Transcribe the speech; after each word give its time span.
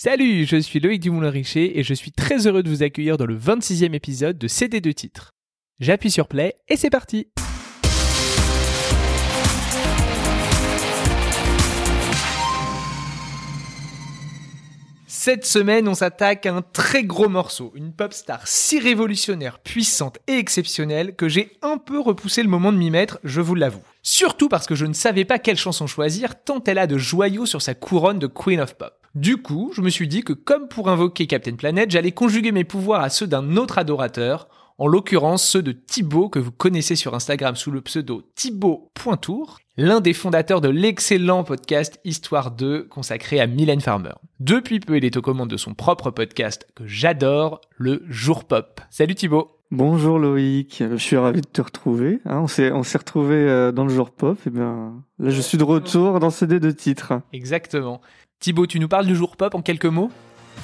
Salut, 0.00 0.46
je 0.46 0.56
suis 0.58 0.78
Loïc 0.78 1.00
Dumoulin-Richer 1.00 1.76
et 1.76 1.82
je 1.82 1.92
suis 1.92 2.12
très 2.12 2.46
heureux 2.46 2.62
de 2.62 2.68
vous 2.68 2.84
accueillir 2.84 3.16
dans 3.16 3.26
le 3.26 3.36
26e 3.36 3.94
épisode 3.94 4.38
de 4.38 4.46
CD 4.46 4.80
de 4.80 4.92
titres. 4.92 5.32
J'appuie 5.80 6.12
sur 6.12 6.28
play 6.28 6.54
et 6.68 6.76
c'est 6.76 6.88
parti 6.88 7.26
Cette 15.08 15.44
semaine, 15.44 15.88
on 15.88 15.94
s'attaque 15.94 16.46
à 16.46 16.54
un 16.54 16.62
très 16.62 17.02
gros 17.02 17.28
morceau, 17.28 17.72
une 17.74 17.92
pop 17.92 18.12
star 18.12 18.46
si 18.46 18.78
révolutionnaire, 18.78 19.58
puissante 19.58 20.18
et 20.28 20.38
exceptionnelle 20.38 21.16
que 21.16 21.28
j'ai 21.28 21.58
un 21.60 21.76
peu 21.76 21.98
repoussé 21.98 22.44
le 22.44 22.48
moment 22.48 22.70
de 22.70 22.78
m'y 22.78 22.92
mettre, 22.92 23.18
je 23.24 23.40
vous 23.40 23.56
l'avoue. 23.56 23.82
Surtout 24.04 24.48
parce 24.48 24.68
que 24.68 24.76
je 24.76 24.86
ne 24.86 24.94
savais 24.94 25.24
pas 25.24 25.40
quelle 25.40 25.56
chanson 25.56 25.88
choisir 25.88 26.40
tant 26.44 26.62
elle 26.68 26.78
a 26.78 26.86
de 26.86 26.98
joyaux 26.98 27.46
sur 27.46 27.62
sa 27.62 27.74
couronne 27.74 28.20
de 28.20 28.28
Queen 28.28 28.60
of 28.60 28.74
Pop. 28.76 28.97
Du 29.14 29.38
coup, 29.38 29.72
je 29.74 29.80
me 29.80 29.88
suis 29.88 30.06
dit 30.06 30.22
que 30.22 30.34
comme 30.34 30.68
pour 30.68 30.88
invoquer 30.90 31.26
Captain 31.26 31.56
Planet, 31.56 31.90
j'allais 31.90 32.12
conjuguer 32.12 32.52
mes 32.52 32.64
pouvoirs 32.64 33.00
à 33.00 33.08
ceux 33.08 33.26
d'un 33.26 33.56
autre 33.56 33.78
adorateur, 33.78 34.48
en 34.76 34.86
l'occurrence 34.86 35.44
ceux 35.44 35.62
de 35.62 35.72
Thibaut 35.72 36.28
que 36.28 36.38
vous 36.38 36.52
connaissez 36.52 36.94
sur 36.94 37.14
Instagram 37.14 37.56
sous 37.56 37.70
le 37.70 37.80
pseudo 37.80 38.22
Thibaut.tour, 38.34 39.58
l'un 39.76 40.00
des 40.00 40.12
fondateurs 40.12 40.60
de 40.60 40.68
l'excellent 40.68 41.42
podcast 41.42 41.98
Histoire 42.04 42.50
2 42.50 42.84
consacré 42.84 43.40
à 43.40 43.46
Mylène 43.46 43.80
Farmer. 43.80 44.12
Depuis 44.40 44.78
peu, 44.78 44.98
il 44.98 45.04
est 45.04 45.16
aux 45.16 45.22
commandes 45.22 45.50
de 45.50 45.56
son 45.56 45.74
propre 45.74 46.10
podcast 46.10 46.68
que 46.74 46.86
j'adore, 46.86 47.62
le 47.76 48.04
Jour 48.08 48.44
Pop. 48.44 48.80
Salut 48.90 49.14
Thibaut 49.14 49.58
Bonjour 49.70 50.18
Loïc, 50.18 50.82
je 50.90 50.96
suis 50.96 51.16
ravi 51.18 51.42
de 51.42 51.46
te 51.46 51.60
retrouver. 51.60 52.20
Hein, 52.24 52.40
on 52.40 52.46
s'est 52.46 52.72
on 52.72 52.82
s'est 52.82 52.96
retrouvé 52.96 53.34
euh, 53.34 53.70
dans 53.70 53.84
le 53.84 53.90
jour 53.90 54.10
pop. 54.10 54.38
Et 54.46 54.50
bien 54.50 54.94
là, 55.18 55.28
je 55.28 55.40
suis 55.42 55.58
de 55.58 55.64
retour 55.64 56.20
dans 56.20 56.30
CD 56.30 56.58
de 56.58 56.70
titres. 56.70 57.20
Exactement. 57.34 58.00
Thibaut, 58.40 58.68
tu 58.68 58.78
nous 58.78 58.86
parles 58.86 59.06
du 59.06 59.16
jour 59.16 59.36
pop 59.36 59.52
en 59.56 59.62
quelques 59.62 59.84
mots 59.84 60.12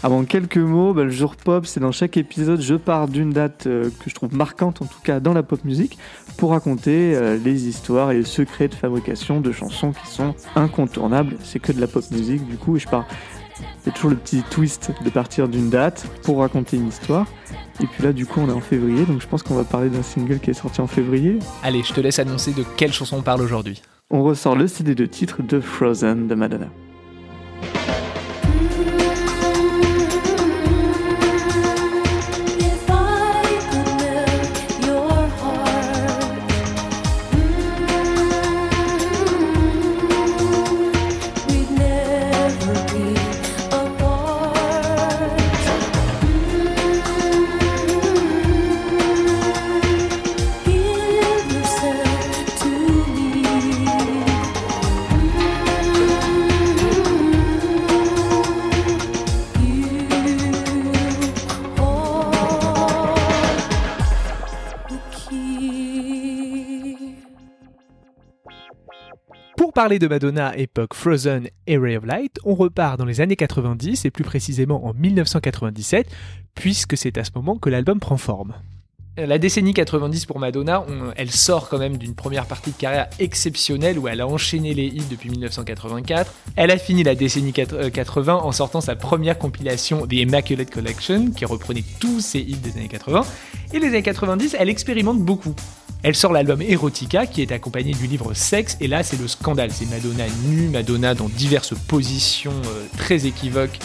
Avant 0.05 0.25
quelques 0.25 0.59
mots, 0.59 0.95
bah, 0.95 1.03
le 1.03 1.11
jour 1.11 1.35
pop, 1.35 1.67
c'est 1.67 1.81
dans 1.81 1.91
chaque 1.91 2.17
épisode, 2.17 2.61
je 2.61 2.77
pars 2.77 3.09
d'une 3.09 3.31
date 3.31 3.67
euh, 3.67 3.91
que 3.99 4.09
je 4.09 4.15
trouve 4.15 4.33
marquante, 4.33 4.81
en 4.81 4.85
tout 4.85 5.01
cas 5.03 5.19
dans 5.19 5.35
la 5.35 5.43
pop 5.43 5.65
musique, 5.65 5.99
pour 6.37 6.51
raconter 6.51 7.17
euh, 7.17 7.37
les 7.37 7.67
histoires 7.67 8.13
et 8.13 8.19
les 8.19 8.25
secrets 8.25 8.69
de 8.69 8.77
fabrication 8.77 9.41
de 9.41 9.51
chansons 9.51 9.91
qui 9.91 10.07
sont 10.07 10.37
incontournables. 10.55 11.37
C'est 11.43 11.59
que 11.59 11.73
de 11.73 11.81
la 11.81 11.89
pop 11.89 12.05
musique, 12.13 12.47
du 12.47 12.57
coup, 12.59 12.77
et 12.77 12.79
je 12.79 12.87
pars. 12.87 13.09
C'est 13.83 13.93
toujours 13.93 14.11
le 14.11 14.17
petit 14.17 14.43
twist 14.51 14.93
de 15.05 15.11
partir 15.11 15.49
d'une 15.49 15.69
date 15.69 16.07
pour 16.23 16.39
raconter 16.39 16.77
une 16.77 16.87
histoire. 16.87 17.27
Et 17.81 17.87
puis 17.89 18.05
là, 18.05 18.13
du 18.13 18.25
coup, 18.25 18.39
on 18.39 18.49
est 18.49 18.53
en 18.53 18.61
février, 18.61 19.05
donc 19.05 19.21
je 19.21 19.27
pense 19.27 19.43
qu'on 19.43 19.57
va 19.57 19.65
parler 19.65 19.91
d'un 19.91 20.03
single 20.05 20.39
qui 20.39 20.51
est 20.51 20.55
sorti 20.55 20.81
en 20.81 20.87
février. 20.87 21.41
Allez, 21.65 21.83
je 21.83 21.93
te 21.93 22.01
laisse 22.01 22.21
annoncer 22.21 22.53
de 22.53 22.63
quelle 22.77 22.93
chanson 22.93 23.17
on 23.17 23.23
parle 23.23 23.41
aujourd'hui. 23.41 23.83
On 24.11 24.23
ressort 24.23 24.55
le 24.55 24.69
CD 24.69 24.95
de 24.95 25.07
titre 25.07 25.43
de 25.43 25.61
Frozen 25.61 26.29
de 26.29 26.35
Madonna. 26.37 26.69
Parler 69.85 69.99
de 69.99 70.09
Madonna 70.09 70.57
époque 70.57 70.95
Frozen 70.95 71.47
et 71.67 71.77
Ray 71.77 71.99
of 71.99 72.07
Light, 72.07 72.39
on 72.45 72.55
repart 72.55 72.99
dans 72.99 73.05
les 73.05 73.21
années 73.21 73.37
90 73.37 74.07
et 74.07 74.11
plus 74.11 74.25
précisément 74.25 74.87
en 74.87 74.95
1997, 74.95 76.07
puisque 76.55 76.97
c'est 76.97 77.19
à 77.19 77.25
ce 77.25 77.33
moment 77.35 77.57
que 77.59 77.69
l'album 77.69 78.01
prend 78.01 78.17
forme. 78.17 78.55
La 79.19 79.37
décennie 79.37 79.75
90 79.75 80.25
pour 80.25 80.39
Madonna, 80.39 80.87
on- 80.89 81.13
elle 81.17 81.31
sort 81.31 81.69
quand 81.69 81.77
même 81.79 81.99
d'une 81.99 82.15
première 82.15 82.47
partie 82.47 82.71
de 82.71 82.77
carrière 82.77 83.09
exceptionnelle 83.19 83.99
où 83.99 84.09
elle 84.09 84.23
a 84.23 84.27
enchaîné 84.27 84.73
les 84.73 84.87
hits 84.87 85.05
depuis 85.11 85.29
1984. 85.29 86.33
Elle 86.57 86.71
a 86.71 86.79
fini 86.79 87.03
la 87.03 87.15
décennie 87.15 87.53
80 87.53 88.37
en 88.37 88.53
sortant 88.53 88.81
sa 88.81 88.97
première 88.97 89.39
compilation 89.39 90.07
The 90.07 90.15
Immaculate 90.15 90.71
Collection 90.71 91.31
qui 91.31 91.45
reprenait 91.45 91.85
tous 92.01 92.21
ses 92.21 92.39
hits 92.41 92.57
des 92.57 92.71
années 92.79 92.89
80. 92.89 93.21
Et 93.75 93.79
les 93.81 93.89
années 93.89 94.03
90, 94.03 94.57
elle 94.59 94.71
expérimente 94.71 95.21
beaucoup. 95.21 95.55
Elle 96.05 96.15
sort 96.15 96.33
l'album 96.33 96.61
Erotica 96.63 97.27
qui 97.27 97.41
est 97.43 97.51
accompagné 97.51 97.93
du 97.95 98.07
livre 98.07 98.35
Sexe 98.35 98.77
et 98.81 98.87
là 98.89 99.03
c'est 99.03 99.19
le 99.19 99.27
scandale. 99.27 99.71
C'est 99.73 99.89
Madonna 99.91 100.25
nue, 100.47 100.69
Madonna 100.69 101.15
dans 101.15 101.29
diverses 101.31 101.73
positions 101.89 102.53
euh, 102.67 102.85
très 102.99 103.25
équivoques 103.27 103.79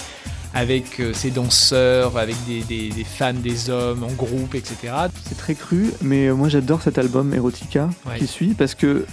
avec 0.53 0.99
euh, 0.99 1.13
ses 1.13 1.29
danseurs, 1.31 2.17
avec 2.17 2.35
des, 2.45 2.61
des- 2.61 2.89
des 2.89 3.03
femmes, 3.05 3.37
des 3.39 3.69
hommes 3.69 4.03
en 4.03 4.11
groupe, 4.11 4.53
etc. 4.55 4.93
C'est 5.27 5.37
très 5.37 5.55
cru, 5.55 5.91
mais 6.01 6.27
euh, 6.27 6.33
moi 6.35 6.49
j'adore 6.49 6.81
cet 6.81 6.97
album 6.97 7.33
Erotica 7.33 7.89
Ouais. 8.05 8.19
qui 8.19 8.27
suit 8.27 8.53
parce 8.53 8.75
que 8.75 9.05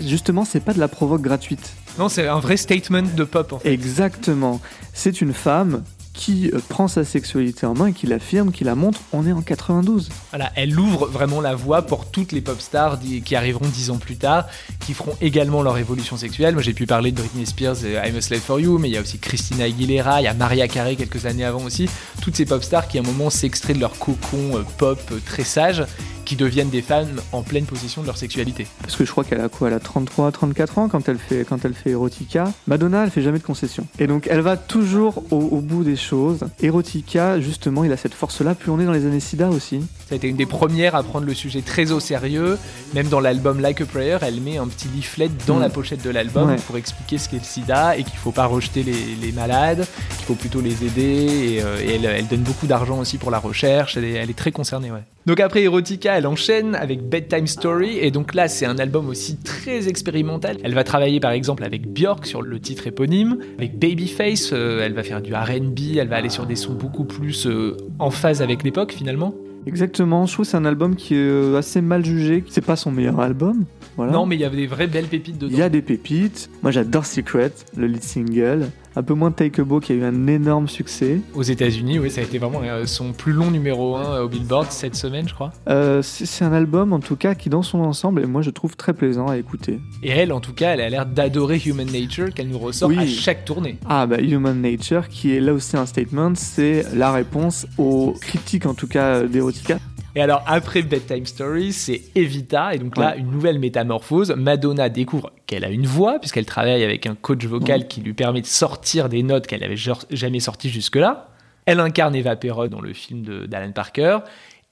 justement 0.00 0.44
c'est 0.44 0.60
pas 0.60 0.72
de 0.74 0.80
la 0.80 0.88
provoque 0.88 1.22
gratuite. 1.22 1.72
Non, 1.98 2.08
c'est 2.08 2.26
un 2.26 2.40
vrai 2.40 2.56
statement 2.56 3.02
de 3.14 3.22
pop 3.24 3.52
en 3.52 3.58
fait. 3.60 3.72
Exactement. 3.72 4.60
C'est 4.92 5.20
une 5.20 5.32
femme 5.32 5.84
qui 6.14 6.50
euh, 6.54 6.60
prend 6.68 6.88
sa 6.88 7.04
sexualité 7.04 7.66
en 7.66 7.74
main 7.74 7.88
et 7.88 7.92
qui 7.92 8.06
l'affirme, 8.06 8.52
qui 8.52 8.64
la 8.64 8.74
montre. 8.74 9.00
On 9.12 9.26
est 9.26 9.32
en 9.32 9.42
92. 9.42 10.08
Voilà, 10.30 10.50
elle 10.56 10.78
ouvre 10.78 11.06
vraiment 11.06 11.40
la 11.40 11.54
voie 11.54 11.82
pour 11.82 12.06
toutes 12.06 12.32
les 12.32 12.40
pop 12.40 12.60
stars 12.60 12.98
qui 13.24 13.36
arriveront 13.36 13.66
dix 13.66 13.90
ans 13.90 13.98
plus 13.98 14.16
tard, 14.16 14.46
qui 14.80 14.94
feront 14.94 15.16
également 15.20 15.62
leur 15.62 15.76
évolution 15.76 16.16
sexuelle. 16.16 16.54
Moi, 16.54 16.62
j'ai 16.62 16.72
pu 16.72 16.86
parler 16.86 17.10
de 17.10 17.16
Britney 17.16 17.44
Spears 17.44 17.84
et 17.84 17.94
I'm 17.94 18.16
a 18.16 18.20
Slave 18.20 18.40
for 18.40 18.60
You, 18.60 18.78
mais 18.78 18.88
il 18.88 18.94
y 18.94 18.96
a 18.96 19.00
aussi 19.00 19.18
Christina 19.18 19.64
Aguilera, 19.64 20.22
il 20.22 20.24
y 20.24 20.28
a 20.28 20.34
Maria 20.34 20.68
Carey 20.68 20.96
quelques 20.96 21.26
années 21.26 21.44
avant 21.44 21.64
aussi. 21.64 21.90
Toutes 22.22 22.36
ces 22.36 22.46
pop 22.46 22.62
stars 22.62 22.88
qui, 22.88 22.98
à 22.98 23.02
un 23.02 23.04
moment, 23.04 23.28
s'extraient 23.28 23.74
de 23.74 23.80
leur 23.80 23.98
cocon 23.98 24.56
euh, 24.56 24.62
pop 24.78 25.00
euh, 25.10 25.18
très 25.26 25.44
sage, 25.44 25.84
qui 26.24 26.36
deviennent 26.36 26.70
des 26.70 26.82
femmes 26.82 27.20
en 27.32 27.42
pleine 27.42 27.66
possession 27.66 28.02
de 28.02 28.06
leur 28.06 28.16
sexualité. 28.16 28.66
Parce 28.80 28.96
que 28.96 29.04
je 29.04 29.10
crois 29.10 29.24
qu'elle 29.24 29.40
a 29.40 29.48
quoi 29.48 29.68
Elle 29.68 29.74
a 29.74 29.80
33, 29.80 30.32
34 30.32 30.78
ans 30.78 30.88
quand 30.88 31.08
elle 31.08 31.18
fait, 31.18 31.44
quand 31.44 31.64
elle 31.64 31.74
fait 31.74 31.90
Erotica. 31.90 32.52
Madonna, 32.66 33.04
elle 33.04 33.10
fait 33.10 33.22
jamais 33.22 33.38
de 33.38 33.44
concession. 33.44 33.86
Et 33.98 34.06
donc 34.06 34.26
elle 34.30 34.40
va 34.40 34.56
toujours 34.56 35.22
au, 35.30 35.36
au 35.36 35.60
bout 35.60 35.84
des 35.84 35.96
choses. 36.04 36.40
Erotica, 36.62 37.40
justement, 37.40 37.84
il 37.84 37.92
a 37.92 37.96
cette 37.96 38.14
force-là. 38.14 38.54
Puis 38.54 38.70
on 38.70 38.78
est 38.80 38.84
dans 38.84 38.92
les 38.92 39.06
années 39.06 39.20
SIDA 39.20 39.48
aussi. 39.48 39.80
Ça 40.08 40.14
a 40.14 40.16
été 40.16 40.28
une 40.28 40.36
des 40.36 40.46
premières 40.46 40.94
à 40.94 41.02
prendre 41.02 41.26
le 41.26 41.34
sujet 41.34 41.62
très 41.62 41.90
au 41.92 42.00
sérieux. 42.00 42.58
Même 42.94 43.08
dans 43.08 43.20
l'album 43.20 43.60
Like 43.60 43.80
a 43.80 43.86
Prayer, 43.86 44.18
elle 44.22 44.40
met 44.40 44.58
un 44.58 44.66
petit 44.68 44.88
leaflet 44.94 45.30
dans 45.46 45.56
Mm. 45.56 45.60
la 45.62 45.68
pochette 45.70 46.04
de 46.04 46.10
l'album 46.10 46.50
Ouais. 46.50 46.56
pour 46.66 46.76
expliquer 46.76 47.18
ce 47.18 47.28
qu'est 47.28 47.38
le 47.38 47.44
sida 47.44 47.96
et 47.96 48.02
qu'il 48.04 48.18
faut 48.18 48.32
pas 48.32 48.46
rejeter 48.46 48.82
les, 48.82 48.92
les 49.20 49.32
malades, 49.32 49.86
qu'il 50.16 50.26
faut 50.26 50.34
plutôt 50.34 50.60
les 50.60 50.84
aider. 50.84 51.54
Et, 51.56 51.62
euh, 51.62 51.80
et 51.82 51.94
elle, 51.94 52.04
elle 52.04 52.26
donne 52.26 52.40
beaucoup 52.42 52.66
d'argent 52.66 52.98
aussi 53.00 53.18
pour 53.18 53.30
la 53.30 53.38
recherche. 53.38 53.96
Elle 53.96 54.04
est, 54.04 54.12
elle 54.12 54.30
est 54.30 54.36
très 54.38 54.52
concernée, 54.52 54.90
ouais. 54.90 55.02
Donc 55.26 55.40
après 55.40 55.62
Erotica, 55.62 56.18
elle 56.18 56.26
enchaîne 56.26 56.74
avec 56.74 57.08
Bedtime 57.08 57.46
Story. 57.46 57.96
Et 57.98 58.10
donc 58.10 58.34
là, 58.34 58.46
c'est 58.46 58.66
un 58.66 58.78
album 58.78 59.08
aussi 59.08 59.36
très 59.38 59.88
expérimental. 59.88 60.58
Elle 60.62 60.74
va 60.74 60.84
travailler 60.84 61.18
par 61.18 61.30
exemple 61.30 61.64
avec 61.64 61.86
Björk 61.88 62.26
sur 62.26 62.42
le 62.42 62.60
titre 62.60 62.86
éponyme. 62.86 63.38
Avec 63.56 63.78
Babyface, 63.78 64.50
euh, 64.52 64.82
elle 64.84 64.92
va 64.92 65.02
faire 65.02 65.22
du 65.22 65.32
RB. 65.34 65.93
Elle 65.98 66.08
va 66.08 66.16
aller 66.16 66.28
sur 66.28 66.46
des 66.46 66.56
sons 66.56 66.74
beaucoup 66.74 67.04
plus 67.04 67.46
euh, 67.46 67.76
en 67.98 68.10
phase 68.10 68.42
avec 68.42 68.62
l'époque 68.62 68.92
finalement. 68.92 69.34
Exactement. 69.66 70.26
Je 70.26 70.32
trouve 70.32 70.44
que 70.44 70.50
c'est 70.50 70.56
un 70.56 70.64
album 70.64 70.94
qui 70.94 71.14
est 71.14 71.18
euh, 71.18 71.56
assez 71.56 71.80
mal 71.80 72.04
jugé. 72.04 72.44
C'est 72.48 72.64
pas 72.64 72.76
son 72.76 72.90
meilleur 72.90 73.20
album. 73.20 73.64
Voilà. 73.96 74.12
Non, 74.12 74.26
mais 74.26 74.36
il 74.36 74.40
y 74.40 74.44
avait 74.44 74.56
des 74.56 74.66
vraies 74.66 74.86
belles 74.86 75.06
pépites 75.06 75.38
dedans. 75.38 75.52
Il 75.52 75.58
y 75.58 75.62
a 75.62 75.68
des 75.68 75.82
pépites. 75.82 76.50
Moi, 76.62 76.70
j'adore 76.70 77.06
Secret, 77.06 77.52
le 77.76 77.86
lead 77.86 78.02
single. 78.02 78.68
Un 78.96 79.02
peu 79.02 79.14
moins 79.14 79.32
Take 79.32 79.60
a 79.60 79.64
Bow 79.64 79.80
qui 79.80 79.92
a 79.92 79.96
eu 79.96 80.04
un 80.04 80.26
énorme 80.28 80.68
succès. 80.68 81.20
Aux 81.34 81.42
États-Unis, 81.42 81.98
oui, 81.98 82.10
ça 82.10 82.20
a 82.20 82.24
été 82.24 82.38
vraiment 82.38 82.60
euh, 82.62 82.86
son 82.86 83.12
plus 83.12 83.32
long 83.32 83.50
numéro 83.50 83.96
1 83.96 84.20
au 84.20 84.28
Billboard 84.28 84.70
cette 84.70 84.94
semaine, 84.94 85.28
je 85.28 85.34
crois. 85.34 85.52
Euh, 85.68 86.00
c'est 86.02 86.26
c'est 86.26 86.44
un 86.44 86.52
album, 86.52 86.92
en 86.92 87.00
tout 87.00 87.16
cas, 87.16 87.34
qui 87.34 87.48
dans 87.48 87.62
son 87.62 87.78
ensemble, 87.80 88.22
et 88.22 88.26
moi, 88.26 88.42
je 88.42 88.50
trouve 88.50 88.76
très 88.76 88.92
plaisant 88.92 89.26
à 89.28 89.36
écouter. 89.36 89.78
Et 90.02 90.10
elle, 90.10 90.32
en 90.32 90.40
tout 90.40 90.52
cas, 90.52 90.74
elle 90.74 90.80
a 90.80 90.88
l'air 90.88 91.06
d'adorer 91.06 91.60
Human 91.64 91.86
Nature 91.90 92.32
qu'elle 92.34 92.48
nous 92.48 92.58
ressort 92.58 92.88
Oui. 92.88 92.98
à 92.98 93.06
chaque 93.06 93.44
tournée. 93.44 93.78
Ah, 93.88 94.06
bah, 94.06 94.20
Human 94.20 94.60
Nature, 94.60 95.08
qui 95.08 95.34
est 95.34 95.40
là 95.40 95.54
aussi 95.54 95.76
un 95.76 95.86
statement, 95.86 96.32
c'est 96.34 96.84
la 96.94 97.12
réponse 97.12 97.66
aux 97.78 98.14
critiques, 98.20 98.66
en 98.66 98.74
tout 98.74 98.88
cas, 98.88 99.22
d'Erotica. 99.24 99.78
Et 100.16 100.20
alors, 100.20 100.42
après 100.46 100.82
Bedtime 100.82 101.26
Story, 101.26 101.72
c'est 101.72 102.00
Evita, 102.14 102.74
et 102.74 102.78
donc 102.78 102.96
là, 102.96 103.10
Ouais. 103.14 103.18
une 103.18 103.30
nouvelle 103.32 103.58
métamorphose. 103.58 104.30
Madonna 104.36 104.88
découvre 104.88 105.32
qu'elle 105.46 105.64
a 105.64 105.70
une 105.70 105.86
voix, 105.86 106.20
puisqu'elle 106.20 106.46
travaille 106.46 106.84
avec 106.84 107.06
un 107.06 107.16
coach 107.16 107.44
vocal 107.46 107.88
qui 107.88 108.00
lui 108.00 108.14
permet 108.14 108.40
de 108.40 108.46
sortir 108.46 109.08
des 109.08 109.24
notes 109.24 109.46
qu'elle 109.48 109.64
avait 109.64 109.76
genre- 109.76 110.04
jamais 110.10 110.38
sorties 110.38 110.70
jusque-là. 110.70 111.30
Elle 111.66 111.80
incarne 111.80 112.14
Eva 112.14 112.36
Perron 112.36 112.68
dans 112.68 112.80
le 112.80 112.92
film 112.92 113.22
de- 113.22 113.46
d'Alan 113.46 113.72
Parker. 113.72 114.18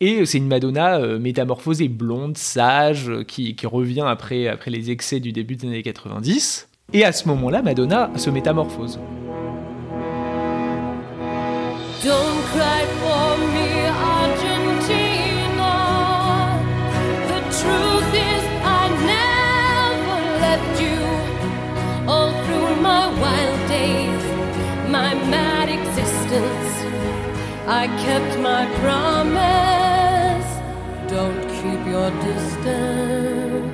Et 0.01 0.25
c'est 0.27 0.39
une 0.39 0.47
Madonna 0.49 0.99
euh, 0.99 1.19
métamorphosée, 1.19 1.89
blonde, 1.89 2.37
sage, 2.37 3.09
euh, 3.09 3.25
qui, 3.25 3.55
qui 3.57 3.67
revient 3.67 4.05
après, 4.07 4.47
après 4.49 4.71
les 4.71 4.91
excès 4.91 5.19
du 5.21 5.33
début 5.33 5.57
des 5.57 5.67
années 5.69 5.83
90. 5.83 6.69
Et 6.93 7.05
à 7.05 7.11
ce 7.13 7.27
moment-là, 7.29 7.63
Madonna 7.63 8.11
se 8.17 8.31
métamorphose. 8.31 8.99
Don't 12.05 12.43
cry 12.53 12.85
for 13.01 13.39
me. 13.39 14.12
My 22.83 23.07
wild 23.21 23.69
days, 23.69 24.25
my 24.91 25.15
mad 25.31 25.69
existence, 25.69 26.75
I 27.69 27.87
kept 28.05 28.39
my 28.41 28.67
promise. 28.83 30.49
Don't 31.09 31.41
keep 31.49 31.87
your 31.87 32.11
distance. 32.23 33.73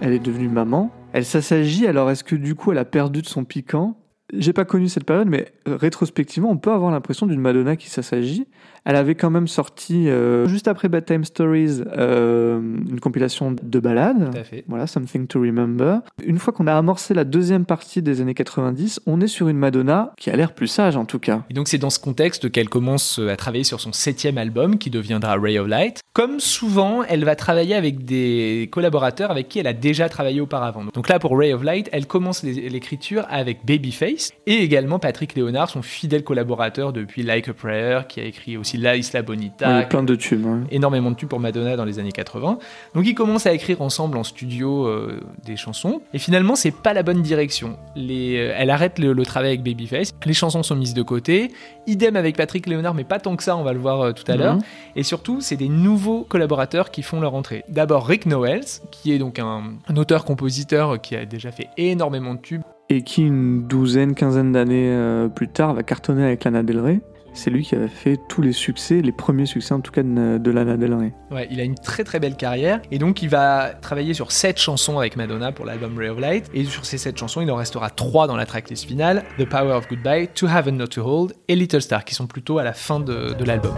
Elle 0.00 0.12
est 0.12 0.18
devenue 0.18 0.48
maman. 0.48 0.90
Elle 1.12 1.24
s'assagit, 1.24 1.86
alors 1.86 2.10
est-ce 2.10 2.22
que 2.22 2.36
du 2.36 2.54
coup 2.54 2.72
elle 2.72 2.78
a 2.78 2.84
perdu 2.84 3.22
de 3.22 3.26
son 3.26 3.44
piquant? 3.44 3.96
J'ai 4.32 4.52
pas 4.52 4.66
connu 4.66 4.88
cette 4.88 5.04
période, 5.04 5.28
mais 5.28 5.46
rétrospectivement, 5.66 6.50
on 6.50 6.56
peut 6.56 6.72
avoir 6.72 6.90
l'impression 6.90 7.26
d'une 7.26 7.40
Madonna 7.40 7.76
qui 7.76 7.90
s'assagit. 7.90 8.46
Elle 8.84 8.94
avait 8.94 9.16
quand 9.16 9.30
même 9.30 9.48
sorti, 9.48 10.08
euh, 10.08 10.46
juste 10.46 10.68
après 10.68 10.88
Bedtime 10.88 11.24
Stories, 11.24 11.82
euh, 11.96 12.60
une 12.88 13.00
compilation 13.00 13.50
de 13.60 13.80
ballades. 13.80 14.30
Tout 14.30 14.38
à 14.38 14.44
fait. 14.44 14.64
Voilà, 14.68 14.86
Something 14.86 15.26
to 15.26 15.40
Remember. 15.40 16.02
Une 16.24 16.38
fois 16.38 16.52
qu'on 16.52 16.68
a 16.68 16.74
amorcé 16.74 17.12
la 17.12 17.24
deuxième 17.24 17.64
partie 17.64 18.00
des 18.00 18.20
années 18.20 18.34
90, 18.34 19.00
on 19.06 19.20
est 19.20 19.26
sur 19.26 19.48
une 19.48 19.58
Madonna 19.58 20.12
qui 20.16 20.30
a 20.30 20.36
l'air 20.36 20.52
plus 20.52 20.68
sage 20.68 20.96
en 20.96 21.04
tout 21.04 21.18
cas. 21.18 21.42
Et 21.50 21.54
donc 21.54 21.66
c'est 21.66 21.78
dans 21.78 21.90
ce 21.90 21.98
contexte 21.98 22.52
qu'elle 22.52 22.68
commence 22.68 23.18
à 23.18 23.34
travailler 23.34 23.64
sur 23.64 23.80
son 23.80 23.92
septième 23.92 24.38
album 24.38 24.78
qui 24.78 24.90
deviendra 24.90 25.34
Ray 25.34 25.58
of 25.58 25.66
Light. 25.66 26.00
Comme 26.12 26.38
souvent, 26.38 27.02
elle 27.02 27.24
va 27.24 27.34
travailler 27.34 27.74
avec 27.74 28.04
des 28.04 28.68
collaborateurs 28.70 29.32
avec 29.32 29.48
qui 29.48 29.58
elle 29.58 29.66
a 29.66 29.72
déjà 29.72 30.08
travaillé 30.08 30.40
auparavant. 30.40 30.84
Donc 30.94 31.08
là 31.08 31.18
pour 31.18 31.36
Ray 31.36 31.52
of 31.52 31.64
Light, 31.64 31.88
elle 31.90 32.06
commence 32.06 32.44
l'écriture 32.44 33.26
avec 33.28 33.66
Babyface 33.66 34.30
et 34.46 34.62
également 34.62 35.00
Patrick 35.00 35.34
Léonard, 35.34 35.55
son 35.64 35.80
fidèle 35.80 36.22
collaborateur 36.22 36.92
depuis 36.92 37.22
Like 37.22 37.48
a 37.48 37.54
Prayer, 37.54 38.00
qui 38.08 38.20
a 38.20 38.24
écrit 38.24 38.58
aussi 38.58 38.76
La 38.76 38.96
Isla 38.96 39.22
Bonita, 39.22 39.82
plein 39.84 40.02
de 40.02 40.14
tubes. 40.14 40.46
énormément 40.70 41.10
de 41.10 41.16
tubes 41.16 41.30
pour 41.30 41.40
Madonna 41.40 41.76
dans 41.76 41.86
les 41.86 41.98
années 41.98 42.12
80. 42.12 42.58
Donc 42.94 43.06
ils 43.06 43.14
commencent 43.14 43.46
à 43.46 43.54
écrire 43.54 43.80
ensemble 43.80 44.18
en 44.18 44.24
studio 44.24 44.86
euh, 44.86 45.20
des 45.44 45.56
chansons. 45.56 46.02
Et 46.12 46.18
finalement, 46.18 46.56
c'est 46.56 46.70
pas 46.70 46.92
la 46.92 47.02
bonne 47.02 47.22
direction. 47.22 47.78
Les, 47.94 48.36
euh, 48.36 48.54
elle 48.58 48.68
arrête 48.70 48.98
le, 48.98 49.14
le 49.14 49.24
travail 49.24 49.48
avec 49.48 49.62
Babyface. 49.62 50.12
Les 50.26 50.34
chansons 50.34 50.62
sont 50.62 50.76
mises 50.76 50.94
de 50.94 51.02
côté. 51.02 51.52
Idem 51.86 52.16
avec 52.16 52.36
Patrick 52.36 52.66
Léonard, 52.66 52.94
mais 52.94 53.04
pas 53.04 53.18
tant 53.20 53.36
que 53.36 53.42
ça, 53.42 53.56
on 53.56 53.62
va 53.62 53.72
le 53.72 53.78
voir 53.78 54.00
euh, 54.00 54.12
tout 54.12 54.30
à 54.30 54.36
l'heure. 54.36 54.56
Mhm. 54.56 54.62
Et 54.96 55.02
surtout, 55.02 55.40
c'est 55.40 55.56
des 55.56 55.68
nouveaux 55.68 56.24
collaborateurs 56.24 56.90
qui 56.90 57.02
font 57.02 57.20
leur 57.20 57.34
entrée. 57.34 57.64
D'abord 57.68 58.06
Rick 58.06 58.26
Nowels, 58.26 58.64
qui 58.90 59.12
est 59.12 59.18
donc 59.18 59.38
un, 59.38 59.62
un 59.88 59.96
auteur-compositeur 59.96 61.00
qui 61.00 61.14
a 61.16 61.24
déjà 61.24 61.52
fait 61.52 61.68
énormément 61.76 62.34
de 62.34 62.40
tubes. 62.40 62.62
Et 62.88 63.02
qui, 63.02 63.22
une 63.22 63.66
douzaine, 63.66 64.14
quinzaine 64.14 64.52
d'années 64.52 64.90
euh, 64.90 65.28
plus 65.28 65.48
tard, 65.48 65.74
va 65.74 65.82
cartonner 65.82 66.24
avec 66.24 66.44
Lana 66.44 66.62
Del 66.62 66.80
Rey. 66.80 67.00
C'est 67.36 67.50
lui 67.50 67.64
qui 67.64 67.74
avait 67.74 67.88
fait 67.88 68.18
tous 68.28 68.40
les 68.40 68.52
succès, 68.52 69.02
les 69.02 69.12
premiers 69.12 69.44
succès 69.44 69.74
en 69.74 69.80
tout 69.80 69.92
cas 69.92 70.02
de, 70.02 70.38
de 70.38 70.50
Lana 70.50 70.78
Del 70.78 70.94
Rey. 70.94 71.12
Ouais, 71.30 71.46
il 71.50 71.60
a 71.60 71.64
une 71.64 71.74
très 71.74 72.02
très 72.02 72.18
belle 72.18 72.34
carrière 72.34 72.80
et 72.90 72.98
donc 72.98 73.22
il 73.22 73.28
va 73.28 73.74
travailler 73.74 74.14
sur 74.14 74.32
7 74.32 74.56
chansons 74.56 74.98
avec 74.98 75.16
Madonna 75.16 75.52
pour 75.52 75.66
l'album 75.66 75.98
Ray 75.98 76.08
of 76.08 76.18
Light 76.18 76.50
et 76.54 76.64
sur 76.64 76.86
ces 76.86 76.96
7 76.96 77.18
chansons 77.18 77.42
il 77.42 77.50
en 77.50 77.56
restera 77.56 77.90
3 77.90 78.26
dans 78.26 78.36
la 78.36 78.46
tracklist 78.46 78.86
finale 78.86 79.22
The 79.38 79.44
Power 79.44 79.72
of 79.72 79.86
Goodbye, 79.86 80.28
To 80.28 80.46
Have 80.46 80.66
and 80.68 80.72
Not 80.72 80.86
to 80.86 81.02
Hold 81.02 81.34
et 81.48 81.56
Little 81.56 81.82
Star 81.82 82.06
qui 82.06 82.14
sont 82.14 82.26
plutôt 82.26 82.56
à 82.58 82.64
la 82.64 82.72
fin 82.72 83.00
de, 83.00 83.34
de 83.34 83.44
l'album. 83.44 83.74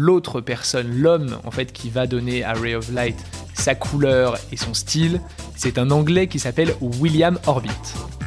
L'autre 0.00 0.40
personne, 0.40 0.98
l'homme 0.98 1.36
en 1.44 1.50
fait 1.50 1.72
qui 1.72 1.90
va 1.90 2.06
donner 2.06 2.42
à 2.42 2.54
Ray 2.54 2.74
of 2.74 2.90
Light 2.90 3.16
sa 3.52 3.74
couleur 3.74 4.38
et 4.50 4.56
son 4.56 4.72
style, 4.72 5.20
c'est 5.56 5.76
un 5.76 5.90
Anglais 5.90 6.26
qui 6.26 6.38
s'appelle 6.38 6.74
William 6.80 7.38
Orbit. 7.46 7.70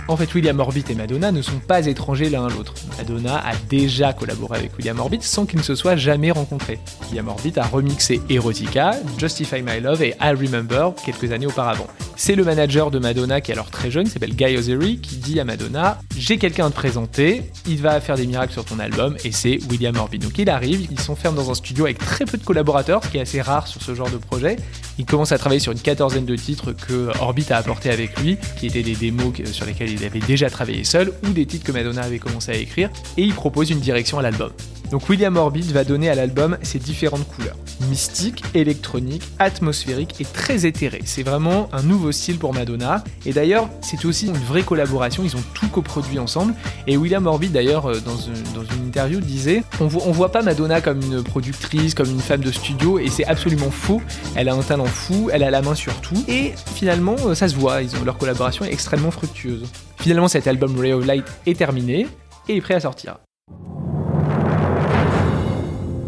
En 0.10 0.18
fait, 0.18 0.34
William 0.34 0.60
Orbit 0.60 0.84
et 0.90 0.96
Madonna 0.96 1.32
ne 1.32 1.42
sont 1.42 1.60
pas 1.60 1.86
étrangers 1.88 2.30
l'un 2.30 2.46
à 2.46 2.50
l'autre. 2.50 2.74
Madonna 2.98 3.38
a 3.38 3.56
déjà 3.70 4.12
collaboré 4.12 4.60
avec 4.60 4.78
William 4.78 5.00
Orbit 5.00 5.20
sans 5.22 5.46
qu'ils 5.46 5.60
ne 5.60 5.64
se 5.64 5.76
soient 5.76 5.96
jamais 5.96 6.32
rencontrés. 6.32 6.80
William 7.08 7.30
Orbit 7.30 7.54
a 7.56 7.64
remixé 7.64 8.22
Erotica, 8.30 8.96
Justify 9.18 9.62
My 9.62 9.80
Love 9.80 10.04
et 10.04 10.16
I 10.22 10.32
Remember 10.32 10.90
quelques 11.06 11.32
années 11.32 11.48
auparavant. 11.48 11.88
C'est 12.18 12.36
le 12.36 12.44
manager 12.44 12.92
de 12.92 13.00
Madonna 13.00 13.40
qui 13.40 13.52
est 13.52 13.54
alors 13.54 13.72
très 13.72 13.90
jeune, 13.90 14.06
s'appelle 14.06 14.36
Guy 14.36 14.58
Ozeri, 14.58 15.00
qui 15.00 15.16
dit 15.16 15.40
à 15.40 15.46
Madonna 15.46 16.00
J'ai 16.18 16.38
quelqu'un 16.38 16.68
à 16.68 16.70
te 16.70 16.76
présenter, 16.76 17.50
il 17.66 17.82
va 17.82 18.00
faire 18.02 18.18
des 18.18 18.28
miracles 18.28 18.54
sur 18.54 18.66
ton 18.66 18.80
album, 18.80 19.16
et 19.24 19.32
c'est 19.32 19.60
William 19.70 19.96
Orbit. 19.96 20.20
Donc 20.20 20.38
il 20.38 20.50
arrive, 20.50 20.88
ils 20.92 21.00
s'enferment 21.00 21.36
dans 21.36 21.50
un 21.50 21.56
studio 21.56 21.86
avec 21.86 21.98
très 21.98 22.26
peu 22.26 22.38
de 22.38 22.44
collaborateurs, 22.44 23.02
qui 23.02 23.18
est 23.18 23.22
assez 23.22 23.42
rare 23.42 23.68
sur 23.68 23.82
ce 23.82 23.96
genre 23.96 24.10
de 24.10 24.18
projet. 24.18 24.58
Il 25.00 25.06
commence 25.06 25.32
à 25.32 25.38
travailler 25.38 25.60
sur 25.60 25.72
une 25.72 25.80
quatorzaine 25.80 26.26
de 26.26 26.36
titres 26.36 26.74
que 26.74 27.10
Orbit 27.20 27.46
a 27.50 27.58
apportés 27.58 27.90
avec 27.90 28.20
lui, 28.20 28.38
qui 28.60 28.68
étaient 28.68 28.84
des 28.84 28.96
démos 28.96 29.34
sur 29.52 29.66
lesquels 29.66 29.93
il 29.94 30.04
avait 30.06 30.20
déjà 30.20 30.50
travaillé 30.50 30.84
seul, 30.84 31.12
ou 31.26 31.30
des 31.30 31.46
titres 31.46 31.66
que 31.66 31.72
Madonna 31.72 32.02
avait 32.04 32.20
commencé 32.20 32.52
à 32.52 32.56
écrire, 32.56 32.90
et 33.18 33.24
il 33.24 33.34
propose 33.34 33.70
une 33.70 33.80
direction 33.80 34.20
à 34.20 34.22
l'album. 34.22 34.52
Donc 34.92 35.10
William 35.10 35.36
Orbit 35.38 35.72
va 35.74 35.84
donner 35.84 36.10
à 36.10 36.14
l'album 36.16 36.58
ses 36.62 36.78
différentes 36.78 37.28
couleurs. 37.28 37.56
Mystique, 37.90 38.44
électronique, 38.54 39.24
atmosphérique 39.40 40.22
et 40.22 40.26
très 40.26 40.68
éthéré. 40.68 41.02
C'est 41.06 41.24
vraiment 41.24 41.68
un 41.74 41.82
nouveau 41.82 42.12
style 42.12 42.38
pour 42.38 42.54
Madonna. 42.54 43.04
Et 43.26 43.34
d'ailleurs, 43.34 43.70
c'est 43.82 44.06
aussi 44.06 44.28
une 44.28 44.38
vraie 44.38 44.62
collaboration, 44.62 45.24
ils 45.26 45.36
ont 45.36 45.44
tout 45.56 45.68
coproduit 45.70 46.20
ensemble. 46.20 46.54
Et 46.86 46.96
William 46.96 47.26
Orbit 47.26 47.50
d'ailleurs, 47.50 47.88
euh, 47.90 48.00
dans 48.02 48.18
une, 48.18 48.44
dans 48.54 48.62
une 48.76 48.86
interview, 48.88 49.20
disait 49.20 49.64
on, 49.80 49.88
vo- 49.88 50.04
on 50.06 50.12
voit 50.12 50.32
pas 50.32 50.44
Madonna 50.44 50.80
comme 50.80 51.02
une 51.02 51.24
productrice, 51.24 51.96
comme 51.96 52.12
une 52.12 52.20
femme 52.22 52.42
de 52.42 52.52
studio, 52.52 53.00
et 53.00 53.08
c'est 53.10 53.26
absolument 53.26 53.72
faux. 53.72 54.02
Elle 54.36 54.48
a 54.48 54.54
un 54.54 54.62
talent 54.62 54.86
fou, 54.86 55.30
elle 55.34 55.42
a 55.44 55.50
la 55.50 55.64
main 55.64 55.74
sur 55.76 55.94
tout. 56.02 56.24
Et 56.28 56.54
finalement, 56.76 57.16
euh, 57.26 57.34
ça 57.34 57.48
se 57.48 57.56
voit, 57.56 57.82
ils 57.82 57.96
ont, 57.96 58.04
leur 58.04 58.20
collaboration 58.20 58.64
est 58.64 58.72
extrêmement 58.72 59.12
fructueuse. 59.12 59.64
Finalement, 59.98 60.28
cet 60.28 60.48
album 60.48 60.78
Ray 60.80 60.94
of 60.94 61.06
Light 61.06 61.26
est 61.46 61.58
terminé 61.58 62.08
et 62.50 62.58
est 62.58 62.62
prêt 62.62 62.74
à 62.76 62.80
sortir. 62.82 63.18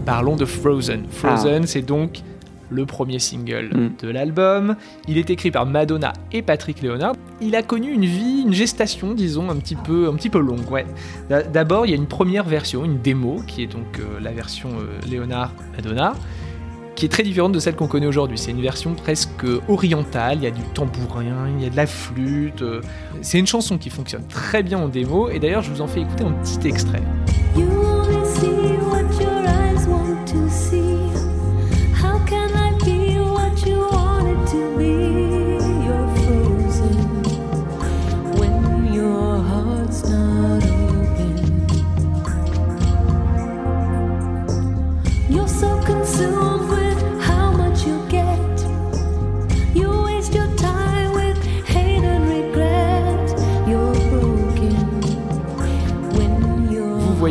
Parlons 0.06 0.36
de 0.36 0.46
Frozen. 0.46 1.06
Frozen, 1.10 1.66
c'est 1.66 1.82
donc 1.82 2.20
le 2.70 2.86
premier 2.86 3.20
single 3.20 3.70
Mm. 3.74 3.90
de 4.02 4.10
l'album. 4.10 4.76
Il 5.08 5.18
est 5.18 5.30
écrit 5.30 5.52
par 5.52 5.66
Madonna 5.66 6.14
et 6.32 6.42
Patrick 6.42 6.82
Léonard. 6.82 7.14
Il 7.42 7.56
a 7.56 7.64
connu 7.64 7.92
une 7.92 8.06
vie, 8.06 8.42
une 8.46 8.54
gestation, 8.54 9.14
disons, 9.14 9.50
un 9.50 9.56
petit 9.56 9.76
peu, 9.76 10.08
un 10.10 10.16
petit 10.16 10.30
peu 10.30 10.40
longue. 10.40 10.70
Ouais. 10.72 10.86
D'abord, 11.30 11.86
il 11.86 11.90
y 11.92 11.94
a 11.94 11.98
une 11.98 12.08
première 12.08 12.44
version, 12.44 12.84
une 12.86 13.00
démo, 13.02 13.42
qui 13.48 13.64
est 13.64 13.68
donc 13.68 14.00
euh, 14.00 14.20
la 14.22 14.32
version 14.32 14.70
euh, 14.80 15.00
Léonard-Madonna, 15.10 16.14
qui 16.96 17.06
est 17.06 17.10
très 17.10 17.24
différente 17.24 17.52
de 17.52 17.60
celle 17.60 17.76
qu'on 17.76 17.88
connaît 17.88 18.06
aujourd'hui. 18.08 18.38
C'est 18.38 18.52
une 18.52 18.62
version 18.62 18.94
presque 18.96 19.46
orientale. 19.68 20.38
Il 20.40 20.44
y 20.44 20.48
a 20.48 20.52
du 20.52 20.62
tambourin, 20.74 21.50
il 21.58 21.64
y 21.64 21.68
a 21.68 21.70
de 21.70 21.76
la 21.76 21.86
flûte. 21.88 22.62
euh. 22.62 22.82
C'est 23.22 23.38
une 23.40 23.48
chanson 23.48 23.78
qui 23.78 23.90
fonctionne 23.90 24.26
très 24.28 24.64
bien 24.64 24.80
en 24.80 24.88
démo. 24.88 25.30
Et 25.30 25.40
d'ailleurs, 25.40 25.62
je 25.62 25.72
vous 25.72 25.82
en 25.82 25.88
fais 25.88 26.02
écouter 26.02 26.24
un 26.24 26.32
petit 26.32 26.68
extrait. 26.68 27.02
You 27.56 27.66
see 28.24 28.48
what 28.90 29.22
your 29.22 29.44
eyes 29.46 29.88
want 29.88 30.26
to 30.28 30.50
see. 30.50 30.85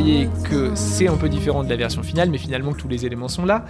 Voyez 0.01 0.29
que 0.51 0.75
c'est 0.75 1.07
un 1.07 1.17
peu 1.17 1.29
différent 1.29 1.63
de 1.63 1.69
la 1.69 1.77
version 1.77 2.03
finale, 2.03 2.29
mais 2.29 2.39
finalement 2.39 2.73
tous 2.73 2.89
les 2.89 3.07
éléments 3.07 3.29
sont 3.29 3.47
là. 3.47 3.65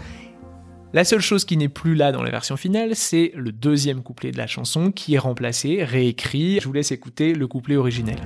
La 0.95 1.05
seule 1.05 1.21
chose 1.21 1.45
qui 1.45 1.59
n'est 1.59 1.69
plus 1.69 1.95
là 1.95 2.13
dans 2.13 2.23
la 2.23 2.31
version 2.31 2.57
finale, 2.57 2.97
c'est 2.97 3.33
le 3.35 3.53
deuxième 3.53 4.03
couplet 4.03 4.31
de 4.31 4.39
la 4.39 4.47
chanson 4.47 4.91
qui 4.91 5.17
est 5.17 5.19
remplacé, 5.19 5.85
réécrit. 5.85 6.61
Je 6.63 6.67
vous 6.67 6.73
laisse 6.73 6.93
écouter 6.93 7.35
le 7.35 7.47
couplet 7.47 7.77
originel. 7.77 8.17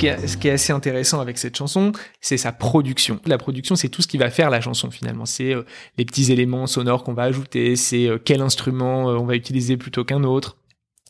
Ce 0.00 0.36
qui 0.36 0.48
est 0.48 0.52
assez 0.52 0.72
intéressant 0.72 1.20
avec 1.20 1.38
cette 1.38 1.56
chanson, 1.56 1.92
c'est 2.20 2.36
sa 2.36 2.52
production. 2.52 3.20
La 3.26 3.38
production, 3.38 3.74
c'est 3.74 3.88
tout 3.88 4.02
ce 4.02 4.06
qui 4.06 4.18
va 4.18 4.30
faire 4.30 4.50
la 4.50 4.60
chanson 4.60 4.90
finalement. 4.90 5.26
C'est 5.26 5.54
euh, 5.54 5.64
les 5.96 6.04
petits 6.04 6.30
éléments 6.32 6.66
sonores 6.66 7.02
qu'on 7.02 7.14
va 7.14 7.24
ajouter, 7.24 7.74
c'est 7.76 8.06
euh, 8.06 8.18
quel 8.22 8.40
instrument 8.40 9.10
euh, 9.10 9.16
on 9.16 9.24
va 9.24 9.34
utiliser 9.34 9.76
plutôt 9.76 10.04
qu'un 10.04 10.24
autre. 10.24 10.57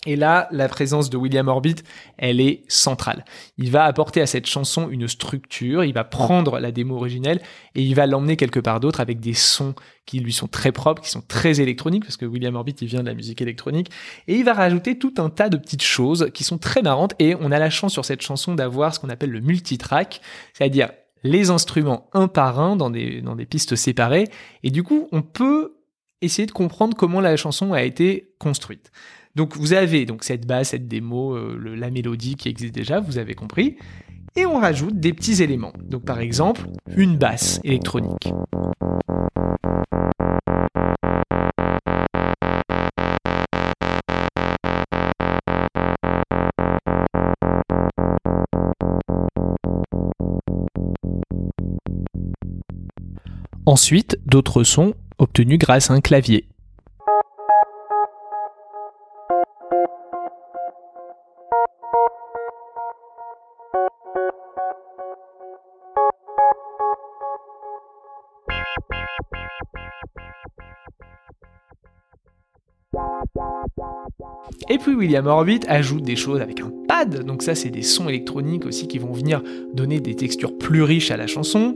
Et 0.08 0.16
là, 0.16 0.48
la 0.52 0.68
présence 0.68 1.10
de 1.10 1.18
William 1.18 1.48
Orbit, 1.48 1.74
elle 2.16 2.40
est 2.40 2.62
centrale. 2.66 3.26
Il 3.58 3.70
va 3.70 3.84
apporter 3.84 4.22
à 4.22 4.26
cette 4.26 4.46
chanson 4.46 4.88
une 4.88 5.06
structure, 5.06 5.84
il 5.84 5.92
va 5.92 6.02
prendre 6.02 6.58
la 6.60 6.72
démo 6.72 6.96
originelle 6.96 7.42
et 7.74 7.82
il 7.82 7.94
va 7.94 8.06
l'emmener 8.06 8.38
quelque 8.38 8.58
part 8.58 8.80
d'autre 8.80 9.00
avec 9.00 9.20
des 9.20 9.34
sons 9.34 9.74
qui 10.06 10.20
lui 10.20 10.32
sont 10.32 10.48
très 10.48 10.72
propres, 10.72 11.02
qui 11.02 11.10
sont 11.10 11.20
très 11.20 11.60
électroniques, 11.60 12.04
parce 12.04 12.16
que 12.16 12.24
William 12.24 12.56
Orbit, 12.56 12.74
il 12.80 12.88
vient 12.88 13.02
de 13.02 13.06
la 13.06 13.12
musique 13.12 13.42
électronique, 13.42 13.90
et 14.28 14.36
il 14.36 14.44
va 14.46 14.54
rajouter 14.54 14.98
tout 14.98 15.12
un 15.18 15.28
tas 15.28 15.50
de 15.50 15.58
petites 15.58 15.82
choses 15.82 16.30
qui 16.32 16.42
sont 16.42 16.56
très 16.56 16.80
marrantes, 16.80 17.14
et 17.18 17.34
on 17.38 17.52
a 17.52 17.58
la 17.58 17.68
chance 17.68 17.92
sur 17.92 18.06
cette 18.06 18.22
chanson 18.22 18.54
d'avoir 18.54 18.94
ce 18.94 19.00
qu'on 19.00 19.10
appelle 19.10 19.30
le 19.30 19.40
multitrack, 19.40 20.22
c'est-à-dire 20.54 20.88
les 21.22 21.50
instruments 21.50 22.08
un 22.14 22.28
par 22.28 22.58
un 22.58 22.76
dans 22.76 22.88
des, 22.88 23.22
pistes 23.50 23.76
séparées, 23.76 24.28
et 24.62 24.70
du 24.70 24.82
coup, 24.82 25.08
on 25.12 25.20
peut 25.20 25.74
essayer 26.20 26.46
de 26.46 26.52
comprendre 26.52 26.96
comment 26.96 27.20
la 27.20 27.36
chanson 27.36 27.72
a 27.72 27.82
été 27.82 28.30
construite. 28.38 28.90
Donc 29.36 29.56
vous 29.56 29.72
avez 29.72 30.04
donc 30.04 30.24
cette 30.24 30.46
base, 30.46 30.68
cette 30.68 30.88
démo, 30.88 31.34
euh, 31.34 31.76
la 31.76 31.90
mélodie 31.90 32.34
qui 32.34 32.48
existe 32.48 32.74
déjà, 32.74 33.00
vous 33.00 33.18
avez 33.18 33.34
compris. 33.34 33.76
Et 34.36 34.46
on 34.46 34.58
rajoute 34.58 34.98
des 34.98 35.12
petits 35.12 35.42
éléments. 35.42 35.72
Donc 35.80 36.04
par 36.04 36.20
exemple, 36.20 36.62
une 36.96 37.16
basse 37.16 37.60
électronique. 37.64 38.32
Ensuite, 53.66 54.18
d'autres 54.24 54.64
sons 54.64 54.94
grâce 55.44 55.90
à 55.90 55.94
un 55.94 56.00
clavier. 56.00 56.46
Et 74.70 74.78
puis 74.78 74.94
William 74.94 75.26
Orbit 75.26 75.60
ajoute 75.66 76.02
des 76.02 76.16
choses 76.16 76.40
avec 76.40 76.60
un 76.60 76.70
pad, 76.86 77.24
donc 77.24 77.42
ça 77.42 77.54
c'est 77.54 77.70
des 77.70 77.82
sons 77.82 78.08
électroniques 78.08 78.66
aussi 78.66 78.86
qui 78.86 78.98
vont 78.98 79.12
venir 79.12 79.42
donner 79.72 80.00
des 80.00 80.14
textures 80.14 80.56
plus 80.58 80.82
riches 80.82 81.10
à 81.10 81.16
la 81.16 81.26
chanson. 81.26 81.74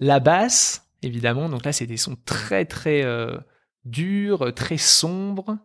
La 0.00 0.20
basse, 0.20 0.88
évidemment, 1.02 1.48
donc 1.48 1.64
là 1.64 1.72
c'est 1.72 1.86
des 1.86 1.96
sons 1.96 2.16
très 2.24 2.64
très 2.64 3.02
euh, 3.04 3.36
durs, 3.84 4.52
très 4.54 4.76
sombres. 4.76 5.58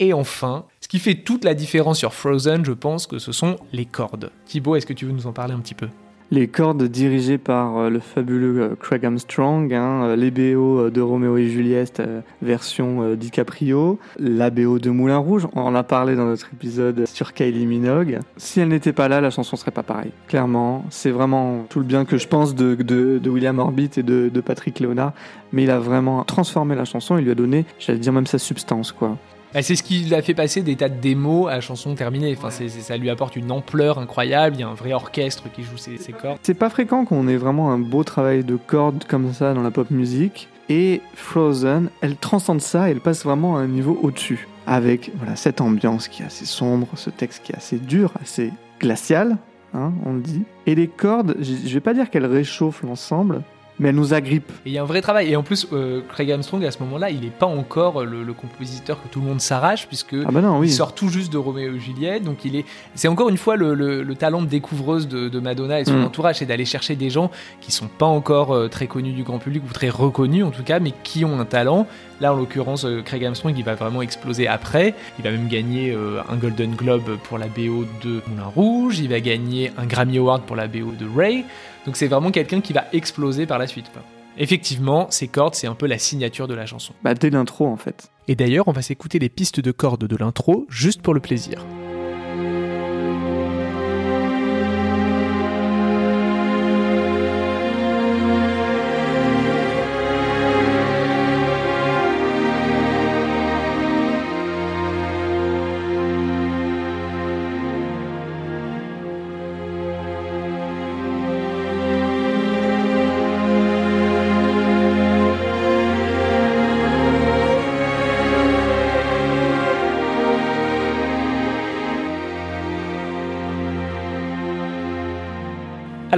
Et 0.00 0.12
enfin, 0.12 0.66
ce 0.80 0.88
qui 0.88 0.98
fait 0.98 1.14
toute 1.14 1.44
la 1.44 1.54
différence 1.54 1.98
sur 1.98 2.12
Frozen, 2.12 2.64
je 2.64 2.72
pense 2.72 3.06
que 3.06 3.18
ce 3.18 3.32
sont 3.32 3.56
les 3.72 3.86
cordes. 3.86 4.30
Thibaut, 4.44 4.76
est-ce 4.76 4.86
que 4.86 4.92
tu 4.92 5.06
veux 5.06 5.12
nous 5.12 5.26
en 5.26 5.32
parler 5.32 5.54
un 5.54 5.60
petit 5.60 5.74
peu? 5.74 5.88
Les 6.30 6.48
cordes 6.48 6.82
dirigées 6.84 7.38
par 7.38 7.76
euh, 7.76 7.90
le 7.90 8.00
fabuleux 8.00 8.60
euh, 8.60 8.74
Craig 8.80 9.04
Armstrong, 9.04 9.72
hein, 9.72 10.04
euh, 10.04 10.16
les 10.16 10.30
BO 10.30 10.90
de 10.90 11.00
Roméo 11.00 11.36
et 11.36 11.46
Juliette 11.48 12.02
version 12.42 13.14
DiCaprio, 13.14 13.98
la 14.18 14.50
BO 14.50 14.78
de 14.78 14.90
Moulin 14.90 15.18
Rouge, 15.18 15.46
on 15.54 15.60
en 15.60 15.74
a 15.74 15.82
parlé 15.84 16.16
dans 16.16 16.24
notre 16.24 16.48
épisode 16.52 17.06
sur 17.06 17.34
Kylie 17.34 17.66
Minogue. 17.66 18.18
Si 18.36 18.58
elle 18.60 18.68
n'était 18.68 18.92
pas 18.92 19.06
là, 19.08 19.20
la 19.20 19.30
chanson 19.30 19.56
serait 19.56 19.70
pas 19.70 19.82
pareille. 19.82 20.12
Clairement, 20.26 20.84
c'est 20.90 21.10
vraiment 21.10 21.66
tout 21.68 21.78
le 21.78 21.84
bien 21.84 22.04
que 22.04 22.16
je 22.18 22.26
pense 22.26 22.54
de, 22.54 22.74
de- 22.74 23.20
William 23.28 23.58
Orbit 23.58 23.90
et 23.96 24.02
de, 24.02 24.28
de 24.28 24.40
Patrick 24.40 24.80
Léonard, 24.80 25.12
mais 25.52 25.64
il 25.64 25.70
a 25.70 25.78
vraiment 25.78 26.24
transformé 26.24 26.74
la 26.74 26.84
chanson, 26.84 27.18
il 27.18 27.24
lui 27.24 27.30
a 27.30 27.34
donné, 27.36 27.64
j'allais 27.78 27.98
dire 27.98 28.12
même 28.12 28.26
sa 28.26 28.38
substance, 28.38 28.92
quoi. 28.92 29.16
Bah, 29.54 29.62
C'est 29.62 29.76
ce 29.76 29.84
qui 29.84 30.00
l'a 30.04 30.20
fait 30.20 30.34
passer 30.34 30.62
des 30.62 30.74
tas 30.74 30.88
de 30.88 31.00
démos 31.00 31.48
à 31.48 31.60
chansons 31.60 31.94
terminées. 31.94 32.36
Enfin, 32.36 32.50
ça 32.50 32.96
lui 32.96 33.08
apporte 33.08 33.36
une 33.36 33.52
ampleur 33.52 33.98
incroyable. 33.98 34.56
Il 34.56 34.60
y 34.60 34.62
a 34.64 34.68
un 34.68 34.74
vrai 34.74 34.92
orchestre 34.92 35.44
qui 35.54 35.62
joue 35.62 35.76
ses, 35.76 35.96
ses 35.96 36.12
cordes. 36.12 36.38
C'est 36.42 36.54
pas 36.54 36.70
fréquent 36.70 37.04
qu'on 37.04 37.28
ait 37.28 37.36
vraiment 37.36 37.70
un 37.70 37.78
beau 37.78 38.02
travail 38.02 38.42
de 38.42 38.56
cordes 38.56 39.04
comme 39.04 39.32
ça 39.32 39.54
dans 39.54 39.62
la 39.62 39.70
pop 39.70 39.90
music. 39.90 40.48
Et 40.68 41.02
Frozen, 41.14 41.90
elle 42.00 42.16
transcende 42.16 42.60
ça 42.60 42.88
et 42.88 42.92
elle 42.92 43.00
passe 43.00 43.22
vraiment 43.24 43.56
à 43.56 43.60
un 43.60 43.68
niveau 43.68 43.98
au-dessus. 44.02 44.48
Avec 44.66 45.12
voilà, 45.16 45.36
cette 45.36 45.60
ambiance 45.60 46.08
qui 46.08 46.22
est 46.22 46.26
assez 46.26 46.46
sombre, 46.46 46.88
ce 46.94 47.10
texte 47.10 47.42
qui 47.44 47.52
est 47.52 47.56
assez 47.56 47.76
dur, 47.76 48.12
assez 48.20 48.50
glacial, 48.80 49.36
hein, 49.74 49.92
on 50.06 50.14
le 50.14 50.20
dit. 50.20 50.42
Et 50.66 50.74
les 50.74 50.88
cordes, 50.88 51.36
je 51.38 51.52
je 51.68 51.74
vais 51.74 51.80
pas 51.80 51.92
dire 51.92 52.08
qu'elles 52.10 52.26
réchauffent 52.26 52.82
l'ensemble, 52.82 53.42
mais 53.78 53.88
elles 53.88 53.94
nous 53.94 54.14
agrippent. 54.14 54.50
Et 54.64 54.70
il 54.70 54.72
y 54.72 54.78
a 54.78 54.82
un 54.82 54.86
vrai 54.86 55.00
travail. 55.02 55.30
Et 55.32 55.36
en 55.36 55.42
plus, 55.42 55.66
euh, 55.72 56.00
Craig 56.08 56.30
Armstrong, 56.30 56.64
à 56.64 56.70
ce 56.70 56.78
moment-là, 56.84 57.10
il 57.10 57.20
n'est 57.20 57.30
pas 57.30 57.46
encore 57.46 58.04
le, 58.04 58.22
le 58.22 58.32
compositeur 58.32 59.02
que 59.02 59.08
tout 59.08 59.20
le 59.20 59.26
monde 59.26 59.40
s'arrache, 59.40 59.86
puisque 59.88 60.14
Ah 60.26 60.30
bah 60.30 60.40
non, 60.40 60.56
il 60.58 60.60
oui. 60.66 60.70
sort 60.70 60.94
tout 60.94 61.08
juste 61.08 61.32
de 61.32 61.38
Roméo 61.38 61.74
et 61.74 61.80
Juliette. 61.80 62.22
Donc, 62.24 62.44
il 62.44 62.54
est. 62.56 62.64
C'est 62.94 63.08
encore 63.08 63.28
une 63.28 63.36
fois 63.36 63.56
le, 63.56 63.74
le- 63.74 64.02
le 64.02 64.14
talent 64.14 64.42
de 64.42 64.46
découvreuse 64.46 65.08
de, 65.08 65.28
de 65.28 65.40
Madonna 65.40 65.80
et 65.80 65.84
son 65.84 65.94
Mm. 65.98 66.04
entourage, 66.04 66.36
c'est 66.38 66.46
d'aller 66.46 66.64
chercher 66.64 66.94
des 66.96 67.10
gens 67.10 67.30
qui 67.60 67.72
sont 67.72 67.88
pas 67.88 68.06
encore 68.06 68.52
euh, 68.54 68.68
très 68.68 68.86
connus 68.86 69.12
du 69.12 69.22
grand 69.24 69.38
public 69.38 69.62
ou 69.68 69.72
très 69.72 69.88
reconnus 69.90 70.44
en 70.44 70.50
tout 70.50 70.62
cas, 70.62 70.78
mais 70.78 70.92
qui 71.02 71.24
ont 71.24 71.38
un 71.40 71.44
talent. 71.44 71.86
Là, 72.20 72.32
en 72.32 72.36
l'occurrence, 72.36 72.84
euh, 72.84 73.02
Craig 73.02 73.24
Armstrong, 73.24 73.54
il 73.58 73.64
va 73.64 73.74
vraiment 73.74 74.02
exploser 74.02 74.46
après. 74.46 74.94
Il 75.18 75.24
va 75.24 75.30
même 75.32 75.48
gagner 75.48 75.96
un 76.28 76.36
Golden 76.36 76.74
Globe 76.76 77.16
pour 77.24 77.38
la 77.38 77.46
BO 77.46 77.84
de 78.04 78.22
Moulin 78.28 78.46
Rouge. 78.54 78.98
Il 79.00 79.08
va 79.08 79.20
gagner 79.20 79.72
un 79.76 79.86
Grammy 79.86 80.18
Award 80.18 80.42
pour 80.42 80.54
la 80.56 80.68
BO 80.68 80.92
de 80.98 81.06
Ray. 81.14 81.44
Donc, 81.86 81.96
c'est 81.96 82.08
vraiment 82.08 82.30
quelqu'un 82.30 82.60
qui 82.60 82.72
va 82.72 82.84
exploser 82.92 83.46
par 83.46 83.58
la 83.58 83.66
suite. 83.66 83.90
quoi. 83.92 84.02
Effectivement, 84.36 85.06
ces 85.10 85.28
cordes, 85.28 85.54
c'est 85.54 85.66
un 85.66 85.74
peu 85.74 85.86
la 85.86 85.98
signature 85.98 86.48
de 86.48 86.54
la 86.54 86.66
chanson. 86.66 86.92
Bah, 87.02 87.14
dès 87.14 87.30
l'intro, 87.30 87.66
en 87.66 87.76
fait. 87.76 88.10
Et 88.26 88.34
d'ailleurs, 88.34 88.68
on 88.68 88.72
va 88.72 88.82
s'écouter 88.82 89.18
les 89.18 89.28
pistes 89.28 89.60
de 89.60 89.70
cordes 89.70 90.06
de 90.06 90.16
l'intro 90.16 90.66
juste 90.68 91.02
pour 91.02 91.14
le 91.14 91.20
plaisir. 91.20 91.64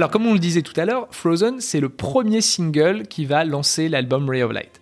Alors, 0.07 0.13
comme 0.13 0.27
on 0.27 0.33
le 0.33 0.39
disait 0.39 0.61
tout 0.61 0.79
à 0.79 0.85
l'heure, 0.85 1.09
Frozen, 1.11 1.59
c'est 1.59 1.81
le 1.81 1.89
premier 1.89 2.39
single 2.39 3.07
qui 3.09 3.25
va 3.25 3.43
lancer 3.43 3.89
l'album 3.89 4.29
Ray 4.29 4.41
of 4.41 4.53
Light. 4.53 4.79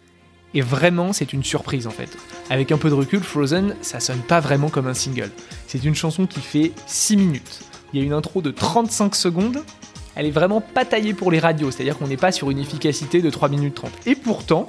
Et 0.53 0.62
vraiment, 0.62 1.13
c'est 1.13 1.34
une 1.34 1.44
surprise 1.44 1.88
en 1.88 1.89
fait. 1.89 2.15
Avec 2.51 2.72
un 2.72 2.77
peu 2.77 2.89
de 2.89 2.94
recul, 2.94 3.22
Frozen, 3.22 3.75
ça 3.82 4.00
sonne 4.00 4.20
pas 4.20 4.39
vraiment 4.39 4.70
comme 4.70 4.86
un 4.86 4.94
single. 4.94 5.32
C'est 5.65 5.84
une 5.84 5.96
chanson 5.96 6.27
qui 6.27 6.41
fait 6.41 6.74
6 6.86 7.17
minutes. 7.17 7.62
Il 7.91 8.00
y 8.00 8.03
a 8.03 8.05
une 8.05 8.13
intro 8.13 8.44
de 8.44 8.51
35 8.51 9.15
secondes. 9.15 9.63
Elle 10.15 10.27
est 10.27 10.32
vraiment 10.32 10.62
pas 10.62 10.86
taillée 10.86 11.15
pour 11.15 11.32
les 11.32 11.39
radios, 11.39 11.72
c'est-à-dire 11.72 11.98
qu'on 11.98 12.08
n'est 12.08 12.17
pas 12.17 12.32
sur 12.32 12.51
une 12.51 12.60
efficacité 12.60 13.24
de 13.24 13.29
3 13.32 13.50
minutes 13.50 13.74
30. 13.74 13.91
Et 14.05 14.13
pourtant, 14.13 14.67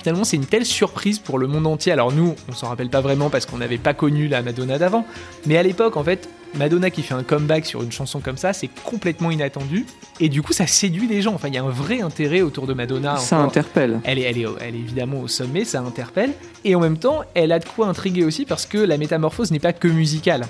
finalement, 0.00 0.24
c'est 0.24 0.36
une 0.36 0.44
telle 0.44 0.66
surprise 0.66 1.18
pour 1.18 1.38
le 1.38 1.46
monde 1.46 1.66
entier. 1.66 1.92
Alors 1.92 2.12
nous, 2.12 2.34
on 2.46 2.52
s'en 2.52 2.68
rappelle 2.68 2.90
pas 2.90 3.00
vraiment 3.00 3.30
parce 3.30 3.46
qu'on 3.46 3.56
n'avait 3.56 3.78
pas 3.78 3.94
connu 3.94 4.28
la 4.28 4.42
Madonna 4.42 4.76
d'avant. 4.76 5.06
Mais 5.46 5.56
à 5.56 5.62
l'époque, 5.62 5.96
en 5.96 6.04
fait, 6.04 6.28
Madonna 6.54 6.90
qui 6.90 7.02
fait 7.02 7.14
un 7.14 7.22
comeback 7.22 7.66
sur 7.66 7.82
une 7.82 7.92
chanson 7.92 8.20
comme 8.20 8.36
ça, 8.36 8.52
c'est 8.52 8.70
complètement 8.84 9.30
inattendu. 9.30 9.84
Et 10.20 10.28
du 10.28 10.42
coup, 10.42 10.52
ça 10.52 10.66
séduit 10.66 11.06
les 11.06 11.22
gens. 11.22 11.34
Enfin, 11.34 11.48
il 11.48 11.54
y 11.54 11.58
a 11.58 11.62
un 11.62 11.68
vrai 11.70 12.00
intérêt 12.00 12.40
autour 12.40 12.66
de 12.66 12.74
Madonna. 12.74 13.16
ça 13.16 13.36
encore. 13.36 13.48
interpelle. 13.48 14.00
Elle 14.04 14.18
est, 14.18 14.22
elle, 14.22 14.38
est, 14.38 14.46
elle 14.60 14.74
est 14.74 14.78
évidemment 14.78 15.20
au 15.20 15.28
sommet, 15.28 15.64
ça 15.64 15.80
interpelle. 15.80 16.32
Et 16.64 16.74
en 16.74 16.80
même 16.80 16.98
temps, 16.98 17.20
elle 17.34 17.52
a 17.52 17.58
de 17.60 17.64
quoi 17.64 17.86
intriguer 17.86 18.24
aussi 18.24 18.44
parce 18.44 18.66
que 18.66 18.78
la 18.78 18.96
métamorphose 18.98 19.50
n'est 19.52 19.60
pas 19.60 19.72
que 19.72 19.86
musicale. 19.88 20.46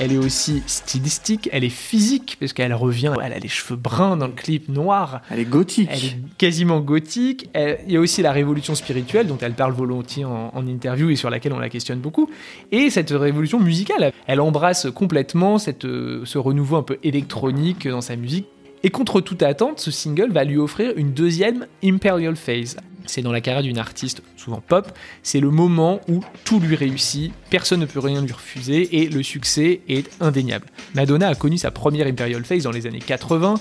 Elle 0.00 0.10
est 0.12 0.16
aussi 0.18 0.60
stylistique, 0.66 1.48
elle 1.52 1.62
est 1.62 1.68
physique, 1.68 2.36
parce 2.40 2.52
qu'elle 2.52 2.74
revient, 2.74 3.12
elle 3.22 3.32
a 3.32 3.38
les 3.38 3.46
cheveux 3.48 3.76
bruns 3.76 4.16
dans 4.16 4.26
le 4.26 4.32
clip 4.32 4.68
noir. 4.68 5.20
Elle 5.30 5.38
est 5.38 5.44
gothique. 5.44 5.88
Elle 5.92 6.04
est 6.04 6.16
quasiment 6.36 6.80
gothique. 6.80 7.48
Elle- 7.52 7.78
Il 7.86 7.92
y 7.92 7.96
a 7.96 8.00
aussi 8.00 8.20
la 8.20 8.32
révolution 8.32 8.74
spirituelle 8.74 9.28
dont 9.28 9.38
elle 9.40 9.52
parle 9.54 9.72
volontiers 9.72 10.24
en, 10.24 10.50
en 10.52 10.66
interview 10.66 11.10
et 11.10 11.16
sur 11.16 11.30
laquelle 11.30 11.52
on 11.52 11.60
la 11.60 11.68
questionne 11.68 12.00
beaucoup. 12.00 12.28
Et 12.72 12.90
cette 12.90 13.10
révolution 13.10 13.60
musicale, 13.60 14.12
elle 14.26 14.40
embrasse 14.40 14.88
complètement 14.92 15.33
euh, 15.36 16.22
ce 16.24 16.38
renouveau 16.38 16.76
un 16.76 16.82
peu 16.82 16.98
électronique 17.02 17.88
dans 17.88 18.00
sa 18.00 18.16
musique. 18.16 18.46
Et 18.82 18.90
contre 18.90 19.20
toute 19.20 19.42
attente, 19.42 19.80
ce 19.80 19.90
single 19.90 20.30
va 20.30 20.44
lui 20.44 20.58
offrir 20.58 20.92
une 20.96 21.12
deuxième 21.12 21.66
Imperial 21.82 22.36
Phase. 22.36 22.76
C'est 23.06 23.22
dans 23.22 23.32
la 23.32 23.40
carrière 23.40 23.62
d'une 23.62 23.78
artiste, 23.78 24.22
souvent 24.36 24.62
pop, 24.66 24.90
c'est 25.22 25.40
le 25.40 25.50
moment 25.50 26.00
où 26.08 26.20
tout 26.44 26.58
lui 26.58 26.74
réussit, 26.74 27.32
personne 27.50 27.80
ne 27.80 27.86
peut 27.86 28.00
rien 28.00 28.22
lui 28.22 28.32
refuser 28.32 29.02
et 29.02 29.08
le 29.08 29.22
succès 29.22 29.80
est 29.88 30.10
indéniable. 30.22 30.66
Madonna 30.94 31.28
a 31.28 31.34
connu 31.34 31.58
sa 31.58 31.70
première 31.70 32.06
Imperial 32.06 32.44
Phase 32.44 32.62
dans 32.62 32.70
les 32.70 32.86
années 32.86 33.00
80, 33.00 33.56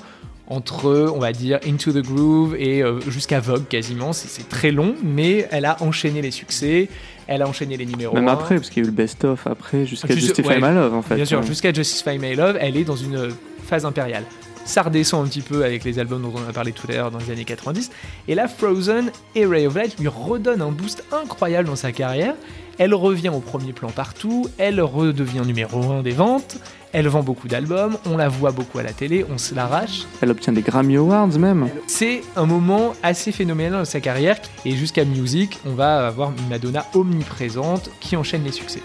entre, 0.48 1.12
on 1.13 1.20
va 1.20 1.32
dire, 1.32 1.60
Into 1.65 1.92
the 1.92 2.01
Groove 2.06 2.56
et 2.58 2.84
euh, 2.84 3.00
jusqu'à 3.10 3.39
Vogue 3.39 3.68
quasiment. 3.68 4.13
C'est 4.13 4.48
très 4.50 4.72
long, 4.72 4.96
mais 5.03 5.48
elle 5.51 5.65
a 5.65 5.82
enchaîné 5.82 6.22
les 6.22 6.32
succès, 6.32 6.89
elle 7.27 7.42
a 7.42 7.48
enchaîné 7.48 7.77
les 7.77 7.86
numéros 7.86 8.15
Même 8.15 8.27
1. 8.27 8.32
après, 8.34 8.56
parce 8.56 8.70
qu'il 8.70 8.84
y 8.84 8.86
a 8.86 8.88
eu 8.88 8.92
le 8.92 8.96
best-of 8.96 9.48
après, 9.48 9.86
jusqu'à 9.86 10.13
Juste- 10.13 10.27
Justify 10.27 10.50
ouais, 10.50 10.56
My 10.62 10.74
Love 10.75 10.94
en 10.94 11.01
fait. 11.01 11.15
Bien 11.15 11.25
sûr, 11.25 11.39
Ouais. 11.39 11.46
jusqu'à 11.46 11.74
Justify 11.74 12.18
My 12.18 12.36
Love, 12.36 12.58
elle 12.60 12.77
est 12.77 12.84
dans 12.84 12.96
une 12.96 13.30
phase 13.65 13.86
impériale. 13.86 14.24
Ça 14.65 14.82
redescend 14.82 15.25
un 15.25 15.27
petit 15.30 15.42
peu 15.42 15.65
avec 15.65 15.84
les 15.84 16.00
albums 16.00 16.22
dont 16.22 16.34
on 16.36 16.50
a 16.50 16.53
parlé 16.53 16.72
tout 16.72 16.88
à 16.89 16.94
l'heure 16.94 17.12
dans 17.12 17.18
les 17.20 17.30
années 17.32 17.44
90. 17.44 17.92
Et 18.30 18.36
là, 18.36 18.48
Frozen 18.48 19.12
et 19.36 19.46
Ray 19.46 19.68
of 19.68 19.75
Light 19.75 20.00
lui 20.00 20.08
redonnent 20.08 20.62
un 20.62 20.72
boost 20.72 21.03
incroyable 21.12 21.68
dans 21.68 21.75
sa 21.75 21.92
carrière. 21.92 22.36
Elle 22.80 22.96
revient 22.96 23.30
au 23.30 23.39
premier 23.39 23.72
plan 23.72 23.89
partout, 23.89 24.48
elle 24.58 24.82
redevient 24.82 25.42
numéro 25.46 25.92
1 25.92 26.01
des 26.01 26.12
ventes, 26.12 26.58
elle 26.92 27.08
vend 27.08 27.22
beaucoup 27.22 27.48
d'albums, 27.48 27.98
on 28.06 28.18
la 28.18 28.30
voit 28.30 28.51
beaucoup 28.51 28.80
à 28.80 28.84
la 28.84 28.94
télé, 28.94 29.25
on 29.32 29.38
se 29.38 29.53
l'arrache. 29.53 30.06
Elle 30.22 30.32
obtient 30.32 30.53
des 30.53 30.62
Grammy 30.62 30.98
Awards 30.98 31.39
même. 31.39 31.70
C'est 31.88 32.22
un 32.36 32.46
moment 32.46 32.94
assez 33.03 33.32
phénoménal 33.32 33.80
dans 33.80 33.86
sa 33.86 34.00
carrière 34.00 34.38
et 34.65 34.72
jusqu'à 34.72 35.06
Music, 35.06 35.60
on 35.65 35.74
va 35.74 36.08
avoir 36.08 36.32
une 36.32 36.48
Madonna 36.50 36.86
omniprésente 36.96 37.89
qui 38.00 38.15
enchaîne 38.15 38.44
les 38.44 38.51
succès. 38.51 38.82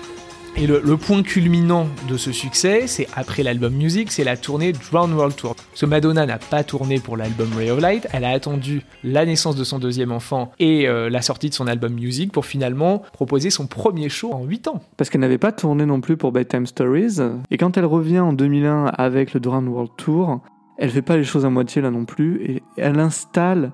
Et 0.57 0.67
le, 0.67 0.97
point 0.97 1.23
culminant 1.23 1.87
de 2.09 2.17
ce 2.17 2.33
succès, 2.33 2.87
c'est 2.87 3.07
après 3.15 3.43
l'album 3.43 3.73
Music, 3.75 4.11
c'est 4.11 4.25
la 4.25 4.37
tournée 4.37 4.73
Drown 4.73 5.13
World 5.13 5.37
Tour. 5.37 5.55
Parce 5.55 5.81
que 5.81 5.87
Madonna 5.87 6.27
n'a 6.27 6.39
pas 6.39 6.65
tourné 6.65 6.99
pour 6.99 7.17
l'album 7.17 7.49
Ray 7.57 7.71
of 7.71 7.81
Light, 7.81 8.09
elle 8.13 8.25
a 8.25 8.31
attendu 8.31 8.83
la 9.05 9.25
naissance 9.25 9.55
de 9.55 9.65
son 9.65 9.79
deuxième 9.79 10.11
enfant 10.11 10.51
et 10.59 10.89
euh, 10.89 11.11
la 11.11 11.23
sortie 11.23 11.49
de 11.49 11.55
son 11.55 11.69
album 11.69 11.93
Music 11.93 12.33
pour 12.33 12.45
finalement 12.45 13.03
proposer 13.13 13.51
son 13.51 13.67
premier 13.67 14.09
show 14.09 14.33
en 14.33 14.45
8 14.45 14.69
ans. 14.69 14.83
Parce 14.97 15.11
qu'elle 15.11 15.21
n'avait 15.21 15.39
pas 15.39 15.53
tourné 15.53 15.87
non 15.87 16.01
plus 16.01 16.17
pour 16.17 16.33
Bedtime 16.33 16.67
Stories. 16.67 17.19
Et 17.51 17.57
quand 17.57 17.77
elle 17.77 17.87
revient 17.87 18.21
en 18.21 18.33
2001 18.33 18.87
avec 18.87 19.35
le 19.35 19.41
Drown 19.41 19.67
World 19.69 19.93
Tour, 19.97 20.41
elle 20.77 20.91
fait 20.91 21.03
pas 21.03 21.17
les 21.17 21.25
choses 21.25 21.45
à 21.45 21.51
moitié 21.51 21.83
là 21.83 21.91
non 21.91 22.05
plus. 22.05 22.43
Et 22.43 22.63
elle 22.77 22.99
installe 22.99 23.73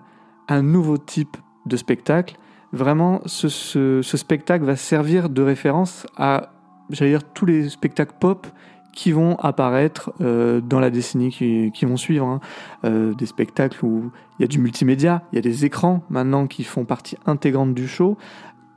un 0.48 0.62
nouveau 0.62 0.98
type 0.98 1.36
de 1.66 1.76
spectacle. 1.76 2.36
Vraiment, 2.72 3.22
ce 3.26 4.02
spectacle 4.02 4.64
va 4.64 4.76
servir 4.76 5.28
de 5.28 5.42
référence 5.42 6.06
à, 6.16 6.53
j'allais 6.90 7.12
dire, 7.12 7.24
tous 7.32 7.46
les 7.46 7.68
spectacles 7.68 8.14
pop 8.18 8.46
qui 8.94 9.12
vont 9.12 9.36
apparaître 9.36 10.12
euh, 10.20 10.60
dans 10.60 10.80
la 10.80 10.90
décennie 10.90 11.30
qui, 11.30 11.84
vont 11.84 11.96
suivre. 11.96 12.26
hein. 12.26 12.40
Euh, 12.84 13.12
des 13.14 13.26
spectacles 13.26 13.84
où 13.84 14.12
il 14.38 14.42
y 14.42 14.44
a 14.44 14.48
du 14.48 14.58
multimédia, 14.58 15.22
il 15.32 15.36
y 15.36 15.38
a 15.38 15.42
des 15.42 15.64
écrans 15.64 16.02
maintenant 16.10 16.46
qui 16.46 16.64
font 16.64 16.84
partie 16.84 17.16
intégrante 17.26 17.74
du 17.74 17.88
show. 17.88 18.16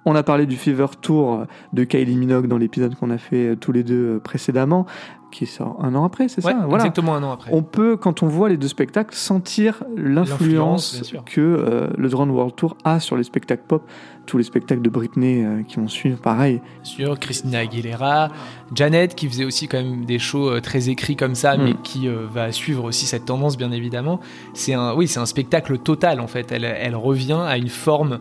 On 0.05 0.15
a 0.15 0.23
parlé 0.23 0.45
du 0.45 0.55
Fever 0.55 0.87
Tour 1.01 1.45
de 1.73 1.83
Kylie 1.83 2.15
Minogue 2.15 2.47
dans 2.47 2.57
l'épisode 2.57 2.95
qu'on 2.95 3.11
a 3.11 3.17
fait 3.17 3.49
euh, 3.49 3.55
tous 3.55 3.71
les 3.71 3.83
deux 3.83 4.19
précédemment, 4.23 4.85
qui 5.31 5.45
sort 5.45 5.77
un 5.83 5.93
an 5.95 6.03
après, 6.05 6.27
c'est 6.27 6.43
Ouais, 6.45 6.51
ça 6.53 6.57
Voilà. 6.67 6.85
exactement 6.85 7.15
un 7.15 7.23
an 7.23 7.31
après. 7.31 7.51
On 7.53 7.61
peut, 7.63 7.97
quand 7.97 8.23
on 8.23 8.27
voit 8.27 8.49
les 8.49 8.57
deux 8.57 8.67
spectacles, 8.67 9.13
sentir 9.15 9.83
L'influence, 9.95 11.13
que 11.25 11.41
euh, 11.41 11.87
le 11.97 12.09
Drone 12.09 12.29
World 12.31 12.55
Tour 12.55 12.77
a 12.83 12.99
sur 12.99 13.17
les 13.17 13.23
spectacles 13.23 13.63
pop. 13.67 13.83
Tous 14.25 14.37
les 14.37 14.43
spectacles 14.43 14.81
de 14.81 14.89
Britney 14.89 15.43
euh, 15.45 15.63
qui 15.63 15.77
vont 15.77 15.87
suivre, 15.87 16.19
pareil. 16.19 16.61
sur 16.83 17.17
Christina 17.17 17.59
Aguilera, 17.59 18.27
Janet 18.75 19.15
qui 19.15 19.29
faisait 19.29 19.45
aussi 19.45 19.69
quand 19.69 19.77
même 19.81 20.03
des 20.03 20.19
shows 20.19 20.49
euh, 20.49 20.59
très 20.59 20.89
écrits 20.89 21.15
comme 21.15 21.33
ça, 21.35 21.55
Mm. 21.57 21.63
mais 21.63 21.73
qui 21.83 22.09
euh, 22.09 22.25
va 22.29 22.51
suivre 22.51 22.83
aussi 22.83 23.05
cette 23.05 23.23
tendance 23.25 23.55
bien 23.57 23.71
évidemment. 23.71 24.19
C'est 24.53 24.73
un, 24.73 24.93
oui, 24.95 25.07
c'est 25.07 25.19
un 25.21 25.25
spectacle 25.25 25.77
total 25.77 26.19
en 26.19 26.27
fait. 26.27 26.51
Elle, 26.51 26.65
elle 26.65 26.95
revient 26.97 27.39
à 27.47 27.57
une 27.57 27.69
forme 27.69 28.19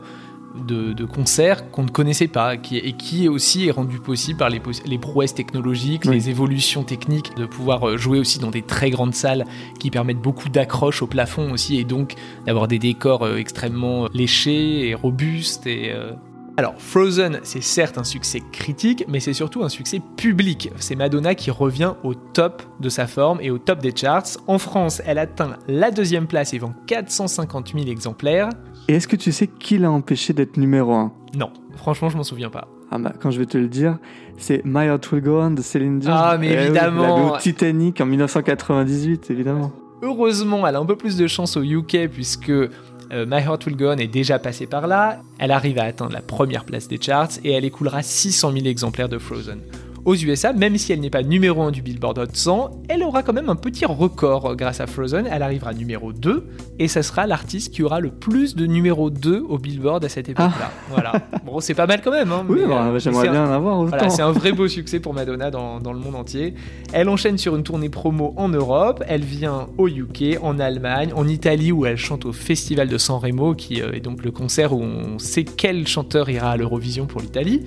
de, 0.66 0.92
de 0.92 1.04
concert 1.04 1.70
qu'on 1.70 1.82
ne 1.84 1.90
connaissait 1.90 2.28
pas, 2.28 2.56
qui, 2.56 2.76
et 2.76 2.92
qui 2.92 3.24
est 3.24 3.28
aussi 3.28 3.66
est 3.68 3.70
rendu 3.70 3.98
possible 3.98 4.38
par 4.38 4.50
les, 4.50 4.60
prouesses 4.98 5.34
technologiques, 5.34 6.02
Oui. 6.06 6.14
les 6.14 6.30
évolutions 6.30 6.84
techniques, 6.84 7.36
de 7.36 7.46
pouvoir 7.46 7.88
euh, 7.88 7.96
jouer 7.96 8.18
aussi 8.18 8.38
dans 8.38 8.50
des 8.50 8.62
très 8.62 8.90
grandes 8.90 9.14
salles 9.14 9.44
qui 9.78 9.90
permettent 9.90 10.20
beaucoup 10.20 10.48
d'accroches 10.48 11.02
au 11.02 11.06
plafond 11.06 11.52
aussi, 11.52 11.78
et 11.78 11.84
donc 11.84 12.14
d'avoir 12.46 12.68
des 12.68 12.78
décors 12.78 13.22
euh, 13.24 13.36
extrêmement 13.36 14.08
léchés 14.12 14.88
et 14.88 14.94
robustes 14.94 15.66
et 15.66 15.92
euh, 15.92 16.12
alors, 16.58 16.74
Frozen, 16.78 17.40
c'est 17.42 17.62
certes 17.62 17.98
un 17.98 18.04
succès 18.04 18.40
critique, 18.50 19.04
mais 19.08 19.20
c'est 19.20 19.34
surtout 19.34 19.62
un 19.62 19.68
succès 19.68 20.00
public. 20.16 20.70
C'est 20.78 20.96
Madonna 20.96 21.34
qui 21.34 21.50
revient 21.50 21.92
au 22.02 22.14
top 22.14 22.62
de 22.80 22.88
sa 22.88 23.06
forme 23.06 23.40
et 23.42 23.50
au 23.50 23.58
top 23.58 23.80
des 23.80 23.94
charts. 23.94 24.38
En 24.46 24.56
France, 24.56 25.02
elle 25.04 25.18
atteint 25.18 25.58
la 25.68 25.90
deuxième 25.90 26.26
place 26.26 26.54
et 26.54 26.58
vend 26.58 26.72
450 26.86 27.74
000 27.74 27.88
exemplaires. 27.88 28.48
Et 28.88 28.94
est-ce 28.94 29.08
que 29.08 29.16
tu 29.16 29.32
sais 29.32 29.46
qui 29.48 29.78
l'a 29.78 29.90
empêché 29.90 30.32
d'être 30.32 30.56
numéro 30.56 30.92
1 30.94 31.12
Non, 31.34 31.50
franchement, 31.76 32.08
je 32.08 32.16
m'en 32.16 32.22
souviens 32.22 32.50
pas. 32.50 32.68
ah 32.90 32.98
bah, 32.98 33.12
quand 33.20 33.30
je 33.30 33.38
vais 33.40 33.46
te 33.46 33.58
le 33.58 33.68
dire, 33.68 33.98
c'est 34.38 34.62
My 34.64 34.84
Heart 34.86 35.10
Will 35.12 35.22
Go 35.22 35.40
On 35.40 35.50
de 35.50 35.62
Céline 35.62 35.98
Dion. 35.98 36.12
Ah, 36.14 36.36
mais 36.38 36.50
Eh 36.52 36.64
évidemment. 36.64 37.36
Titanic 37.38 38.00
en 38.00 38.06
1998, 38.06 39.30
évidemment. 39.30 39.72
Heureusement, 40.02 40.66
elle 40.66 40.76
a 40.76 40.78
un 40.78 40.84
peu 40.86 40.96
plus 40.96 41.16
de 41.16 41.26
chance 41.26 41.56
au 41.56 41.62
UK 41.62 42.08
puisque 42.12 42.50
euh, 42.50 42.68
My 43.12 43.38
Heart 43.42 43.66
Will 43.66 43.76
Go 43.76 43.86
On 43.88 43.96
est 43.96 44.06
déjà 44.06 44.38
passée 44.38 44.66
par 44.66 44.86
là. 44.86 45.20
Elle 45.38 45.50
arrive 45.50 45.78
à 45.78 45.84
atteindre 45.84 46.12
la 46.12 46.20
première 46.20 46.64
place 46.64 46.86
des 46.86 47.00
charts 47.00 47.30
et 47.42 47.52
elle 47.52 47.64
écoulera 47.64 48.02
600 48.02 48.52
000 48.52 48.66
exemplaires 48.66 49.08
de 49.08 49.18
Frozen. 49.18 49.58
Aux 50.06 50.14
USA, 50.14 50.52
même 50.52 50.78
si 50.78 50.92
elle 50.92 51.00
n'est 51.00 51.10
pas 51.10 51.24
numéro 51.24 51.60
1 51.62 51.72
du 51.72 51.82
Billboard 51.82 52.16
Hot 52.20 52.26
100, 52.32 52.70
elle 52.88 53.02
aura 53.02 53.24
quand 53.24 53.32
même 53.32 53.48
un 53.48 53.56
petit 53.56 53.84
record 53.84 54.54
grâce 54.54 54.80
à 54.80 54.86
Frozen. 54.86 55.26
Elle 55.28 55.42
arrivera 55.42 55.74
numéro 55.74 56.12
2 56.12 56.46
et 56.78 56.86
ça 56.86 57.02
sera 57.02 57.26
l'artiste 57.26 57.74
qui 57.74 57.82
aura 57.82 57.98
le 57.98 58.10
plus 58.10 58.54
de 58.54 58.66
numéro 58.66 59.10
2 59.10 59.44
au 59.48 59.58
Billboard 59.58 60.04
à 60.04 60.08
cette 60.08 60.28
époque-là. 60.28 60.70
Voilà. 60.90 61.12
Bon, 61.44 61.58
c'est 61.58 61.74
pas 61.74 61.88
mal 61.88 62.02
quand 62.04 62.12
même. 62.12 62.30
Hein, 62.30 62.46
Oui, 62.48 62.60
bah, 62.68 62.84
euh, 62.86 62.98
j'aimerais 63.00 63.26
un- 63.26 63.32
bien 63.32 63.48
en 63.48 63.52
avoir 63.52 63.80
autant. 63.80 63.88
voilà, 63.96 64.08
c'est 64.08 64.22
un 64.22 64.30
vrai 64.30 64.52
beau 64.52 64.68
succès 64.68 65.00
pour 65.00 65.12
Madonna 65.12 65.50
dans, 65.50 65.80
dans 65.80 65.92
le 65.92 65.98
monde 65.98 66.14
entier. 66.14 66.54
Elle 66.92 67.08
enchaîne 67.08 67.36
sur 67.36 67.56
une 67.56 67.64
tournée 67.64 67.88
promo 67.88 68.32
en 68.36 68.48
Europe, 68.48 69.02
elle 69.08 69.24
vient 69.24 69.66
au 69.76 69.88
UK, 69.88 70.38
en 70.40 70.60
Allemagne, 70.60 71.10
en 71.16 71.26
Italie 71.26 71.72
où 71.72 71.84
elle 71.84 71.96
chante 71.96 72.26
au 72.26 72.32
Festival 72.32 72.86
de 72.88 72.96
San 72.96 73.18
Remo, 73.18 73.54
qui 73.54 73.82
euh, 73.82 73.90
est 73.92 74.00
donc 74.00 74.22
le 74.24 74.30
concert 74.30 74.72
où 74.72 74.80
on 74.82 75.18
sait 75.18 75.42
quel 75.44 75.88
chanteur 75.88 76.30
ira 76.30 76.50
à 76.52 76.56
l'Eurovision 76.56 77.06
pour 77.06 77.20
l'Italie. 77.20 77.62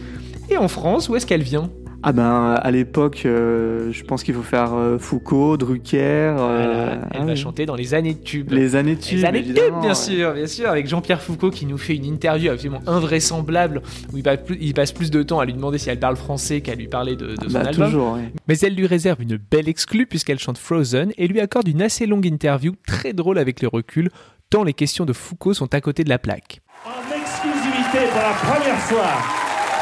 Et 0.50 0.56
en 0.56 0.70
France, 0.70 1.10
où 1.10 1.18
est-ce 1.18 1.26
qu'elle 1.26 1.44
vient? 1.44 1.70
Ah 2.02 2.14
ben, 2.14 2.54
à 2.54 2.72
l'époque, 2.72 3.24
euh, 3.26 3.92
je 3.92 4.04
pense 4.06 4.24
qu'il 4.24 4.34
faut 4.34 4.42
faire 4.42 4.74
euh, 4.74 4.98
Foucault, 4.98 5.58
Drucker. 5.58 5.98
euh, 6.00 6.92
Elle, 6.94 7.00
elle 7.12 7.22
ah 7.22 7.26
va 7.26 7.32
oui. 7.34 7.38
chanter 7.38 7.66
dans 7.66 7.76
les 7.76 7.94
années 7.94 8.16
tubes. 8.16 8.52
Les 8.52 8.76
années 8.78 8.96
tubes. 8.96 9.18
Les 9.18 9.26
années 9.26 9.44
tubes, 9.44 9.50
évidemment, 9.58 9.80
bien 9.82 9.90
ouais. 9.90 9.96
sûr, 9.96 10.34
bien 10.34 10.48
sûr, 10.48 10.70
avec 10.70 10.88
Jean-Pierre 10.88 11.22
Foucault 11.22 11.50
qui 11.52 11.66
nous 11.66 11.78
fait 11.78 11.96
une 11.98 12.06
interview 12.06 12.52
absolument 12.52 12.80
invraisemblable 12.88 13.82
où 14.14 14.18
il 14.18 14.24
passe 14.24 14.40
plus, 14.46 14.58
il 14.62 14.74
passe 14.74 14.94
plus 14.94 15.12
de 15.12 15.22
temps 15.24 15.40
à 15.40 15.46
lui 15.46 15.54
demander 15.54 15.78
si 15.78 15.90
elle 15.90 16.00
parle 16.00 16.16
français 16.16 16.62
qu'à 16.62 16.74
lui 16.76 16.88
parler 16.88 17.18
de, 17.18 17.36
de 17.36 17.50
son 17.50 17.54
Bah, 17.54 17.66
album. 17.68 17.86
toujours, 17.88 18.14
ouais. 18.14 18.32
Mais 18.48 18.58
elle 18.60 18.76
lui 18.76 18.88
réserve 18.88 19.22
une 19.22 19.36
belle 19.38 19.68
exclue 19.68 20.06
puisqu'elle 20.06 20.40
chante 20.40 20.58
Frozen 20.58 21.12
et 21.18 21.28
lui 21.28 21.42
accorde 21.42 21.68
une 21.68 21.82
assez 21.82 22.06
longue 22.06 22.26
interview 22.26 22.76
très 22.88 23.12
drôle 23.12 23.38
avec 23.38 23.62
le 23.62 23.68
recul, 23.68 24.10
tant 24.50 24.64
les 24.64 24.74
questions 24.74 25.04
de 25.06 25.12
Foucault 25.12 25.54
sont 25.54 25.74
à 25.74 25.82
côté 25.82 26.06
de 26.06 26.10
la 26.10 26.18
plaque. 26.18 26.62
en 26.86 26.90
exclusivité 27.14 28.08
pour 28.14 28.22
la 28.22 28.54
première 28.54 28.80
fois 28.80 29.10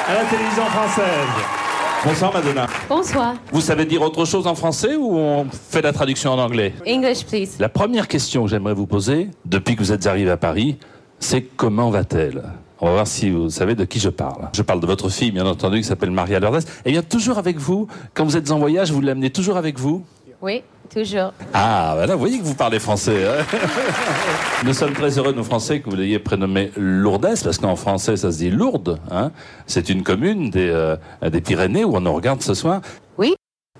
à 0.07 0.13
la 0.15 0.25
télévision 0.25 0.63
française. 0.65 1.66
Bonsoir 2.07 2.33
Madonna. 2.33 2.67
Bonsoir. 2.87 3.35
Vous 3.51 3.59
savez 3.59 3.83
dire 3.83 4.01
autre 4.01 4.23
chose 4.23 4.47
en 4.47 4.55
français 4.55 4.95
ou 4.95 5.17
on 5.17 5.45
fait 5.51 5.81
la 5.81 5.91
traduction 5.91 6.31
en 6.31 6.39
anglais? 6.39 6.73
English, 6.87 7.25
please. 7.25 7.57
La 7.59 7.67
première 7.67 8.07
question 8.07 8.45
que 8.45 8.49
j'aimerais 8.49 8.73
vous 8.73 8.87
poser, 8.87 9.27
depuis 9.43 9.75
que 9.75 9.81
vous 9.81 9.91
êtes 9.91 10.07
arrivé 10.07 10.31
à 10.31 10.37
Paris, 10.37 10.77
c'est 11.19 11.41
comment 11.41 11.89
va-t-elle? 11.89 12.43
On 12.79 12.85
va 12.85 12.93
voir 12.93 13.07
si 13.07 13.29
vous 13.29 13.49
savez 13.49 13.75
de 13.75 13.83
qui 13.83 13.99
je 13.99 14.07
parle. 14.07 14.47
Je 14.55 14.61
parle 14.61 14.79
de 14.79 14.87
votre 14.87 15.09
fille, 15.09 15.31
bien 15.31 15.45
entendu, 15.45 15.79
qui 15.79 15.83
s'appelle 15.83 16.11
Maria 16.11 16.39
Lourdes. 16.39 16.63
Elle 16.85 16.93
vient 16.93 17.01
toujours 17.01 17.39
avec 17.39 17.57
vous. 17.57 17.89
Quand 18.13 18.23
vous 18.23 18.37
êtes 18.37 18.51
en 18.51 18.57
voyage, 18.57 18.89
vous 18.89 19.01
l'amenez 19.01 19.29
toujours 19.29 19.57
avec 19.57 19.77
vous? 19.77 20.05
Oui, 20.41 20.63
toujours. 20.87 21.33
Ah, 21.53 21.93
ben 21.97 22.05
là, 22.07 22.13
vous 22.13 22.19
voyez 22.19 22.39
que 22.39 22.43
vous 22.43 22.55
parlez 22.55 22.79
français. 22.79 23.25
hein 23.27 23.43
nous 24.65 24.73
sommes 24.73 24.93
très 24.93 25.17
heureux, 25.17 25.33
nous 25.33 25.43
Français, 25.43 25.79
que 25.79 25.89
vous 25.89 25.95
l'ayez 25.95 26.19
prénommé 26.19 26.71
Lourdes, 26.75 27.35
parce 27.43 27.57
qu'en 27.57 27.75
français, 27.75 28.17
ça 28.17 28.31
se 28.31 28.37
dit 28.37 28.49
Lourdes. 28.49 28.99
Hein 29.11 29.31
c'est 29.65 29.89
une 29.89 30.03
commune 30.03 30.49
des, 30.49 30.69
euh, 30.69 30.95
des 31.21 31.41
Pyrénées 31.41 31.83
où 31.83 31.95
on 31.95 32.01
nous 32.01 32.13
regarde 32.13 32.41
ce 32.41 32.53
soir. 32.53 32.81
Oui, 33.17 33.35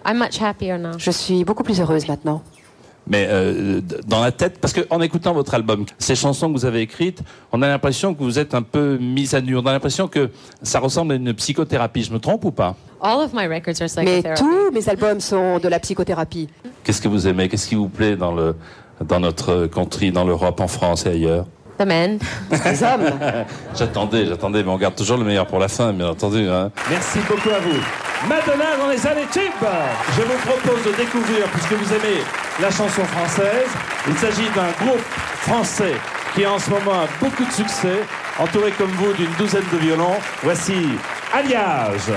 I'm 0.06 0.17
much 0.20 0.41
happier 0.41 0.78
now. 0.78 0.98
Je 0.98 1.12
suis 1.12 1.43
beaucoup 1.43 1.63
plus 1.63 1.80
heureuse 1.82 2.08
maintenant. 2.08 2.41
Mais 3.10 3.28
euh, 3.30 3.82
dans 4.06 4.22
la 4.22 4.32
tête, 4.32 4.60
parce 4.60 4.74
qu'en 4.74 5.02
écoutant 5.02 5.34
votre 5.34 5.54
album, 5.54 5.86
ces 5.98 6.15
chansons 6.15 6.48
que 6.52 6.54
vous 6.58 6.65
avez 6.65 6.82
écrites, 6.82 7.22
on 7.52 7.62
a 7.62 7.67
l'impression 7.67 8.13
que 8.13 8.24
vous 8.24 8.39
êtes 8.39 8.54
un 8.54 8.62
peu 8.62 8.98
mise 8.98 9.34
à 9.34 9.41
nu. 9.41 9.56
On 9.58 9.65
a 9.65 9.72
l'impression 9.72 10.08
que 10.08 10.30
ça 10.62 10.80
ressemble 10.80 11.13
à 11.13 11.15
une 11.15 11.34
psychothérapie. 11.34 12.04
Je 12.04 12.13
me 12.13 12.20
trompe 12.20 12.43
ou 12.46 12.52
pas? 12.52 12.76
All 13.02 13.20
of 13.20 13.32
my 13.34 13.48
records 13.48 13.82
are 13.82 14.04
Mais 14.04 14.24
tous 14.36 14.72
mes 14.72 14.89
albums 14.89 15.22
sont 15.22 15.60
de 15.60 15.67
la 15.67 15.80
psychothérapie. 15.80 16.50
Qu'est-ce 16.84 17.02
que 17.02 17.08
vous 17.08 17.28
aimez? 17.28 17.48
Qu'est-ce 17.48 17.67
qui 17.67 17.76
vous 17.76 17.89
plaît 17.89 18.15
dans, 18.15 18.34
le, 18.34 18.56
dans 19.06 19.20
notre 19.20 19.67
country, 19.67 20.12
dans 20.12 20.26
l'Europe, 20.26 20.60
en 20.60 20.67
France 20.67 21.06
et 21.06 21.10
ailleurs? 21.10 21.46
The 21.78 21.86
men. 21.86 22.20
Les 22.50 22.84
hommes. 22.84 23.20
J'attendais, 23.76 24.26
j'attendais, 24.26 24.63
mais 24.63 24.70
on 24.70 24.78
garde 24.78 24.96
toujours 24.96 25.18
le 25.18 25.24
meilleur 25.24 25.46
pour 25.46 25.60
la 25.60 25.68
fin, 25.68 25.94
bien 25.94 26.10
entendu. 26.10 26.48
Hein. 26.48 26.72
Merci 26.90 27.20
beaucoup 27.28 27.50
à 27.50 27.60
vous. 27.60 27.80
Madonna 28.28 28.78
dans 28.80 28.90
les 28.90 29.06
années 29.06 29.28
tubes. 29.32 29.68
Je 30.16 30.22
vous 30.22 30.38
propose 30.46 30.84
de 30.86 30.98
découvrir, 30.98 31.46
puisque 31.52 31.74
vous 31.74 31.94
aimez 31.94 32.22
la 32.60 32.72
chanson 32.72 33.04
française. 33.04 33.70
Il 34.08 34.16
s'agit 34.16 34.50
d'un 34.56 34.72
groupe 34.86 35.02
français 35.42 35.94
qui 36.34 36.46
en 36.46 36.58
ce 36.58 36.70
moment 36.70 36.94
a 36.94 37.08
beaucoup 37.20 37.46
de 37.46 37.52
succès, 37.52 38.02
entouré 38.40 38.72
comme 38.72 38.92
vous 38.92 39.13
d'une 39.13 39.32
douzaine 39.38 39.63
de 39.72 39.78
violons. 39.78 40.18
Voici 40.44 40.74
Alliage. 41.34 42.12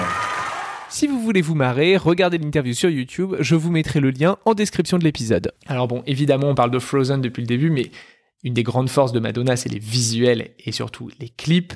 Si 0.89 1.07
vous 1.07 1.21
voulez 1.21 1.41
vous 1.41 1.55
marrer, 1.55 1.97
regardez 1.97 2.39
l'interview 2.39 2.75
sur 2.75 2.91
YouTube, 2.91 3.37
je 3.39 3.55
vous 3.55 3.71
mettrai 3.71 4.01
le 4.01 4.11
lien 4.11 4.37
en 4.45 4.55
description 4.55 4.99
de 4.99 5.05
l'épisode. 5.05 5.53
Alors 5.69 5.87
bon, 5.87 6.03
évidemment, 6.07 6.49
on 6.49 6.55
parle 6.55 6.71
de 6.71 6.79
Frozen 6.79 7.21
depuis 7.21 7.43
le 7.43 7.47
début, 7.47 7.71
mais 7.71 7.91
une 8.43 8.55
des 8.55 8.63
grandes 8.63 8.89
forces 8.89 9.13
de 9.13 9.21
Madonna, 9.21 9.57
c'est 9.57 9.69
les 9.69 9.79
visuels 9.79 10.51
et 10.59 10.73
surtout 10.73 11.11
les 11.19 11.29
clips. 11.29 11.75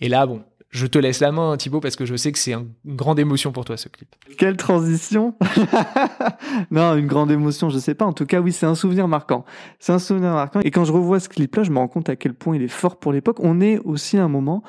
Et 0.00 0.08
là, 0.08 0.26
bon, 0.26 0.42
je 0.70 0.86
te 0.86 0.98
laisse 0.98 1.20
la 1.20 1.32
main, 1.32 1.56
Thibaut, 1.56 1.80
parce 1.80 1.96
que 1.96 2.04
je 2.04 2.16
sais 2.16 2.32
que 2.32 2.38
c'est 2.38 2.52
un- 2.52 2.66
une 2.84 2.96
grande 2.96 3.18
émotion 3.18 3.52
pour 3.52 3.64
toi, 3.64 3.76
ce 3.76 3.88
clip. 3.88 4.08
Quelle 4.36 4.56
transition 4.56 5.34
Non, 6.70 6.94
une 6.96 7.06
grande 7.06 7.30
émotion, 7.30 7.70
je 7.70 7.78
sais 7.78 7.94
pas. 7.94 8.04
En 8.04 8.12
tout 8.12 8.26
cas, 8.26 8.40
oui, 8.40 8.52
c'est 8.52 8.66
un 8.66 8.74
souvenir 8.74 9.08
marquant. 9.08 9.44
C'est 9.78 9.92
un 9.92 9.98
souvenir 9.98 10.32
marquant. 10.32 10.60
Et 10.60 10.70
quand 10.70 10.84
je 10.84 10.92
revois 10.92 11.20
ce 11.20 11.28
clip-là, 11.28 11.62
je 11.62 11.70
me 11.70 11.78
rends 11.78 11.88
compte 11.88 12.08
à 12.08 12.16
quel 12.16 12.34
point 12.34 12.56
il 12.56 12.62
est 12.62 12.68
fort 12.68 12.96
pour 12.98 13.12
l'époque. 13.12 13.38
On 13.40 13.60
est 13.60 13.78
aussi 13.80 14.18
à 14.18 14.24
un 14.24 14.28
moment 14.28 14.62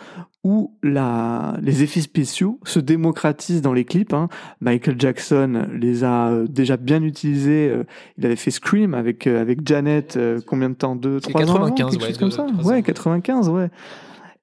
où 0.44 0.78
la... 0.84 1.58
les 1.62 1.84
effets 1.84 2.00
spéciaux 2.02 2.60
se 2.64 2.80
démocratisent 2.80 3.62
dans 3.62 3.74
les 3.74 3.84
clips. 3.84 4.14
hein. 4.14 4.30
Michael 4.62 4.96
Jackson 5.00 5.68
les 5.74 6.04
a 6.04 6.30
euh, 6.30 6.48
déjà 6.48 6.78
bien 6.78 7.02
utilisés. 7.04 7.70
euh, 7.70 7.84
Il 8.18 8.26
avait 8.26 8.36
fait 8.38 8.52
Scream 8.52 8.94
avec, 8.94 9.28
euh, 9.28 9.42
avec 9.42 9.68
Janet, 9.68 10.18
combien 10.46 10.70
de 10.70 10.76
temps? 10.76 10.96
Deux, 10.96 11.20
trois 11.20 11.42
ans 11.42 11.56
avant, 11.56 11.70
95, 11.72 11.92
quelque 11.92 12.02
ouais, 12.04 12.08
chose 12.10 12.18
comme 12.18 12.32
ça 12.32 12.46
Ouais, 12.64 12.78
ans. 12.80 12.82
95, 12.82 13.50
ouais. 13.50 13.70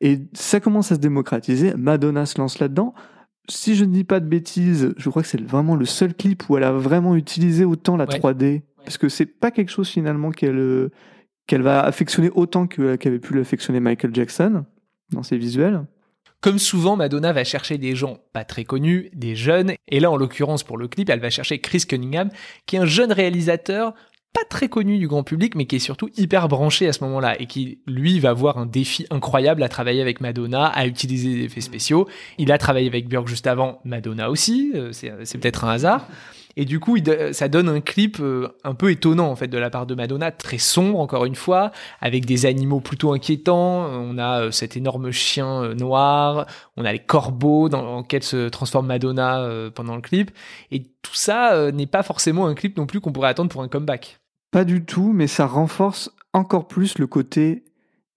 Et 0.06 0.20
ça 0.34 0.60
commence 0.60 0.92
à 0.92 0.96
se 0.96 1.00
démocratiser. 1.00 1.72
Madonna 1.74 2.26
se 2.26 2.38
lance 2.38 2.58
là-dedans. 2.58 2.94
Si 3.48 3.74
je 3.74 3.84
ne 3.84 3.92
dis 3.92 4.04
pas 4.04 4.20
de 4.20 4.26
bêtises, 4.26 4.92
je 4.96 5.10
crois 5.10 5.22
que 5.22 5.28
c'est 5.28 5.40
vraiment 5.42 5.76
le 5.76 5.86
seul 5.86 6.14
clip 6.14 6.48
où 6.48 6.56
elle 6.56 6.64
a 6.64 6.72
vraiment 6.72 7.16
utilisé 7.16 7.64
autant 7.64 7.96
la 7.96 8.04
Ouais. 8.04 8.18
3D. 8.18 8.62
Parce 8.84 8.98
que 8.98 9.08
c'est 9.08 9.24
pas 9.26 9.50
quelque 9.50 9.70
chose 9.70 9.88
finalement 9.88 10.30
qu'elle 10.30 10.58
euh, 10.58 10.90
qu'elle 11.46 11.62
va 11.62 11.80
affectionner 11.82 12.30
autant 12.34 12.66
que- 12.66 12.96
qu'avait 12.96 13.18
pu 13.18 13.34
l'affectionner 13.34 13.80
Michael 13.80 14.14
Jackson 14.14 14.64
dans 15.10 15.22
ses 15.22 15.36
visuels. 15.38 15.84
Comme 16.42 16.58
souvent, 16.58 16.96
Madonna 16.96 17.32
va 17.32 17.44
chercher 17.44 17.78
des 17.78 17.94
gens 17.96 18.18
pas 18.34 18.44
très 18.44 18.64
connus, 18.64 19.08
des 19.14 19.34
jeunes, 19.36 19.72
et 19.88 20.00
là, 20.00 20.10
en 20.10 20.16
l'occurrence, 20.18 20.62
pour 20.62 20.76
le 20.76 20.88
clip, 20.88 21.08
elle 21.08 21.20
va 21.20 21.30
chercher 21.30 21.58
Chris 21.60 21.84
Cunningham, 21.88 22.28
qui 22.66 22.76
est 22.76 22.78
un 22.78 22.84
jeune 22.86 23.12
réalisateur 23.12 23.94
pas 24.34 24.44
très 24.50 24.68
connu 24.68 24.98
du 24.98 25.06
grand 25.06 25.22
public, 25.22 25.54
mais 25.54 25.64
qui 25.64 25.76
est 25.76 25.78
surtout 25.78 26.10
hyper 26.16 26.48
branché 26.48 26.88
à 26.88 26.92
ce 26.92 27.04
moment-là, 27.04 27.40
et 27.40 27.46
qui, 27.46 27.78
lui, 27.86 28.18
va 28.18 28.30
avoir 28.30 28.58
un 28.58 28.66
défi 28.66 29.06
incroyable 29.10 29.62
à 29.62 29.68
travailler 29.68 30.02
avec 30.02 30.20
Madonna, 30.20 30.66
à 30.66 30.86
utiliser 30.86 31.34
des 31.34 31.44
effets 31.44 31.60
spéciaux. 31.60 32.08
Il 32.36 32.50
a 32.50 32.58
travaillé 32.58 32.88
avec 32.88 33.08
Björk 33.08 33.28
juste 33.28 33.46
avant, 33.46 33.80
Madonna 33.84 34.30
aussi, 34.30 34.72
euh, 34.74 34.90
c'est 34.92 35.38
peut-être 35.38 35.64
un 35.64 35.70
hasard. 35.70 36.08
Et 36.56 36.64
du 36.64 36.80
coup, 36.80 36.96
ça 37.32 37.48
donne 37.48 37.68
un 37.68 37.80
clip 37.80 38.18
euh, 38.20 38.48
un 38.64 38.74
peu 38.74 38.90
étonnant 38.90 39.28
en 39.28 39.36
fait 39.36 39.48
de 39.48 39.58
la 39.58 39.70
part 39.70 39.86
de 39.86 39.94
Madonna, 39.94 40.32
très 40.32 40.58
sombre 40.58 40.98
encore 40.98 41.26
une 41.26 41.34
fois, 41.36 41.70
avec 42.00 42.26
des 42.26 42.44
animaux 42.46 42.80
plutôt 42.80 43.12
inquiétants. 43.12 43.86
On 43.86 44.18
a 44.18 44.42
euh, 44.42 44.50
cet 44.50 44.76
énorme 44.76 45.12
chien 45.12 45.74
noir, 45.74 46.46
on 46.76 46.84
a 46.84 46.92
les 46.92 47.00
corbeaux 47.00 47.68
dans 47.68 47.98
lesquels 47.98 48.22
se 48.24 48.48
transforme 48.48 48.86
Madonna 48.86 49.48
pendant 49.74 49.94
le 49.94 50.02
clip. 50.02 50.32
Et 50.72 50.82
tout 51.02 51.14
ça 51.14 51.70
n'est 51.70 51.86
pas 51.86 52.02
forcément 52.02 52.46
un 52.46 52.54
clip 52.54 52.76
non 52.76 52.86
plus 52.86 53.00
qu'on 53.00 53.12
pourrait 53.12 53.28
attendre 53.28 53.50
pour 53.50 53.62
un 53.62 53.68
comeback. 53.68 54.20
Pas 54.54 54.64
du 54.64 54.84
tout, 54.84 55.12
mais 55.12 55.26
ça 55.26 55.46
renforce 55.46 56.12
encore 56.32 56.68
plus 56.68 56.98
le 56.98 57.08
côté 57.08 57.64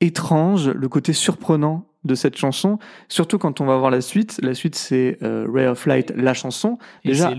étrange, 0.01 0.69
le 0.69 0.87
côté 0.87 1.11
surprenant 1.11 1.87
de 2.03 2.13
cette 2.13 2.37
chanson, 2.37 2.77
surtout 3.09 3.39
quand 3.39 3.59
on 3.59 3.65
va 3.65 3.75
voir 3.77 3.89
la 3.89 4.01
suite. 4.01 4.39
La 4.43 4.53
suite, 4.53 4.75
c'est 4.75 5.17
euh, 5.23 5.47
Ray 5.51 5.65
of 5.65 5.83
Light, 5.87 6.13
la 6.15 6.35
chanson. 6.35 6.77
Et 7.03 7.07
déjà, 7.09 7.31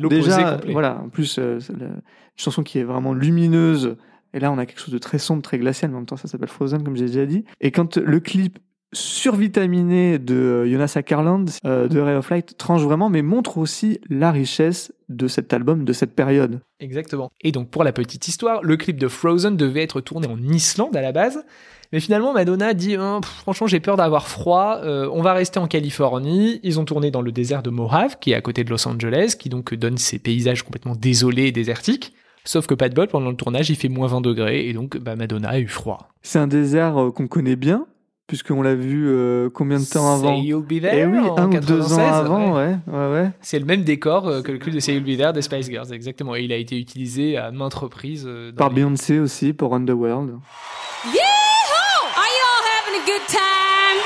complet. 0.56 0.72
voilà. 0.72 1.00
En 1.00 1.10
plus, 1.10 1.38
euh, 1.38 1.60
la- 1.78 1.86
une 1.86 2.02
chanson 2.36 2.64
qui 2.64 2.80
est 2.80 2.82
vraiment 2.82 3.14
lumineuse. 3.14 3.96
Et 4.34 4.40
là, 4.40 4.50
on 4.50 4.58
a 4.58 4.66
quelque 4.66 4.80
chose 4.80 4.92
de 4.92 4.98
très 4.98 5.18
sombre, 5.18 5.42
très 5.42 5.58
glacial. 5.60 5.92
Mais 5.92 5.96
en 5.96 6.00
même 6.00 6.06
temps, 6.06 6.16
ça 6.16 6.26
s'appelle 6.26 6.48
Frozen, 6.48 6.82
comme 6.82 6.96
j'ai 6.96 7.06
déjà 7.06 7.24
dit. 7.24 7.44
Et 7.60 7.70
quand 7.70 7.98
le 7.98 8.18
clip 8.18 8.58
survitaminé 8.92 10.18
de 10.18 10.34
euh, 10.34 10.70
Jonas 10.70 10.92
Ackerland, 10.96 11.46
euh, 11.64 11.88
de 11.88 12.00
Ray 12.00 12.16
of 12.16 12.30
Light, 12.30 12.56
tranche 12.56 12.82
vraiment, 12.82 13.10
mais 13.10 13.22
montre 13.22 13.58
aussi 13.58 14.00
la 14.08 14.32
richesse 14.32 14.92
de 15.08 15.28
cet 15.28 15.52
album, 15.52 15.84
de 15.84 15.92
cette 15.92 16.14
période. 16.14 16.60
Exactement. 16.80 17.30
Et 17.40 17.52
donc 17.52 17.70
pour 17.70 17.84
la 17.84 17.92
petite 17.92 18.28
histoire, 18.28 18.62
le 18.62 18.76
clip 18.76 18.98
de 18.98 19.08
Frozen 19.08 19.56
devait 19.56 19.82
être 19.82 20.00
tourné 20.00 20.26
en 20.26 20.38
Islande 20.38 20.96
à 20.96 21.02
la 21.02 21.12
base. 21.12 21.44
Mais 21.92 22.00
finalement, 22.00 22.34
Madonna 22.34 22.74
dit 22.74 22.96
Hein, 22.96 23.20
pff, 23.22 23.30
franchement, 23.30 23.66
j'ai 23.66 23.80
peur 23.80 23.96
d'avoir 23.96 24.28
froid. 24.28 24.80
euh, 24.84 25.08
on 25.12 25.22
va 25.22 25.32
rester 25.32 25.58
en 25.58 25.66
Californie. 25.66 26.60
Ils 26.62 26.78
ont 26.78 26.84
tourné 26.84 27.10
dans 27.10 27.22
le 27.22 27.32
désert 27.32 27.62
de 27.62 27.70
Mojave, 27.70 28.18
qui 28.20 28.32
est 28.32 28.34
à 28.34 28.42
côté 28.42 28.62
de 28.64 28.70
Los 28.70 28.86
Angeles, 28.86 29.36
qui 29.38 29.48
donc 29.48 29.74
donne 29.74 29.96
ces 29.96 30.18
paysages 30.18 30.62
complètement 30.62 30.94
désolés 30.94 31.46
et 31.46 31.52
désertiques. 31.52 32.12
Sauf 32.44 32.66
que 32.66 32.74
pas 32.74 32.88
de 32.88 32.94
bol, 32.94 33.08
pendant 33.08 33.30
le 33.30 33.36
tournage, 33.36 33.70
il 33.70 33.76
fait 33.76 33.88
moins 33.88 34.06
20 34.06 34.20
degrés 34.20 34.68
et 34.68 34.72
donc 34.72 34.98
bah, 34.98 35.16
Madonna 35.16 35.50
a 35.50 35.58
eu 35.58 35.66
froid. 35.68 36.08
C'est 36.22 36.38
un 36.38 36.46
désert 36.46 36.94
qu'on 37.14 37.26
connaît 37.26 37.56
bien, 37.56 37.86
puisqu'on 38.28 38.62
l'a 38.62 38.74
vu 38.76 39.08
euh, 39.08 39.48
combien 39.52 39.80
de 39.80 39.84
temps 39.84 40.14
avant 40.14 40.36
Say 40.36 40.42
You'll 40.44 40.62
Be 40.62 40.80
There 40.80 40.90
Eh 40.92 41.06
oui, 41.06 41.18
en 41.18 41.36
un 41.38 41.46
ou 41.48 41.50
deux 41.54 41.78
96, 41.80 41.98
ans 41.98 42.12
avant, 42.14 42.54
ouais. 42.56 42.76
ouais, 42.86 42.94
ouais, 42.98 43.12
ouais. 43.12 43.30
C'est 43.40 43.58
le 43.58 43.64
même 43.64 43.82
décor 43.82 44.28
euh, 44.28 44.42
que 44.42 44.52
le 44.52 44.58
clip 44.58 44.72
de 44.74 44.80
Say 44.80 44.92
You'll 44.94 45.02
Be 45.02 45.16
There 45.18 45.32
des 45.32 45.42
Spice 45.42 45.68
Girls, 45.68 45.92
exactement. 45.92 46.36
Et 46.36 46.42
il 46.42 46.52
a 46.52 46.56
été 46.56 46.78
utilisé 46.78 47.36
à 47.38 47.50
maintes 47.50 47.74
reprises. 47.74 48.24
euh, 48.28 48.50
dans 48.52 48.56
Par 48.58 48.68
les- 48.68 48.76
Beyoncé 48.76 49.18
aussi, 49.18 49.52
pour 49.52 49.74
Underworld. 49.74 50.30
Are 50.30 51.10
y'all 51.14 52.64
having 52.68 53.00
a 53.00 53.06
good 53.06 53.26
time? 53.26 54.02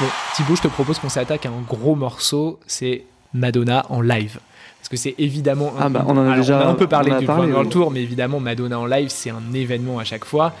Bon, 0.00 0.06
Thibaut, 0.36 0.56
je 0.56 0.62
te 0.62 0.68
propose 0.68 0.98
qu'on 0.98 1.08
s'attaque 1.08 1.46
à 1.46 1.48
un 1.48 1.62
gros 1.66 1.94
morceau, 1.94 2.60
c'est 2.66 3.04
Madonna 3.32 3.86
en 3.88 4.02
live. 4.02 4.38
Parce 4.80 4.90
que 4.90 4.96
c'est 4.98 5.14
évidemment. 5.18 5.72
un- 5.78 5.84
Ah 5.86 5.88
bah, 5.88 6.04
on 6.06 6.12
en 6.12 6.18
a 6.18 6.24
Alors, 6.32 6.36
déjà- 6.36 6.58
on 6.58 6.68
a 6.68 6.70
un 6.70 6.74
peu 6.74 6.86
parlé 6.86 7.10
on 7.10 7.14
en 7.14 7.16
a 7.16 7.20
du 7.20 7.26
parlé, 7.26 7.42
Grand 7.48 7.52
World 7.52 7.66
oui. 7.68 7.72
Tour, 7.72 7.90
mais 7.90 8.02
évidemment, 8.02 8.38
Madonna 8.38 8.78
en 8.78 8.86
live, 8.86 9.08
c'est 9.08 9.30
un 9.30 9.42
événement 9.54 9.98
à 9.98 10.04
chaque 10.04 10.24
fois. 10.26 10.52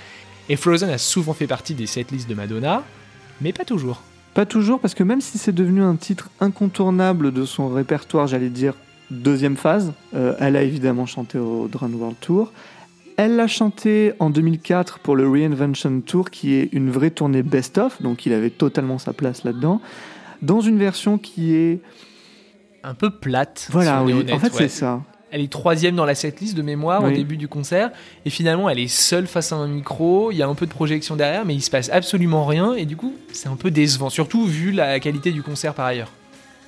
Et 0.48 0.56
Frozen 0.56 0.90
a 0.90 0.98
souvent 0.98 1.32
fait 1.32 1.46
partie 1.46 1.74
des 1.74 1.86
setlists 1.86 2.28
de 2.28 2.34
Madonna, 2.34 2.84
mais 3.40 3.52
pas 3.52 3.64
toujours. 3.64 4.02
Pas 4.34 4.46
toujours, 4.46 4.80
parce 4.80 4.94
que 4.94 5.02
même 5.02 5.20
si 5.20 5.38
c'est 5.38 5.54
devenu 5.54 5.82
un 5.82 5.96
titre 5.96 6.30
incontournable 6.40 7.32
de 7.32 7.44
son 7.44 7.68
répertoire, 7.68 8.26
j'allais 8.26 8.50
dire 8.50 8.74
deuxième 9.10 9.56
phase, 9.56 9.92
euh, 10.14 10.34
elle 10.38 10.56
a 10.56 10.62
évidemment 10.62 11.06
chanté 11.06 11.38
au 11.38 11.68
Drown 11.68 11.94
World 11.94 12.16
Tour. 12.20 12.52
Elle 13.16 13.36
l'a 13.36 13.46
chanté 13.46 14.12
en 14.18 14.28
2004 14.30 14.98
pour 14.98 15.16
le 15.16 15.28
Reinvention 15.28 16.00
Tour, 16.02 16.30
qui 16.30 16.54
est 16.54 16.68
une 16.72 16.90
vraie 16.90 17.10
tournée 17.10 17.42
best-of, 17.42 18.02
donc 18.02 18.26
il 18.26 18.32
avait 18.32 18.50
totalement 18.50 18.98
sa 18.98 19.12
place 19.12 19.42
là-dedans, 19.42 19.80
dans 20.42 20.60
une 20.60 20.78
version 20.78 21.18
qui 21.18 21.54
est... 21.54 21.80
Un 22.84 22.94
peu 22.94 23.10
plate. 23.10 23.68
Voilà, 23.70 23.96
si 23.96 24.04
on 24.04 24.08
est 24.08 24.12
oui, 24.12 24.20
honnête, 24.20 24.34
en 24.34 24.38
fait 24.38 24.52
ouais. 24.52 24.58
c'est 24.58 24.68
ça. 24.68 25.02
Elle 25.30 25.40
est 25.40 25.50
troisième 25.50 25.96
dans 25.96 26.04
la 26.04 26.14
setlist 26.14 26.56
de 26.56 26.62
mémoire 26.62 27.02
au 27.02 27.10
début 27.10 27.36
du 27.36 27.48
concert, 27.48 27.90
et 28.24 28.30
finalement 28.30 28.68
elle 28.70 28.78
est 28.78 28.88
seule 28.88 29.26
face 29.26 29.52
à 29.52 29.56
un 29.56 29.66
micro, 29.66 30.30
il 30.30 30.36
y 30.36 30.42
a 30.42 30.48
un 30.48 30.54
peu 30.54 30.66
de 30.66 30.70
projection 30.70 31.16
derrière, 31.16 31.44
mais 31.44 31.54
il 31.54 31.62
se 31.62 31.70
passe 31.70 31.90
absolument 31.90 32.46
rien, 32.46 32.74
et 32.74 32.84
du 32.84 32.96
coup 32.96 33.14
c'est 33.32 33.48
un 33.48 33.56
peu 33.56 33.70
décevant, 33.70 34.08
surtout 34.08 34.46
vu 34.46 34.70
la 34.70 35.00
qualité 35.00 35.32
du 35.32 35.42
concert 35.42 35.74
par 35.74 35.86
ailleurs. 35.86 36.12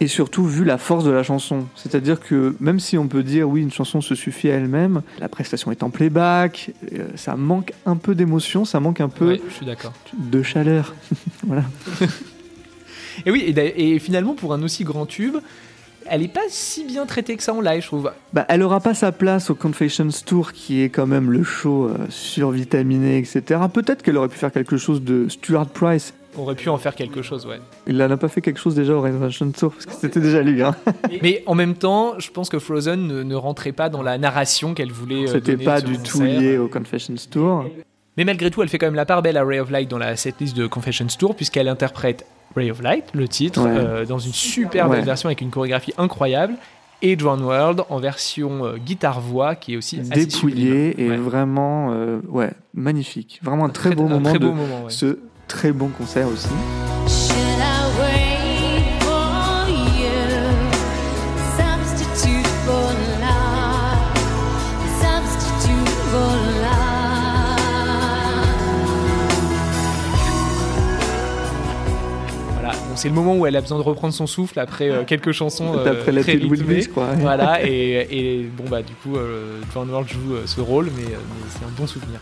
Et 0.00 0.06
surtout 0.06 0.44
vu 0.44 0.64
la 0.64 0.78
force 0.78 1.02
de 1.02 1.10
la 1.10 1.24
chanson. 1.24 1.66
C'est-à-dire 1.74 2.20
que 2.20 2.54
même 2.60 2.78
si 2.78 2.96
on 2.96 3.08
peut 3.08 3.24
dire 3.24 3.48
oui, 3.48 3.62
une 3.62 3.72
chanson 3.72 4.00
se 4.00 4.14
suffit 4.14 4.48
à 4.48 4.54
elle-même, 4.54 5.02
la 5.18 5.28
prestation 5.28 5.72
est 5.72 5.82
en 5.82 5.90
playback, 5.90 6.70
euh, 6.92 7.08
ça 7.16 7.34
manque 7.34 7.72
un 7.84 7.96
peu 7.96 8.14
d'émotion, 8.14 8.64
ça 8.64 8.78
manque 8.78 9.00
un 9.00 9.08
peu 9.08 9.30
Ouais, 9.30 9.40
je 9.48 9.54
suis 9.54 9.66
d'accord. 9.66 9.92
de 10.16 10.42
chaleur. 10.42 10.94
voilà. 11.46 11.64
Et 13.26 13.32
oui, 13.32 13.52
et 13.56 13.98
finalement, 13.98 14.34
pour 14.34 14.54
un 14.54 14.62
aussi 14.62 14.84
grand 14.84 15.04
tube, 15.04 15.38
elle 16.10 16.22
est 16.22 16.32
pas 16.32 16.40
si 16.48 16.84
bien 16.84 17.06
traitée 17.06 17.36
que 17.36 17.42
ça 17.42 17.52
en 17.54 17.60
live, 17.60 17.82
je 17.82 17.86
trouve. 17.86 18.10
Bah, 18.32 18.44
elle 18.48 18.62
aura 18.62 18.80
pas 18.80 18.94
sa 18.94 19.12
place 19.12 19.50
au 19.50 19.54
Confessions 19.54 20.08
Tour, 20.26 20.52
qui 20.52 20.82
est 20.82 20.88
quand 20.88 21.06
même 21.06 21.30
le 21.30 21.42
show 21.42 21.86
euh, 21.86 21.96
survitaminé, 22.08 23.18
etc. 23.18 23.42
Peut-être 23.72 24.02
qu'elle 24.02 24.16
aurait 24.16 24.28
pu 24.28 24.38
faire 24.38 24.52
quelque 24.52 24.76
chose 24.76 25.02
de 25.02 25.28
Stuart 25.28 25.66
Price. 25.66 26.14
On 26.36 26.42
aurait 26.42 26.54
pu 26.54 26.68
en 26.68 26.78
faire 26.78 26.94
quelque 26.94 27.20
chose, 27.22 27.46
ouais. 27.46 27.58
Il 27.86 27.96
n'a 27.96 28.16
pas 28.16 28.28
fait 28.28 28.40
quelque 28.40 28.60
chose 28.60 28.74
déjà 28.74 28.94
au 28.94 29.00
Renovation 29.00 29.50
Tour, 29.50 29.72
parce 29.72 29.86
que 29.86 29.92
c'était 29.92 30.20
déjà 30.20 30.40
lui. 30.42 30.62
Hein. 30.62 30.74
Mais 31.22 31.42
en 31.46 31.54
même 31.54 31.74
temps, 31.74 32.14
je 32.18 32.30
pense 32.30 32.48
que 32.48 32.58
Frozen 32.58 33.06
ne, 33.08 33.22
ne 33.24 33.34
rentrait 33.34 33.72
pas 33.72 33.88
dans 33.88 34.02
la 34.02 34.18
narration 34.18 34.74
qu'elle 34.74 34.92
voulait. 34.92 35.24
euh, 35.24 35.32
C'était 35.32 35.52
donner 35.52 35.64
pas 35.64 35.80
du 35.80 35.98
tout 35.98 36.20
lié 36.22 36.56
au 36.58 36.68
Confessions 36.68 37.14
Tour. 37.30 37.64
Mais 38.16 38.24
malgré 38.24 38.50
tout, 38.50 38.62
elle 38.62 38.68
fait 38.68 38.78
quand 38.78 38.86
même 38.86 38.94
la 38.94 39.06
part 39.06 39.22
belle 39.22 39.36
à 39.36 39.44
Ray 39.44 39.58
of 39.58 39.70
Light 39.70 39.88
dans 39.88 39.98
la 39.98 40.16
setlist 40.16 40.56
de 40.56 40.66
Confessions 40.66 41.06
Tour, 41.18 41.34
puisqu'elle 41.34 41.68
interprète 41.68 42.24
Ray 42.56 42.70
of 42.70 42.82
Light, 42.82 43.04
le 43.14 43.28
titre, 43.28 43.62
Ouais. 43.62 43.70
euh, 43.76 44.04
dans 44.04 44.18
une 44.18 44.32
super 44.32 44.88
Ouais. 44.88 44.96
belle 44.96 45.04
version 45.04 45.28
avec 45.28 45.40
une 45.40 45.50
chorégraphie 45.50 45.92
incroyable. 45.98 46.54
Et 47.00 47.14
Drown 47.14 47.40
World 47.42 47.82
en 47.90 48.00
version 48.00 48.64
euh, 48.66 48.76
guitare-voix, 48.76 49.54
qui 49.54 49.74
est 49.74 49.76
aussi 49.76 49.98
Dépouillé 50.00 51.00
et 51.00 51.10
Ouais. 51.10 51.16
vraiment 51.16 51.92
euh, 51.92 52.18
ouais, 52.28 52.50
magnifique. 52.74 53.38
Vraiment 53.42 53.66
un 53.66 53.68
très, 53.68 53.94
beau 53.94 54.08
moment 54.08 54.30
très 54.30 54.38
beau 54.40 54.48
de 54.48 54.52
moment, 54.54 54.88
ce 54.88 55.18
très 55.46 55.70
bon 55.72 55.88
concert 55.88 56.26
aussi. 56.26 56.48
C'est 72.98 73.08
le 73.08 73.14
moment 73.14 73.36
où 73.36 73.46
elle 73.46 73.56
a 73.56 73.60
besoin 73.60 73.78
de 73.78 73.82
reprendre 73.82 74.12
son 74.12 74.26
souffle 74.26 74.58
après 74.58 74.90
euh, 74.90 75.04
quelques 75.04 75.32
chansons 75.32 75.72
euh, 75.76 75.84
D'après 75.84 76.12
la 76.12 76.22
très 76.22 76.32
rythmées. 76.32 76.84
Quoi. 76.86 77.06
Voilà, 77.18 77.64
et, 77.66 78.06
et 78.10 78.42
bon 78.44 78.64
bah 78.68 78.82
du 78.82 78.92
coup, 78.94 79.16
euh, 79.16 79.60
Drowned 79.72 79.90
World 79.90 80.08
joue 80.08 80.34
euh, 80.34 80.42
ce 80.46 80.60
rôle, 80.60 80.90
mais, 80.96 81.04
euh, 81.04 81.16
mais 81.16 81.46
c'est 81.48 81.64
un 81.64 81.70
bon 81.78 81.86
souvenir. 81.86 82.20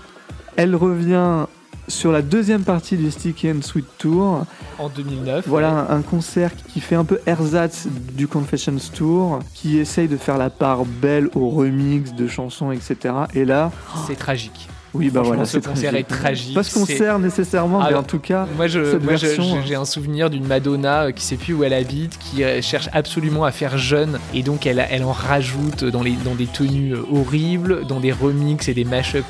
Elle 0.56 0.76
revient 0.76 1.46
sur 1.88 2.12
la 2.12 2.20
deuxième 2.20 2.62
partie 2.62 2.96
du 2.96 3.10
Sticky 3.10 3.50
and 3.50 3.62
Sweet 3.62 3.86
Tour. 3.98 4.44
En 4.78 4.88
2009. 4.88 5.46
Voilà 5.48 5.70
un, 5.70 5.98
un 5.98 6.02
concert 6.02 6.50
qui 6.72 6.80
fait 6.80 6.96
un 6.96 7.04
peu 7.04 7.20
ersatz 7.26 7.86
du 8.12 8.28
Confessions 8.28 8.76
Tour, 8.94 9.38
qui 9.54 9.78
essaye 9.78 10.08
de 10.08 10.16
faire 10.16 10.36
la 10.36 10.50
part 10.50 10.84
belle 10.84 11.28
au 11.34 11.48
remix 11.48 12.12
de 12.14 12.26
chansons, 12.26 12.70
etc. 12.70 13.14
Et 13.34 13.44
là, 13.44 13.70
c'est 14.06 14.16
tragique. 14.16 14.68
Oui, 14.98 15.10
bah 15.10 15.22
voilà, 15.22 15.44
ce 15.44 15.58
concert 15.58 15.90
tragique. 15.92 16.10
est 16.10 16.14
tragique, 16.14 16.54
Pas 16.54 16.62
ce 16.62 16.74
concert 16.74 17.18
nécessairement, 17.18 17.78
mais 17.80 17.86
Alors, 17.86 18.00
en 18.00 18.04
tout 18.04 18.18
cas, 18.18 18.46
Moi, 18.56 18.66
version, 18.66 19.42
je- 19.42 19.54
hein. 19.56 19.62
j'ai 19.66 19.74
un 19.74 19.84
souvenir 19.84 20.30
d'une 20.30 20.46
Madonna 20.46 21.04
euh, 21.06 21.12
qui 21.12 21.24
sait 21.24 21.36
plus 21.36 21.54
où 21.54 21.64
elle 21.64 21.72
habite, 21.74 22.18
qui 22.18 22.42
euh, 22.44 22.60
cherche 22.62 22.88
absolument 22.92 23.44
à 23.44 23.50
faire 23.52 23.78
jeune, 23.78 24.18
et 24.34 24.42
donc 24.42 24.66
elle, 24.66 24.84
elle 24.90 25.04
en 25.04 25.12
rajoute 25.12 25.84
dans, 25.84 26.02
les, 26.02 26.12
dans 26.24 26.34
des 26.34 26.46
tenues 26.46 26.94
euh, 26.94 27.02
horribles, 27.12 27.86
dans 27.86 28.00
des 28.00 28.12
remixes 28.12 28.68
et 28.68 28.74
des 28.74 28.84
mashups 28.84 29.24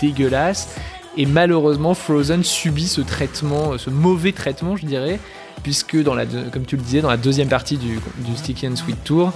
dégueulasses. 0.00 0.74
Et 1.16 1.26
malheureusement, 1.26 1.94
Frozen 1.94 2.44
subit 2.44 2.86
ce 2.86 3.00
traitement, 3.00 3.76
ce 3.78 3.90
mauvais 3.90 4.32
traitement, 4.32 4.76
je 4.76 4.86
dirais, 4.86 5.18
puisque 5.62 5.96
dans 6.02 6.14
la, 6.14 6.24
comme 6.26 6.64
tu 6.64 6.76
le 6.76 6.82
disais, 6.82 7.00
dans 7.00 7.10
la 7.10 7.16
deuxième 7.16 7.48
partie 7.48 7.76
du, 7.76 7.98
Sticky 8.36 8.68
and 8.68 8.76
Sweet 8.76 9.02
Tour, 9.04 9.32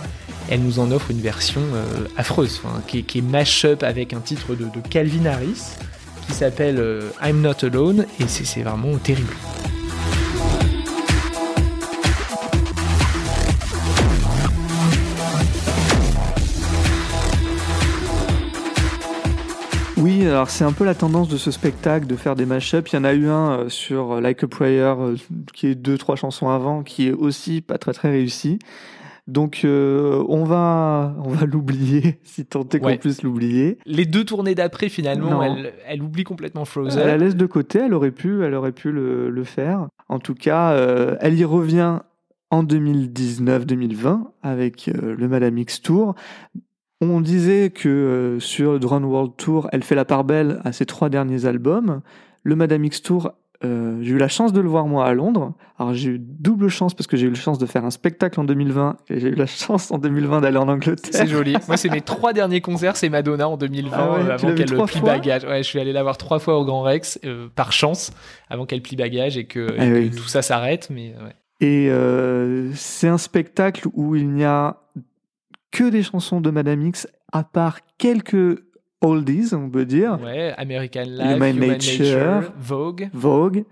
elle 0.51 0.63
nous 0.63 0.79
en 0.79 0.91
offre 0.91 1.11
une 1.11 1.21
version 1.21 1.61
euh, 1.75 1.85
affreuse, 2.17 2.61
qui, 2.87 2.99
est- 2.99 3.21
mash-up 3.23 3.83
avec 3.83 4.13
un 4.13 4.21
titre 4.21 4.55
de, 4.55 4.67
Calvin 4.91 5.27
Harris 5.27 5.63
qui 6.27 6.33
s'appelle 6.33 6.77
euh, 6.79 7.11
I'm 7.23 7.41
Not 7.41 7.65
Alone 7.65 8.07
et 8.21 8.29
c'est 8.29 8.63
vraiment 8.63 8.97
terrible. 8.99 9.33
Oui, 20.25 20.31
alors 20.31 20.49
c'est 20.49 20.65
un 20.65 20.73
peu 20.73 20.87
la 20.87 20.95
tendance 20.95 21.29
de 21.29 21.37
ce 21.37 21.51
spectacle 21.51 22.07
de 22.07 22.17
faire 22.17 22.35
des 22.35 22.47
mashups. 22.47 22.91
Il 22.93 22.97
y 22.97 22.99
en 22.99 23.05
a 23.05 23.13
eu 23.13 23.29
un 23.29 23.51
euh, 23.59 23.69
sur 23.69 24.13
euh, 24.13 24.21
Like 24.23 24.43
a 24.43 24.47
Prayer, 24.49 24.95
euh, 24.99 25.17
qui 25.53 25.67
est 25.67 25.75
deux, 25.75 25.99
trois 25.99 26.17
chansons 26.17 26.49
avant, 26.49 26.83
qui 26.83 27.09
est 27.09 27.13
aussi 27.13 27.61
pas 27.61 27.77
très 27.77 27.93
très 27.93 28.09
réussi. 28.11 28.59
Donc 29.27 29.61
euh, 29.67 30.25
on 30.31 30.45
va, 30.45 31.15
on 31.23 31.29
va 31.29 31.45
l'oublier, 31.53 32.21
si 32.23 32.47
tant 32.47 32.63
est 32.73 32.79
qu'on 32.79 32.87
Ouais. 32.87 32.97
puisse 32.97 33.23
l'oublier. 33.23 33.77
Les 33.85 34.07
deux 34.07 34.25
tournées 34.25 34.55
d'après, 34.55 34.89
finalement, 34.89 35.43
elle, 35.43 35.75
elle 35.87 36.03
oublie 36.03 36.25
complètement 36.25 36.63
Elle 36.63 36.83
la 36.85 36.91
Frozen. 36.91 37.17
laisse 37.19 37.37
de 37.37 37.45
côté, 37.47 37.81
elle 37.81 37.93
aurait 37.93 38.11
pu, 38.11 38.43
elle 38.45 38.55
aurait 38.55 38.73
pu 38.73 38.93
le, 38.93 39.29
le 39.29 39.45
faire. 39.45 39.89
En 40.09 40.21
tout 40.21 40.35
cas, 40.35 40.71
euh, 40.73 41.17
elle 41.21 41.35
y 41.39 41.45
revient 41.45 41.99
en 42.51 42.65
2019-2020 42.65 44.23
avec 44.43 44.89
euh, 44.89 45.15
le 45.19 45.29
Madame 45.29 45.59
X 45.59 45.83
Tour. 45.83 46.15
On 47.11 47.21
disait 47.21 47.71
que 47.71 47.89
euh, 47.89 48.41
sur 48.41 48.73
le 48.73 48.79
Drone 48.79 49.05
World 49.05 49.33
Tour, 49.37 49.69
elle 49.73 49.83
fait 49.85 49.95
la 49.95 50.05
part 50.05 50.25
belle 50.25 50.61
à 50.65 50.73
ses 50.73 50.87
trois 50.87 51.09
derniers 51.09 51.47
albums. 51.47 52.01
Le 52.43 52.57
Madame 52.57 52.85
X 52.85 53.03
Tour, 53.03 53.33
euh, 53.65 53.99
j'ai 54.03 54.13
eu 54.13 54.19
la 54.19 54.29
chance 54.29 54.53
de 54.53 54.61
le 54.61 54.69
voir 54.69 54.87
moi 54.87 55.07
à 55.07 55.15
Londres. 55.15 55.55
Alors 55.79 55.95
j'ai 55.95 56.11
eu 56.11 56.19
double 56.19 56.69
chance 56.69 56.93
parce 56.93 57.07
que 57.07 57.17
j'ai 57.17 57.27
eu 57.27 57.31
la 57.31 57.37
chance 57.37 57.59
de 57.59 57.67
faire 57.67 57.85
un 57.85 57.91
spectacle 57.91 58.39
en 58.39 58.45
2020 58.45 58.97
et 59.09 59.21
j'ai 59.21 59.29
eu 59.29 59.35
la 59.35 59.47
chance 59.47 59.91
en 59.91 59.99
2020 59.99 60.43
d'aller 60.43 60.59
en 60.59 60.69
Angleterre. 60.69 61.11
C'est 61.13 61.27
joli. 61.27 61.57
Moi, 61.67 61.77
c'est 61.77 61.89
mes 61.89 62.01
trois 62.03 62.33
derniers 62.33 62.61
concerts, 62.61 62.97
c'est 62.97 63.09
Madonna 63.09 63.49
en 63.49 63.57
2020, 63.57 63.97
Ah 63.97 64.13
ouais, 64.13 64.21
euh, 64.21 64.35
avant 64.35 64.55
qu'elle 64.55 64.67
plie 64.67 65.01
bagage. 65.01 65.45
Ouais, 65.45 65.59
je 65.63 65.69
suis 65.69 65.81
allé 65.81 65.93
la 65.93 66.03
voir 66.03 66.19
trois 66.19 66.39
fois 66.39 66.59
au 66.59 66.65
Grand 66.65 66.83
Rex, 66.83 67.19
euh, 67.25 67.49
par 67.55 67.73
chance, 67.73 68.13
avant 68.51 68.67
qu'elle 68.67 68.83
plie 68.83 68.97
bagage 68.97 69.39
et 69.39 69.47
que, 69.47 69.69
Ah 69.79 69.85
et 69.87 69.89
que 69.89 69.95
oui. 69.99 70.11
tout 70.11 70.29
ça 70.29 70.43
s'arrête. 70.43 70.91
Mais 70.91 71.15
ouais. 71.25 71.35
Et 71.61 71.89
c'est 72.75 73.09
un 73.09 73.17
spectacle 73.19 73.89
où 73.95 74.17
il 74.17 74.29
n'y 74.29 74.45
a 74.45 74.77
que 75.75 75.91
des 75.91 76.05
chansons 76.05 76.41
de 76.41 76.51
Madame 76.51 76.87
X, 76.87 77.09
à 77.33 77.43
part 77.43 77.81
quelques 77.99 78.63
oldies, 79.01 79.53
on 79.55 79.69
peut 79.69 79.85
dire. 79.85 80.21
Ouais, 80.23 80.55
American 80.57 81.03
Life, 81.03 81.37
Human 81.37 81.57
Human, 81.57 81.69
Nature. 81.71 82.35
Nature, 82.37 82.53
Vogue 82.59 83.09
Vogue 83.13 83.65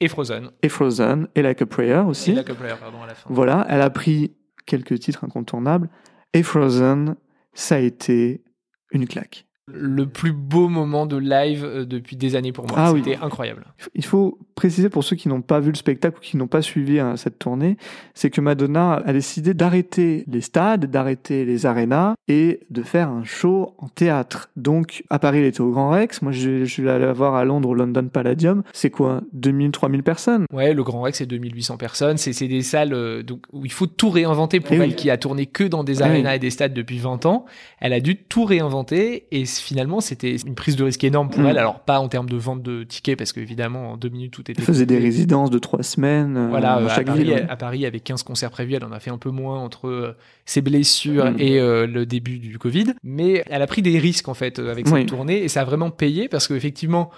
et 0.00 0.08
Frozen. 0.08 0.50
et 0.62 0.68
Frozen 0.70 1.28
et 1.34 1.42
Like 1.42 1.60
a 1.60 1.66
Prayer 1.66 1.92
Et 1.92 2.08
aussi. 2.08 2.32
la 2.32 2.42
Player, 2.42 2.74
pardon, 2.80 3.02
à 3.02 3.06
la 3.06 3.14
fin. 3.14 3.28
Voilà, 3.30 3.66
elle 3.68 3.82
a 3.82 3.90
pris 3.90 4.34
quelques 4.64 4.98
titres 5.00 5.22
incontournables. 5.22 5.90
Et 6.32 6.42
Frozen, 6.42 7.16
ça 7.52 7.74
a 7.74 7.78
été 7.78 8.42
une 8.90 9.06
claque. 9.06 9.46
Le 9.66 10.06
plus 10.06 10.32
beau 10.32 10.68
moment 10.68 11.04
de 11.04 11.18
live 11.18 11.64
euh, 11.64 11.84
depuis 11.84 12.16
des 12.16 12.36
années 12.36 12.52
pour 12.52 12.66
moi. 12.66 12.76
Ah 12.78 12.92
oui. 12.92 13.02
C'était 13.04 13.22
incroyable. 13.22 13.66
Il 13.94 14.04
faut 14.04 14.38
préciser 14.60 14.90
pour 14.90 15.04
ceux 15.04 15.16
qui 15.16 15.28
n'ont 15.28 15.40
pas 15.40 15.58
vu 15.58 15.70
le 15.70 15.76
spectacle 15.76 16.18
ou 16.18 16.20
qui 16.20 16.36
n'ont 16.36 16.46
pas 16.46 16.60
suivi 16.60 17.00
hein, 17.00 17.16
cette 17.16 17.38
tournée, 17.38 17.78
c'est 18.12 18.28
que 18.28 18.42
Madonna 18.42 19.02
a 19.06 19.12
décidé 19.14 19.54
d'arrêter 19.54 20.24
les 20.30 20.42
stades, 20.42 20.84
d'arrêter 20.90 21.46
les 21.46 21.64
arénas 21.64 22.14
et 22.28 22.60
de 22.68 22.82
faire 22.82 23.08
un 23.08 23.24
show 23.24 23.74
en 23.78 23.88
théâtre. 23.88 24.50
Donc 24.56 25.02
à 25.08 25.18
Paris, 25.18 25.38
elle 25.38 25.46
était 25.46 25.62
au 25.62 25.70
Grand 25.70 25.88
Rex. 25.88 26.20
Moi, 26.20 26.32
je, 26.32 26.64
je 26.66 26.70
suis 26.70 26.86
allé 26.90 27.06
la 27.06 27.14
voir 27.14 27.36
à 27.36 27.44
Londres 27.46 27.70
au 27.70 27.74
London 27.74 28.06
Palladium. 28.12 28.62
C'est 28.74 28.90
quoi 28.90 29.22
2000, 29.32 29.70
3000 29.70 30.02
personnes? 30.02 30.44
Ouais, 30.52 30.74
le 30.74 30.82
Grand 30.82 31.00
Rex, 31.00 31.16
c'est 31.18 31.26
2800 31.26 31.78
personnes. 31.78 32.18
C'est 32.18 32.46
des 32.46 32.60
salles 32.62 32.92
euh, 32.92 33.22
donc, 33.22 33.44
où 33.54 33.64
il 33.64 33.72
faut 33.72 33.86
tout 33.86 34.10
réinventer 34.10 34.60
pour 34.60 34.72
Eh 34.76 34.80
elle 34.80 34.90
oui. 34.90 34.94
qui 34.94 35.08
a 35.08 35.16
tourné 35.16 35.46
que 35.46 35.64
dans 35.64 35.84
des 35.84 36.00
Eh 36.00 36.02
arénas 36.02 36.34
et 36.34 36.38
des 36.38 36.50
stades 36.50 36.74
depuis 36.74 36.98
20 36.98 37.24
ans. 37.24 37.46
Elle 37.80 37.94
a 37.94 38.00
dû 38.00 38.16
tout 38.16 38.44
réinventer 38.44 39.24
et 39.30 39.44
finalement, 39.46 40.00
c'était 40.00 40.36
une 40.36 40.54
prise 40.54 40.76
de 40.76 40.84
risque 40.84 41.02
énorme 41.04 41.30
pour 41.30 41.40
Mm. 41.40 41.46
elle. 41.46 41.58
Alors, 41.58 41.80
pas 41.80 41.98
en 42.00 42.08
termes 42.08 42.28
de 42.28 42.36
vente 42.36 42.62
de 42.62 42.82
tickets 42.84 43.16
parce 43.16 43.32
qu'évidemment, 43.32 43.92
en 43.92 43.96
deux 43.96 44.08
minutes, 44.10 44.32
tout 44.32 44.49
était. 44.50 44.60
Elle 44.60 44.66
faisait 44.66 44.86
des 44.86 44.98
résidences 44.98 45.50
de 45.50 45.58
trois 45.58 45.82
semaines 45.82 46.36
euh, 46.36 46.48
Voilà, 46.48 46.78
euh, 46.78 46.86
à 46.86 46.94
chaque 46.94 47.06
Paris, 47.06 47.20
ville. 47.24 47.32
ouais. 47.32 47.46
à 47.48 47.56
Paris, 47.56 47.86
avec 47.86 48.04
15 48.04 48.22
concerts 48.22 48.50
prévus, 48.50 48.74
elle 48.74 48.84
en 48.84 48.92
a 48.92 49.00
fait 49.00 49.10
un 49.10 49.18
peu 49.18 49.30
moins 49.30 49.58
entre 49.58 49.88
euh, 49.88 50.16
ses 50.44 50.60
blessures 50.60 51.30
Mm. 51.32 51.36
et 51.38 51.58
euh, 51.60 51.86
le 51.86 52.06
début 52.06 52.38
du 52.38 52.58
Covid. 52.58 52.86
Mais 53.02 53.42
elle 53.48 53.62
a 53.62 53.66
pris 53.66 53.82
des 53.82 53.98
risques, 53.98 54.28
en 54.28 54.34
fait, 54.34 54.58
avec 54.58 54.86
cette 54.86 54.94
Oui. 54.96 55.06
tournée, 55.06 55.42
et 55.42 55.48
ça 55.48 55.62
a 55.62 55.64
vraiment 55.64 55.90
payé, 55.90 56.28
parce 56.28 56.46
qu'effectivement, 56.48 57.10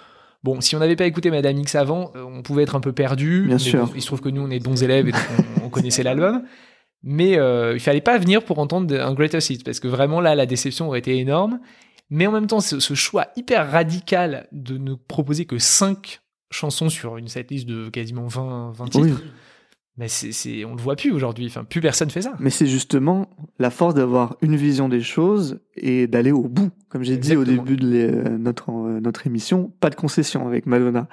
bon, 0.43 0.61
si 0.61 0.75
on 0.75 0.79
n'avait 0.79 0.95
pas 0.95 1.05
écouté 1.05 1.29
Madame 1.31 1.57
X 1.57 1.75
avant, 1.75 2.11
on 2.15 2.41
pouvait 2.41 2.63
être 2.63 2.75
un 2.75 2.81
peu 2.81 2.93
perdu. 2.93 3.45
Bien 3.47 3.57
sûr. 3.57 3.85
bon, 3.87 3.91
il 3.95 4.01
se 4.01 4.07
trouve 4.07 4.21
que 4.21 4.29
nous, 4.29 4.41
on 4.41 4.49
est 4.49 4.59
bons 4.63 4.81
élèves, 4.83 5.07
et 5.09 5.11
donc 5.11 5.21
on, 5.61 5.65
on 5.65 5.69
connaissait 5.69 6.03
l'album. 6.03 6.43
Mais 7.03 7.31
il 7.73 7.79
fallait 7.79 7.99
pas 8.01 8.17
venir 8.17 8.43
pour 8.45 8.59
entendre 8.59 8.95
un 8.97 9.13
Greatest 9.13 9.49
Hits, 9.49 9.61
parce 9.65 9.79
que 9.79 9.87
vraiment, 9.89 10.21
là, 10.21 10.35
la 10.35 10.45
déception 10.45 10.87
aurait 10.87 10.99
été 10.99 11.17
énorme. 11.17 11.59
Mais 12.09 12.27
en 12.27 12.31
même 12.31 12.47
temps, 12.47 12.59
ce, 12.59 12.79
ce 12.79 12.93
choix 12.93 13.27
hyper 13.37 13.71
radical 13.71 14.47
de 14.51 14.77
ne 14.77 14.93
proposer 14.93 15.45
que 15.45 15.57
5 15.57 16.19
chansons 16.53 16.89
sur 16.89 17.17
une 17.17 17.27
setlist 17.27 17.67
de 17.67 17.89
quasiment 17.89 18.27
20, 18.27 18.71
20 18.73 18.85
titres, 18.85 18.99
Oui. 19.23 19.29
mais 19.97 20.07
c'est, 20.07 20.63
on 20.65 20.75
le 20.75 20.81
voit 20.81 20.95
plus 20.95 21.11
aujourd'hui. 21.11 21.47
Enfin, 21.47 21.63
plus 21.63 21.81
personne 21.81 22.09
fait 22.09 22.21
ça. 22.21 22.33
Mais 22.39 22.49
c'est 22.49 22.67
justement 22.67 23.29
la 23.59 23.69
force 23.69 23.93
d'avoir 23.93 24.37
une 24.41 24.55
vision 24.55 24.89
des 24.89 25.01
choses 25.01 25.59
et 25.75 26.07
d'aller 26.07 26.31
au 26.31 26.47
bout. 26.47 26.71
Comme 26.89 27.03
j'ai 27.03 27.17
dit 27.17 27.35
au 27.35 27.43
début 27.43 27.75
de 27.77 27.87
l'é- 27.87 28.29
notre, 28.37 28.69
euh, 28.71 28.99
notre 28.99 29.27
émission, 29.27 29.71
pas 29.79 29.89
de 29.89 29.95
concession 29.95 30.47
avec 30.47 30.65
Madonna. 30.65 31.07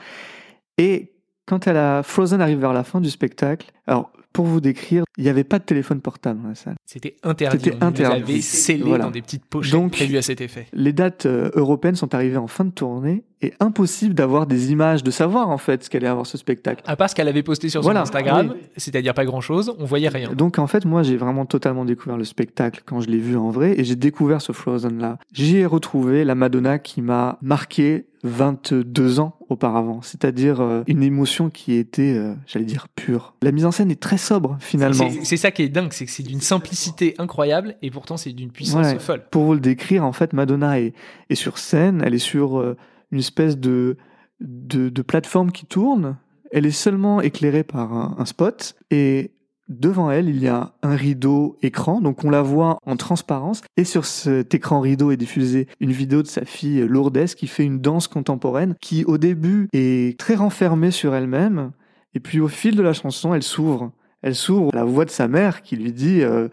Et 0.78 1.12
quand 1.46 1.66
elle 1.66 1.76
a 1.76 2.02
Frozen 2.02 2.40
arrive 2.40 2.58
vers 2.60 2.72
la 2.72 2.84
fin 2.84 3.00
du 3.00 3.10
spectacle, 3.10 3.72
alors 3.86 4.12
pour 4.32 4.46
vous 4.46 4.60
décrire, 4.60 5.02
il 5.18 5.24
n'y 5.24 5.30
avait 5.30 5.42
pas 5.44 5.58
de 5.58 5.64
téléphone 5.64 6.00
portable 6.00 6.40
dans 6.42 6.48
la 6.50 6.54
salle. 6.54 6.76
C'était 6.92 7.14
interdit. 7.22 7.58
C'était 7.62 7.84
interdit. 7.84 8.20
nous 8.22 8.28
avait 8.30 8.40
scellé 8.40 8.82
Voilà. 8.82 9.04
dans 9.04 9.10
des 9.12 9.22
petites 9.22 9.44
pochettes 9.44 9.74
Donc- 9.74 9.92
prévues 9.92 10.16
à 10.16 10.22
cet 10.22 10.40
effet. 10.40 10.66
Les 10.72 10.92
dates 10.92 11.24
euh, 11.24 11.48
européennes 11.54 11.94
sont 11.94 12.16
arrivées 12.16 12.36
en 12.36 12.48
fin 12.48 12.64
de 12.64 12.72
tournée 12.72 13.22
et 13.42 13.52
impossible 13.60 14.12
d'avoir 14.14 14.46
des 14.48 14.72
images, 14.72 15.04
de 15.04 15.10
savoir 15.12 15.50
en 15.50 15.56
fait 15.56 15.84
ce 15.84 15.90
qu'allait 15.90 16.08
avoir 16.08 16.26
ce 16.26 16.36
spectacle. 16.36 16.82
À 16.88 16.96
part 16.96 17.08
ce 17.08 17.14
qu'elle 17.14 17.28
avait 17.28 17.44
posté 17.44 17.68
sur 17.68 17.84
son 17.84 17.94
Instagram, 17.94 18.50
oui. 18.54 18.60
c'est-à-dire 18.76 19.14
pas 19.14 19.24
grand-chose, 19.24 19.72
on 19.78 19.84
voyait 19.84 20.08
rien. 20.08 20.32
Donc 20.32 20.58
en 20.58 20.66
fait, 20.66 20.84
moi 20.84 21.04
j'ai 21.04 21.16
vraiment 21.16 21.46
totalement 21.46 21.84
découvert 21.84 22.16
le 22.18 22.24
spectacle 22.24 22.82
quand 22.84 23.00
je 23.00 23.08
l'ai 23.08 23.18
vu 23.18 23.36
en 23.36 23.50
vrai 23.50 23.78
et 23.78 23.84
j'ai 23.84 23.96
découvert 23.96 24.42
ce 24.42 24.50
Frozen 24.50 24.98
là. 24.98 25.16
J'y 25.32 25.58
ai 25.58 25.66
retrouvé 25.66 26.24
la 26.24 26.34
Madonna 26.34 26.80
qui 26.80 27.02
m'a 27.02 27.38
marqué 27.40 28.06
22 28.22 29.18
ans 29.20 29.36
auparavant, 29.48 30.02
c'est-à-dire 30.02 30.60
euh, 30.60 30.82
une 30.86 31.02
émotion 31.02 31.48
qui 31.48 31.72
était, 31.72 32.14
euh, 32.14 32.34
j'allais 32.46 32.66
dire, 32.66 32.86
pure. 32.94 33.34
La 33.40 33.50
mise 33.50 33.64
en 33.64 33.70
scène 33.70 33.90
est 33.90 33.98
très 33.98 34.18
sobre 34.18 34.58
finalement. 34.60 35.08
C'est 35.22 35.38
ça 35.38 35.50
qui 35.50 35.62
est 35.62 35.68
dingue, 35.70 35.92
c'est 35.92 36.04
que 36.04 36.10
c'est 36.10 36.22
d'une 36.22 36.42
simplicité 36.42 36.79
incroyable 37.18 37.76
et 37.82 37.90
pourtant 37.90 38.16
c'est 38.16 38.32
d'une 38.32 38.50
puissance 38.50 38.86
Ouais. 38.86 38.98
folle. 38.98 39.22
Pour 39.30 39.44
vous 39.44 39.54
le 39.54 39.60
décrire, 39.60 40.04
en 40.04 40.12
fait, 40.12 40.32
Madonna 40.32 40.80
est, 40.80 40.94
est 41.28 41.34
sur 41.34 41.58
scène, 41.58 42.02
elle 42.04 42.14
est 42.14 42.18
sur 42.18 42.58
euh, 42.60 42.76
une 43.12 43.18
espèce 43.18 43.58
de, 43.58 43.96
de, 44.40 44.88
de 44.88 45.02
plateforme 45.02 45.52
qui 45.52 45.66
tourne, 45.66 46.16
elle 46.52 46.66
est 46.66 46.70
seulement 46.70 47.20
éclairée 47.20 47.64
par 47.64 47.92
un, 47.92 48.16
un 48.18 48.24
spot, 48.24 48.74
et 48.90 49.32
devant 49.68 50.10
elle, 50.10 50.28
il 50.28 50.42
y 50.42 50.48
a 50.48 50.72
un 50.82 50.96
rideau 50.96 51.56
écran, 51.62 52.00
donc 52.00 52.24
on 52.24 52.30
la 52.30 52.42
voit 52.42 52.78
en 52.84 52.96
transparence, 52.96 53.62
et 53.76 53.84
sur 53.84 54.04
cet 54.04 54.52
écran 54.54 54.80
rideau 54.80 55.12
est 55.12 55.16
diffusée 55.16 55.68
une 55.78 55.92
vidéo 55.92 56.22
de 56.22 56.26
sa 56.26 56.44
fille 56.44 56.80
Lourdes 56.80 57.26
qui 57.36 57.46
fait 57.46 57.64
une 57.64 57.80
danse 57.80 58.08
contemporaine, 58.08 58.74
qui 58.80 59.04
au 59.04 59.16
début 59.16 59.68
est 59.72 60.18
très 60.18 60.34
renfermée 60.34 60.90
sur 60.90 61.14
elle-même, 61.14 61.70
et 62.14 62.20
puis 62.20 62.40
au 62.40 62.48
fil 62.48 62.74
de 62.74 62.82
la 62.82 62.92
chanson, 62.92 63.32
elle 63.34 63.44
s'ouvre. 63.44 63.92
Elle 64.22 64.34
s'ouvre 64.34 64.70
à 64.72 64.76
la 64.76 64.84
voix 64.84 65.04
de 65.04 65.10
sa 65.10 65.28
mère 65.28 65.62
qui 65.62 65.76
lui 65.76 65.92
dit... 65.92 66.22
euh, 66.22 66.48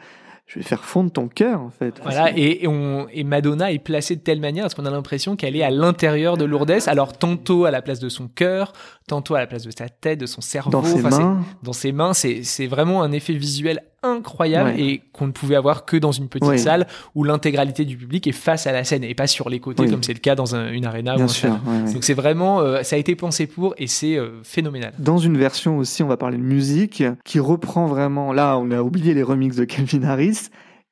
je 0.47 0.59
vais 0.59 0.63
faire 0.63 0.85
fondre 0.85 1.11
ton 1.11 1.27
cœur 1.27 1.59
en 1.59 1.69
fait. 1.69 1.99
Voilà, 2.01 2.31
et, 2.33 2.63
et 2.63 2.67
on, 2.69 3.05
et 3.11 3.25
Madonna 3.25 3.69
est 3.73 3.79
placée 3.79 4.15
de 4.15 4.21
telle 4.21 4.39
manière 4.39 4.63
à 4.65 4.69
ce 4.69 4.75
qu'on 4.75 4.85
a 4.85 4.89
l'impression 4.89 5.35
qu'elle 5.35 5.57
est 5.57 5.61
à 5.61 5.69
l'intérieur 5.69 6.37
de 6.37 6.45
Lourdes, 6.45 6.87
alors 6.87 7.17
tantôt 7.17 7.65
à 7.65 7.71
la 7.71 7.81
place 7.81 7.99
de 7.99 8.07
son 8.07 8.29
cœur, 8.29 8.71
tantôt 9.09 9.35
à 9.35 9.39
la 9.39 9.47
place 9.47 9.63
de 9.63 9.71
sa 9.77 9.89
tête, 9.89 10.21
de 10.21 10.25
son 10.25 10.39
cerveau, 10.39 10.71
dans 10.71 10.83
ses 10.83 11.01
mains. 11.01 11.41
dans 11.63 11.73
ses 11.73 11.91
mains, 11.91 12.13
c'est 12.13 12.67
vraiment 12.67 13.03
un 13.03 13.11
effet 13.11 13.33
visuel 13.33 13.83
incroyable 14.03 14.69
Ouais. 14.71 14.79
et 14.81 15.01
qu'on 15.11 15.27
ne 15.27 15.31
pouvait 15.31 15.55
avoir 15.55 15.85
que 15.85 15.97
dans 15.97 16.11
une 16.11 16.27
petite 16.29 16.59
salle 16.59 16.87
où 17.15 17.23
l'intégralité 17.23 17.83
du 17.85 17.97
public 17.97 18.27
est 18.27 18.31
face 18.31 18.67
à 18.67 18.71
la 18.71 18.83
scène 18.83 19.03
et 19.03 19.15
pas 19.15 19.27
sur 19.27 19.49
les 19.49 19.59
côtés 19.59 19.83
Oui. 19.83 19.89
comme 19.91 20.03
c'est 20.03 20.13
le 20.13 20.19
cas 20.19 20.35
dans 20.35 20.55
un- 20.55 20.71
une 20.71 20.85
arena 20.85 21.13
ou 21.13 21.17
Bien 21.17 21.25
un 21.25 21.29
sûr. 21.29 21.49
ouais. 21.65 21.93
Donc 21.93 22.03
c'est 22.03 22.13
vraiment, 22.13 22.59
euh, 22.61 22.83
ça 22.83 22.95
a 22.95 22.99
été 22.99 23.15
pensé 23.15 23.47
pour 23.47 23.73
et 23.77 23.87
c'est 23.87 24.15
euh, 24.17 24.41
phénoménal. 24.43 24.93
Dans 24.99 25.17
une 25.17 25.37
version 25.37 25.77
aussi, 25.77 26.03
on 26.03 26.07
va 26.07 26.17
parler 26.17 26.37
de 26.37 26.43
musique, 26.43 27.03
qui 27.25 27.39
reprend 27.39 27.87
vraiment. 27.87 28.33
Là, 28.33 28.57
on 28.57 28.71
a 28.71 28.81
oublié 28.81 29.13
les 29.13 29.23
remixes 29.23 29.55
de 29.57 29.65
Calvin 29.65 30.03
Harris, 30.03 30.49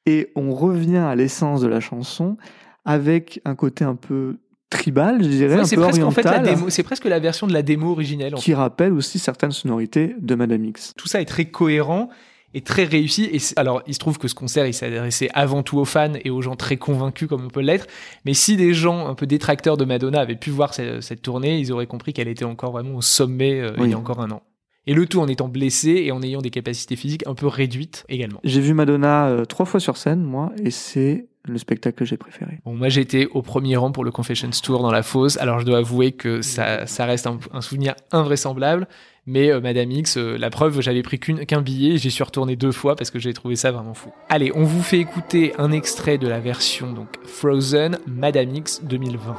et 0.08 0.32
on 0.36 0.54
revient 0.54 0.98
à 0.98 1.16
l'essence 1.16 1.62
de 1.62 1.68
la 1.68 1.80
chanson 1.80 2.38
avec 2.86 3.42
un 3.46 3.56
côté 3.56 3.84
un 3.84 3.96
peu 3.96 4.38
tribal, 4.70 5.24
je 5.24 5.28
dirais, 5.30 5.56
Ouais, 5.56 5.62
un 5.62 5.66
c'est 5.66 5.76
peu 5.76 5.84
presque 5.84 6.02
en 6.04 6.12
fait 6.12 6.24
la 6.24 6.40
oriental, 6.42 6.72
c'est 6.72 6.84
presque 6.84 7.06
la 7.06 7.20
version 7.20 7.48
de 7.48 7.54
la 7.54 7.62
démo 7.62 7.92
originelle. 7.92 8.32
fait. 8.36 8.42
qui 8.42 8.54
rappelle 8.54 8.94
aussi 8.94 9.20
certaines 9.20 9.52
sonorités 9.52 10.16
de 10.20 10.36
Madame 10.36 10.66
X. 10.66 10.94
Tout 10.98 11.08
ça 11.08 11.22
est 11.22 11.26
très 11.26 11.46
cohérent 11.46 12.10
et 12.54 12.62
très 12.62 12.84
réussi. 12.84 13.30
Et 13.32 13.40
alors, 13.58 13.82
il 13.88 13.94
se 13.94 14.00
trouve 14.00 14.18
que 14.18 14.28
ce 14.28 14.36
concert, 14.36 14.66
il 14.66 14.74
s'adressait 14.74 15.30
avant 15.34 15.64
tout 15.64 15.78
aux 15.78 15.86
fans 15.86 16.14
et 16.24 16.30
aux 16.30 16.42
gens 16.42 16.56
très 16.56 16.78
convaincus 16.78 17.28
comme 17.28 17.46
on 17.46 17.50
peut 17.50 17.62
l'être. 17.62 17.88
Mais 18.26 18.34
si 18.34 18.56
des 18.58 18.74
gens 18.74 19.08
un 19.08 19.16
peu 19.16 19.26
détracteurs 19.26 19.78
de 19.78 19.86
Madonna 19.86 20.22
avaient 20.22 20.36
pu 20.36 20.50
voir 20.50 20.74
cette, 20.74 21.02
cette 21.02 21.22
tournée, 21.22 21.58
ils 21.60 21.72
auraient 21.72 21.88
compris 21.88 22.14
qu'elle 22.14 22.28
était 22.28 22.46
encore 22.46 22.72
vraiment 22.72 22.96
au 22.96 23.02
sommet 23.02 23.60
euh, 23.60 23.72
il 23.80 23.90
y 23.90 23.94
a 23.94 23.98
encore 23.98 24.22
un 24.22 24.32
an. 24.32 24.42
Et 24.88 24.94
le 24.94 25.08
tout 25.08 25.20
en 25.20 25.28
étant 25.28 25.48
blessé 25.48 25.90
et 25.90 26.12
en 26.12 26.22
ayant 26.22 26.42
des 26.42 26.52
capacités 26.52 26.96
physiques 26.96 27.26
un 27.26 27.34
peu 27.34 27.48
réduites 27.48 28.06
également. 28.08 28.40
J'ai 28.44 28.62
vu 28.62 28.74
Madonna 28.74 29.28
euh, 29.28 29.46
trois 29.46 29.66
fois 29.66 29.80
sur 29.80 29.98
scène, 29.98 30.22
moi, 30.22 30.52
et 30.64 30.70
c'est 30.70 31.26
le 31.48 31.58
spectacle 31.58 31.98
que 31.98 32.06
j'ai 32.06 32.18
préféré. 32.18 32.60
Bon, 32.66 32.74
moi 32.74 32.90
j'étais 32.90 33.28
au 33.28 33.42
premier 33.42 33.76
rang 33.78 33.92
pour 33.92 34.04
le 34.04 34.12
Confessions 34.12 34.50
Tour 34.64 34.82
dans 34.82 34.92
la 34.92 35.04
fosse, 35.04 35.38
alors 35.38 35.60
je 35.60 35.66
dois 35.66 35.80
avouer 35.80 36.12
que 36.12 36.42
ça, 36.42 36.86
ça 36.88 37.06
reste 37.06 37.28
un, 37.28 37.62
souvenir 37.62 37.96
invraisemblable, 38.12 38.88
mais 39.26 39.52
euh, 39.52 39.60
Madame 39.60 39.92
X, 39.92 40.18
euh, 40.18 40.38
la 40.38 40.50
preuve, 40.50 40.82
j'avais 40.82 41.02
pris 41.02 41.20
qu'un 41.20 41.62
billet, 41.62 41.96
et 41.96 41.98
j'y 41.98 42.12
suis 42.12 42.24
retourné 42.24 42.56
deux 42.56 42.72
fois 42.72 42.96
parce 42.96 43.12
que 43.12 43.20
j'ai 43.20 43.34
trouvé 43.34 43.56
ça 43.56 43.72
vraiment 43.72 43.94
fou. 43.94 44.12
Allez, 44.30 44.52
on 44.56 44.64
vous 44.64 44.84
fait 44.84 45.00
écouter 45.00 45.54
un 45.58 45.72
extrait 45.72 46.18
de 46.18 46.28
la 46.28 46.40
version 46.40 46.94
donc 46.94 47.08
Frozen 47.26 48.00
Madame 48.08 48.56
X 48.56 48.84
2020. 48.84 49.36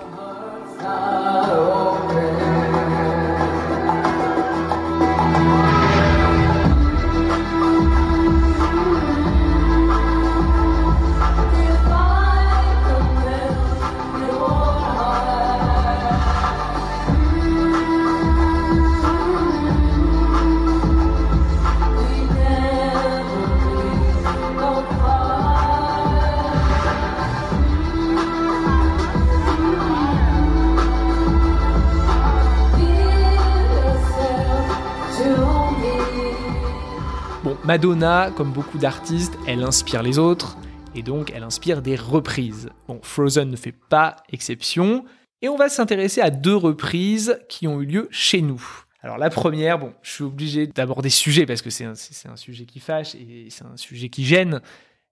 Madonna, 37.67 38.31
comme 38.37 38.53
beaucoup 38.53 38.79
d'artistes, 38.79 39.37
elle 39.45 39.65
inspire 39.65 40.01
les 40.05 40.21
autres, 40.21 40.57
et 40.95 41.03
donc 41.03 41.33
elle 41.35 41.43
inspire 41.43 41.83
des 41.83 41.97
reprises. 41.97 42.71
Bon, 42.87 43.01
Frozen 43.03 43.51
ne 43.51 43.57
fait 43.57 43.73
pas 43.73 44.15
exception, 44.29 45.05
et 45.43 45.49
on 45.49 45.57
va 45.57 45.69
s'intéresser 45.69 46.21
à 46.21 46.31
deux 46.31 46.55
reprises 46.55 47.41
qui 47.49 47.67
ont 47.67 47.83
eu 47.83 47.87
lieu 47.87 48.09
chez 48.13 48.41
nous. 48.41 48.63
Alors 49.03 49.19
la 49.19 49.31
première, 49.31 49.81
bon, 49.81 49.93
je 50.03 50.13
suis 50.13 50.23
obligé 50.23 50.69
d'aborder 50.69 51.11
sujet 51.11 51.45
parce 51.45 51.61
que 51.61 51.71
c'est 51.71 51.85
un 51.85 52.37
sujet 52.37 52.67
qui 52.67 52.79
fâche 52.79 53.17
et 53.17 53.49
c'est 53.51 53.65
un 53.65 53.77
sujet 53.77 54.11
qui 54.11 54.25
gêne. 54.25 54.61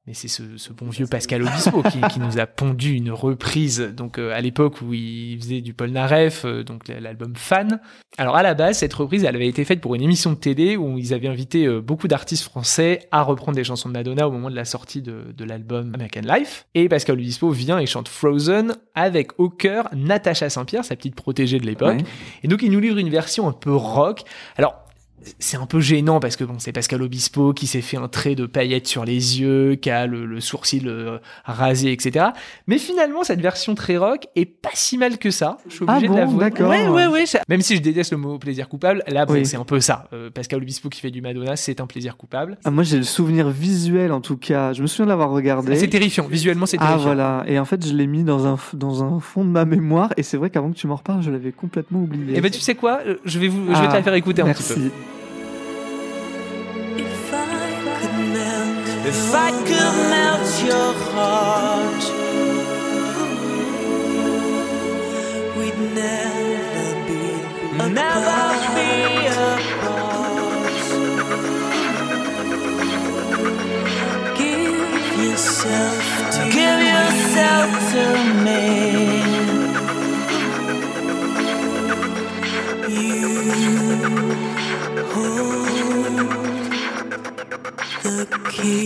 Mais 0.06 0.12
c'est 0.12 0.28
ce, 0.28 0.42
ce 0.58 0.74
bon 0.74 0.90
vieux 0.90 1.06
Pascal 1.06 1.42
Obispo 1.42 1.82
qui, 1.82 1.98
qui 2.12 2.20
nous 2.20 2.38
a 2.38 2.46
pondu 2.46 2.92
une 2.92 3.10
reprise, 3.10 3.80
donc 3.80 4.18
euh, 4.18 4.34
à 4.34 4.42
l'époque 4.42 4.82
où 4.82 4.92
il 4.92 5.38
faisait 5.40 5.62
du 5.62 5.72
Polnareff, 5.72 6.44
euh, 6.44 6.62
donc 6.62 6.88
l'album 6.88 7.32
Fan. 7.34 7.80
Alors 8.18 8.36
à 8.36 8.42
la 8.42 8.52
base, 8.52 8.78
cette 8.78 8.92
reprise, 8.92 9.24
elle 9.24 9.34
avait 9.34 9.48
été 9.48 9.64
faite 9.64 9.80
pour 9.80 9.94
une 9.94 10.02
émission 10.02 10.32
de 10.32 10.36
télé 10.36 10.76
où 10.76 10.98
ils 10.98 11.14
avaient 11.14 11.28
invité 11.28 11.64
euh, 11.64 11.80
beaucoup 11.80 12.06
d'artistes 12.06 12.44
français 12.44 13.08
à 13.12 13.22
reprendre 13.22 13.56
des 13.56 13.64
chansons 13.64 13.88
de 13.88 13.94
Madonna 13.94 14.28
au 14.28 14.30
moment 14.30 14.50
de 14.50 14.56
la 14.56 14.66
sortie 14.66 15.00
de, 15.00 15.32
de 15.34 15.44
l'album 15.44 15.94
American 15.94 16.20
Life. 16.20 16.66
Et 16.74 16.86
Pascal 16.90 17.14
Obispo 17.14 17.48
vient 17.48 17.78
et 17.78 17.86
chante 17.86 18.08
Frozen 18.08 18.76
avec 18.94 19.40
au 19.40 19.48
cœur 19.48 19.88
Natacha 19.94 20.50
Saint-Pierre, 20.50 20.84
sa 20.84 20.96
petite 20.96 21.14
protégée 21.14 21.58
de 21.58 21.64
l'époque. 21.64 21.96
Ouais. 21.96 22.04
Et 22.42 22.48
donc 22.48 22.60
il 22.60 22.70
nous 22.70 22.80
livre 22.80 22.98
une 22.98 23.08
version 23.10 23.48
un 23.48 23.52
peu 23.52 23.74
rock. 23.74 24.24
Alors 24.58 24.83
c'est 25.38 25.56
un 25.56 25.66
peu 25.66 25.80
gênant 25.80 26.20
parce 26.20 26.36
que 26.36 26.44
bon, 26.44 26.54
c'est 26.58 26.72
Pascal 26.72 27.02
Obispo 27.02 27.52
qui 27.52 27.66
s'est 27.66 27.80
fait 27.80 27.96
un 27.96 28.08
trait 28.08 28.34
de 28.34 28.46
paillettes 28.46 28.86
sur 28.86 29.04
les 29.04 29.40
yeux, 29.40 29.74
qui 29.76 29.90
a 29.90 30.06
le, 30.06 30.26
le 30.26 30.40
sourcil 30.40 30.88
euh, 30.88 31.18
rasé, 31.44 31.92
etc. 31.92 32.26
Mais 32.66 32.78
finalement, 32.78 33.22
cette 33.24 33.40
version 33.40 33.74
très 33.74 33.96
rock 33.96 34.26
est 34.36 34.44
pas 34.44 34.70
si 34.74 34.98
mal 34.98 35.18
que 35.18 35.30
ça. 35.30 35.58
Je 35.68 35.74
suis 35.76 35.84
Ah 35.88 35.92
obligé 35.96 36.08
bon, 36.08 36.14
de 36.14 36.18
l'avouer. 36.20 36.38
d'accord. 36.40 36.70
Ouais, 36.70 36.88
ouais, 36.88 37.06
ouais. 37.06 37.26
ça- 37.26 37.40
Même 37.48 37.60
si 37.62 37.76
je 37.76 37.82
déteste 37.82 38.12
le 38.12 38.18
mot 38.18 38.38
plaisir 38.38 38.68
coupable, 38.68 39.02
là, 39.08 39.26
bon, 39.26 39.34
Oui. 39.34 39.46
c'est 39.46 39.56
un 39.56 39.64
peu 39.64 39.80
ça. 39.80 40.08
Euh, 40.12 40.30
Pascal 40.30 40.60
Obispo 40.62 40.88
qui 40.88 41.00
fait 41.00 41.10
du 41.10 41.20
Madonna, 41.20 41.56
c'est 41.56 41.80
un 41.80 41.86
plaisir 41.86 42.16
coupable. 42.16 42.58
Ah, 42.64 42.70
moi, 42.70 42.82
j'ai 42.84 42.96
le 42.96 43.02
souvenir 43.04 43.48
visuel, 43.50 44.12
en 44.12 44.20
tout 44.20 44.36
cas. 44.36 44.72
Je 44.72 44.82
me 44.82 44.86
souviens 44.86 45.06
de 45.06 45.10
l'avoir 45.10 45.30
regardé. 45.30 45.76
C'est 45.76 45.88
terrifiant. 45.88 46.26
Visuellement, 46.28 46.66
c'est 46.66 46.76
Ah 46.80 46.86
terrifiant. 46.86 47.04
voilà, 47.06 47.44
et 47.46 47.58
en 47.58 47.64
fait 47.64 47.86
je 47.86 47.92
l'ai 47.94 48.06
mis 48.06 48.24
dans 48.24 48.46
un, 48.46 48.58
dans 48.72 49.02
un 49.04 49.20
fond 49.20 49.44
de 49.44 49.50
ma 49.50 49.64
mémoire, 49.64 50.12
et 50.16 50.22
c'est 50.22 50.36
vrai 50.36 50.50
qu'avant 50.50 50.70
que 50.72 50.76
tu 50.76 50.86
m'en 50.86 50.96
reparles, 50.96 51.22
je 51.22 51.30
l'avais 51.30 51.52
complètement 51.52 52.00
oublié. 52.00 52.36
Et 52.36 52.40
ben 52.40 52.50
tu 52.50 52.60
sais 52.60 52.74
quoi? 52.74 53.00
Euh, 53.06 53.16
Je 53.24 53.38
vais 53.38 53.48
vous, 53.48 53.64
je 53.66 53.80
vais 53.80 53.86
te 53.86 53.92
Ah, 53.92 53.94
la 53.96 54.02
faire 54.02 54.14
écouter 54.14 54.42
un 54.42 54.46
Merci. 54.46 54.74
petit 54.74 54.80
peu. 54.80 54.90
If 59.06 59.34
I 59.34 59.50
could 59.68 59.96
melt 60.10 60.64
your 60.64 60.94
heart, 61.12 62.04
we'd 65.56 65.78
never 65.94 67.06
be 67.08 67.24
never 67.94 68.30
apart. 68.30 68.76
be 68.76 69.26
apart. 69.26 70.84
Give 74.38 75.18
yourself 75.24 76.04
to 76.32 76.42
Give 76.50 76.78
me. 76.80 76.88
yourself 76.92 77.70
to 77.92 78.04
me. 78.44 78.62
You 82.88 83.12
hold 85.12 85.63
the 88.22 88.26
key. 88.50 88.84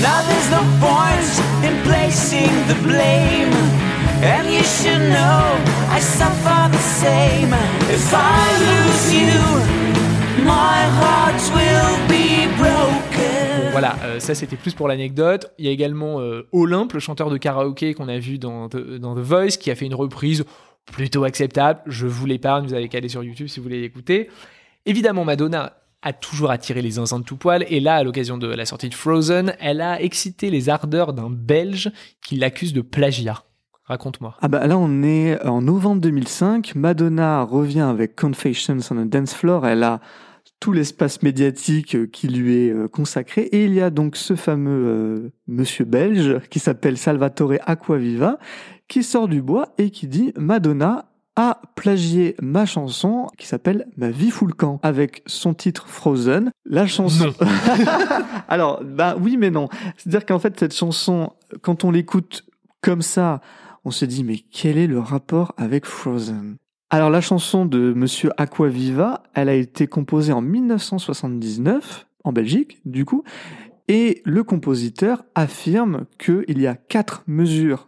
Now 0.00 0.22
there's 0.28 0.50
no 0.50 0.62
point 0.78 1.30
in 1.66 1.74
placing 1.82 2.52
the 2.70 2.76
blame. 2.86 3.52
And 4.22 4.50
you 4.50 4.62
should 4.64 5.02
know 5.10 5.58
I 5.90 6.00
suffer 6.00 6.68
the 6.70 6.82
same. 7.02 7.52
If 7.90 8.12
I 8.12 8.44
lose 8.70 9.14
you, 9.14 10.44
my 10.44 10.78
heart 11.00 11.40
will 11.54 11.96
be 12.08 12.46
broken. 12.56 13.70
Voilà, 13.72 13.96
euh, 14.04 14.18
ça 14.20 14.34
c'était 14.34 14.56
plus 14.56 14.74
pour 14.74 14.88
l'anecdote. 14.88 15.52
Il 15.58 15.66
y 15.66 15.68
a 15.68 15.72
également 15.72 16.20
euh, 16.20 16.48
Olympe, 16.52 16.94
le 16.94 17.00
chanteur 17.00 17.30
de 17.30 17.36
karaoké 17.36 17.94
qu'on 17.94 18.08
a 18.08 18.18
vu 18.18 18.38
dans, 18.38 18.68
dans 18.68 19.14
The 19.14 19.20
Voice, 19.20 19.56
qui 19.58 19.70
a 19.70 19.74
fait 19.74 19.86
une 19.86 19.94
reprise 19.94 20.44
plutôt 20.92 21.24
acceptable. 21.24 21.80
Je 21.86 22.06
vous 22.06 22.26
l'épargne, 22.26 22.66
vous 22.66 22.74
avez 22.74 22.88
qu'à 22.88 22.98
aller 22.98 23.08
sur 23.08 23.22
YouTube 23.22 23.48
si 23.48 23.60
vous 23.60 23.64
voulez 23.64 23.80
l'écouter. 23.80 24.30
Évidemment, 24.86 25.24
Madonna 25.24 25.77
a 26.02 26.12
toujours 26.12 26.50
attiré 26.50 26.82
les 26.82 26.98
de 26.98 27.22
tout 27.22 27.36
poil, 27.36 27.64
et 27.68 27.80
là, 27.80 27.96
à 27.96 28.02
l'occasion 28.04 28.38
de 28.38 28.46
la 28.46 28.66
sortie 28.66 28.88
de 28.88 28.94
Frozen, 28.94 29.54
elle 29.58 29.80
a 29.80 30.00
excité 30.00 30.50
les 30.50 30.68
ardeurs 30.68 31.12
d'un 31.12 31.30
Belge 31.30 31.90
qui 32.24 32.36
l'accuse 32.36 32.72
de 32.72 32.82
plagiat. 32.82 33.42
Raconte-moi. 33.84 34.36
Ah 34.42 34.48
bah 34.48 34.66
là 34.66 34.76
on 34.76 35.02
est 35.02 35.42
en 35.46 35.62
novembre 35.62 36.02
2005, 36.02 36.74
Madonna 36.74 37.42
revient 37.42 37.80
avec 37.80 38.16
Confessions 38.16 38.76
on 38.90 38.98
a 38.98 39.04
Dance 39.06 39.32
Floor, 39.32 39.66
elle 39.66 39.82
a 39.82 40.00
tout 40.60 40.72
l'espace 40.72 41.22
médiatique 41.22 41.94
euh, 41.94 42.06
qui 42.06 42.28
lui 42.28 42.66
est 42.66 42.70
euh, 42.70 42.88
consacré, 42.88 43.42
et 43.42 43.64
il 43.64 43.72
y 43.72 43.80
a 43.80 43.88
donc 43.88 44.16
ce 44.16 44.36
fameux 44.36 44.86
euh, 44.86 45.32
monsieur 45.46 45.86
belge 45.86 46.38
qui 46.50 46.58
s'appelle 46.58 46.98
Salvatore 46.98 47.54
Acquaviva, 47.64 48.38
qui 48.88 49.02
sort 49.02 49.26
du 49.26 49.40
bois 49.40 49.72
et 49.78 49.90
qui 49.90 50.06
dit 50.06 50.32
Madonna 50.36 51.06
a 51.38 51.62
plagié 51.76 52.34
ma 52.42 52.66
chanson 52.66 53.28
qui 53.38 53.46
s'appelle 53.46 53.86
Ma 53.96 54.10
vie 54.10 54.30
fout 54.30 54.48
le 54.48 54.54
camp 54.54 54.80
avec 54.82 55.22
son 55.26 55.54
titre 55.54 55.86
Frozen. 55.86 56.50
La 56.66 56.88
chanson. 56.88 57.32
Alors, 58.48 58.82
bah 58.84 59.16
oui, 59.20 59.36
mais 59.36 59.50
non. 59.50 59.68
C'est-à-dire 59.96 60.26
qu'en 60.26 60.40
fait, 60.40 60.58
cette 60.58 60.74
chanson, 60.74 61.32
quand 61.62 61.84
on 61.84 61.92
l'écoute 61.92 62.44
comme 62.80 63.02
ça, 63.02 63.40
on 63.84 63.92
se 63.92 64.04
dit, 64.04 64.24
mais 64.24 64.38
quel 64.50 64.76
est 64.78 64.88
le 64.88 64.98
rapport 64.98 65.54
avec 65.56 65.86
Frozen? 65.86 66.56
Alors, 66.90 67.08
la 67.08 67.20
chanson 67.20 67.66
de 67.66 67.92
Monsieur 67.92 68.30
Aquaviva, 68.36 69.22
elle 69.34 69.48
a 69.48 69.54
été 69.54 69.86
composée 69.86 70.32
en 70.32 70.40
1979 70.40 72.08
en 72.24 72.32
Belgique, 72.32 72.80
du 72.84 73.04
coup. 73.04 73.22
Et 73.86 74.22
le 74.24 74.42
compositeur 74.42 75.22
affirme 75.36 76.06
qu'il 76.18 76.60
y 76.60 76.66
a 76.66 76.74
quatre 76.74 77.22
mesures 77.28 77.87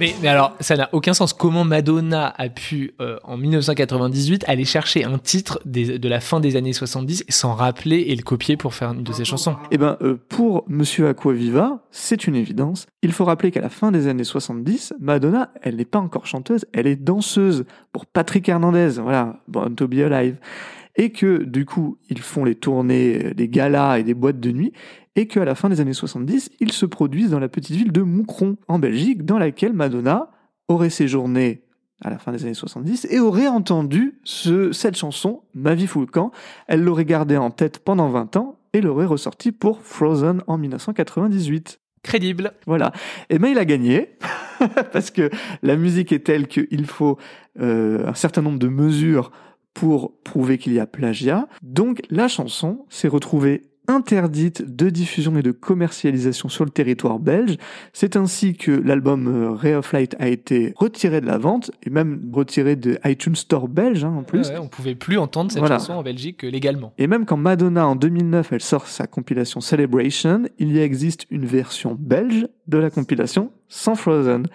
Mais, 0.00 0.14
mais 0.22 0.28
alors, 0.28 0.54
ça 0.60 0.76
n'a 0.76 0.88
aucun 0.92 1.12
sens. 1.12 1.32
Comment 1.32 1.64
Madonna 1.64 2.32
a 2.36 2.48
pu, 2.48 2.94
euh, 3.00 3.18
en 3.24 3.36
1998, 3.36 4.44
aller 4.46 4.64
chercher 4.64 5.04
un 5.04 5.18
titre 5.18 5.60
de 5.64 6.08
la 6.08 6.20
fin 6.20 6.40
des 6.40 6.56
années 6.56 6.72
70 6.72 7.24
et 7.26 7.32
s'en 7.32 7.54
rappeler 7.54 7.98
et 8.08 8.16
le 8.16 8.22
copier 8.22 8.56
pour 8.56 8.74
faire 8.74 8.92
une 8.92 9.02
de 9.02 9.12
ses 9.12 9.24
chansons? 9.24 9.56
Eh 9.70 9.78
ben, 9.78 9.96
euh, 10.02 10.16
pour 10.28 10.64
Monsieur 10.68 11.08
Aquaviva, 11.08 11.80
c'est 11.90 12.26
une 12.26 12.36
évidence. 12.36 12.86
Il 13.02 13.12
faut 13.12 13.24
rappeler 13.24 13.50
qu'à 13.50 13.60
la 13.60 13.70
fin 13.70 13.90
des 13.90 14.06
années 14.06 14.24
70, 14.24 14.94
Madonna, 15.00 15.50
elle 15.62 15.76
n'est 15.76 15.84
pas 15.84 15.98
encore 15.98 16.26
chanteuse, 16.26 16.64
elle 16.72 16.86
est 16.86 16.96
danseuse 16.96 17.64
pour 17.92 18.06
Patrick 18.06 18.48
Hernandez, 18.48 19.00
voilà, 19.00 19.40
Born 19.48 19.74
to 19.74 19.88
Be 19.88 20.00
Alive. 20.00 20.36
Et 21.00 21.10
que, 21.10 21.44
du 21.44 21.64
coup, 21.64 21.96
ils 22.10 22.20
font 22.20 22.44
les 22.44 22.56
tournées, 22.56 23.26
euh, 23.26 23.34
des 23.34 23.48
galas 23.48 23.98
et 23.98 24.02
des 24.02 24.14
boîtes 24.14 24.40
de 24.40 24.50
nuit, 24.50 24.72
et 25.18 25.26
qu'à 25.26 25.44
la 25.44 25.56
fin 25.56 25.68
des 25.68 25.80
années 25.80 25.94
70, 25.94 26.52
ils 26.60 26.70
se 26.70 26.86
produisent 26.86 27.30
dans 27.30 27.40
la 27.40 27.48
petite 27.48 27.74
ville 27.74 27.90
de 27.90 28.02
Moucron, 28.02 28.56
en 28.68 28.78
Belgique, 28.78 29.24
dans 29.24 29.36
laquelle 29.36 29.72
Madonna 29.72 30.30
aurait 30.68 30.90
séjourné 30.90 31.64
à 32.00 32.10
la 32.10 32.18
fin 32.18 32.30
des 32.30 32.44
années 32.44 32.54
70 32.54 33.08
et 33.10 33.18
aurait 33.18 33.48
entendu 33.48 34.20
ce, 34.22 34.70
cette 34.70 34.96
chanson, 34.96 35.42
Ma 35.54 35.74
vie 35.74 35.88
fout 35.88 36.06
le 36.06 36.12
camp. 36.12 36.30
Elle 36.68 36.84
l'aurait 36.84 37.04
gardée 37.04 37.36
en 37.36 37.50
tête 37.50 37.80
pendant 37.80 38.08
20 38.10 38.36
ans 38.36 38.60
et 38.72 38.80
l'aurait 38.80 39.06
ressortie 39.06 39.50
pour 39.50 39.82
Frozen 39.82 40.44
en 40.46 40.56
1998. 40.56 41.80
Crédible. 42.04 42.52
Voilà. 42.66 42.92
Et 43.28 43.40
ben 43.40 43.48
il 43.48 43.58
a 43.58 43.64
gagné 43.64 44.16
parce 44.92 45.10
que 45.10 45.30
la 45.64 45.74
musique 45.74 46.12
est 46.12 46.24
telle 46.24 46.46
qu'il 46.46 46.86
faut 46.86 47.18
euh, 47.58 48.06
un 48.06 48.14
certain 48.14 48.42
nombre 48.42 48.60
de 48.60 48.68
mesures 48.68 49.32
pour 49.74 50.16
prouver 50.22 50.58
qu'il 50.58 50.74
y 50.74 50.78
a 50.78 50.86
plagiat. 50.86 51.48
Donc 51.62 52.02
la 52.08 52.28
chanson 52.28 52.86
s'est 52.88 53.08
retrouvée 53.08 53.67
interdite 53.88 54.76
de 54.76 54.90
diffusion 54.90 55.36
et 55.36 55.42
de 55.42 55.50
commercialisation 55.50 56.48
sur 56.48 56.64
le 56.64 56.70
territoire 56.70 57.18
belge. 57.18 57.56
C'est 57.92 58.16
ainsi 58.16 58.54
que 58.54 58.70
l'album 58.70 59.26
euh, 59.26 59.50
Ray 59.52 59.74
of 59.74 59.92
Light 59.92 60.14
a 60.18 60.28
été 60.28 60.74
retiré 60.76 61.20
de 61.20 61.26
la 61.26 61.38
vente 61.38 61.70
et 61.82 61.90
même 61.90 62.20
retiré 62.32 62.76
de 62.76 62.98
iTunes 63.04 63.34
Store 63.34 63.66
belge 63.68 64.04
hein, 64.04 64.14
en 64.16 64.22
plus. 64.22 64.48
Ouais, 64.50 64.58
on 64.58 64.68
pouvait 64.68 64.94
plus 64.94 65.18
entendre 65.18 65.50
cette 65.50 65.60
Voilà. 65.60 65.78
chanson 65.78 65.94
en 65.94 66.02
Belgique 66.02 66.44
euh, 66.44 66.50
légalement. 66.50 66.92
Et 66.98 67.06
même 67.06 67.24
quand 67.24 67.36
Madonna 67.36 67.86
en 67.88 67.96
2009 67.96 68.52
elle 68.52 68.60
sort 68.60 68.86
sa 68.86 69.06
compilation 69.06 69.60
Celebration, 69.60 70.42
il 70.58 70.72
y 70.72 70.78
existe 70.78 71.26
une 71.30 71.46
version 71.46 71.96
belge 71.98 72.46
de 72.66 72.78
la 72.78 72.90
compilation 72.90 73.50
sans 73.68 73.94
Frozen. 73.94 74.46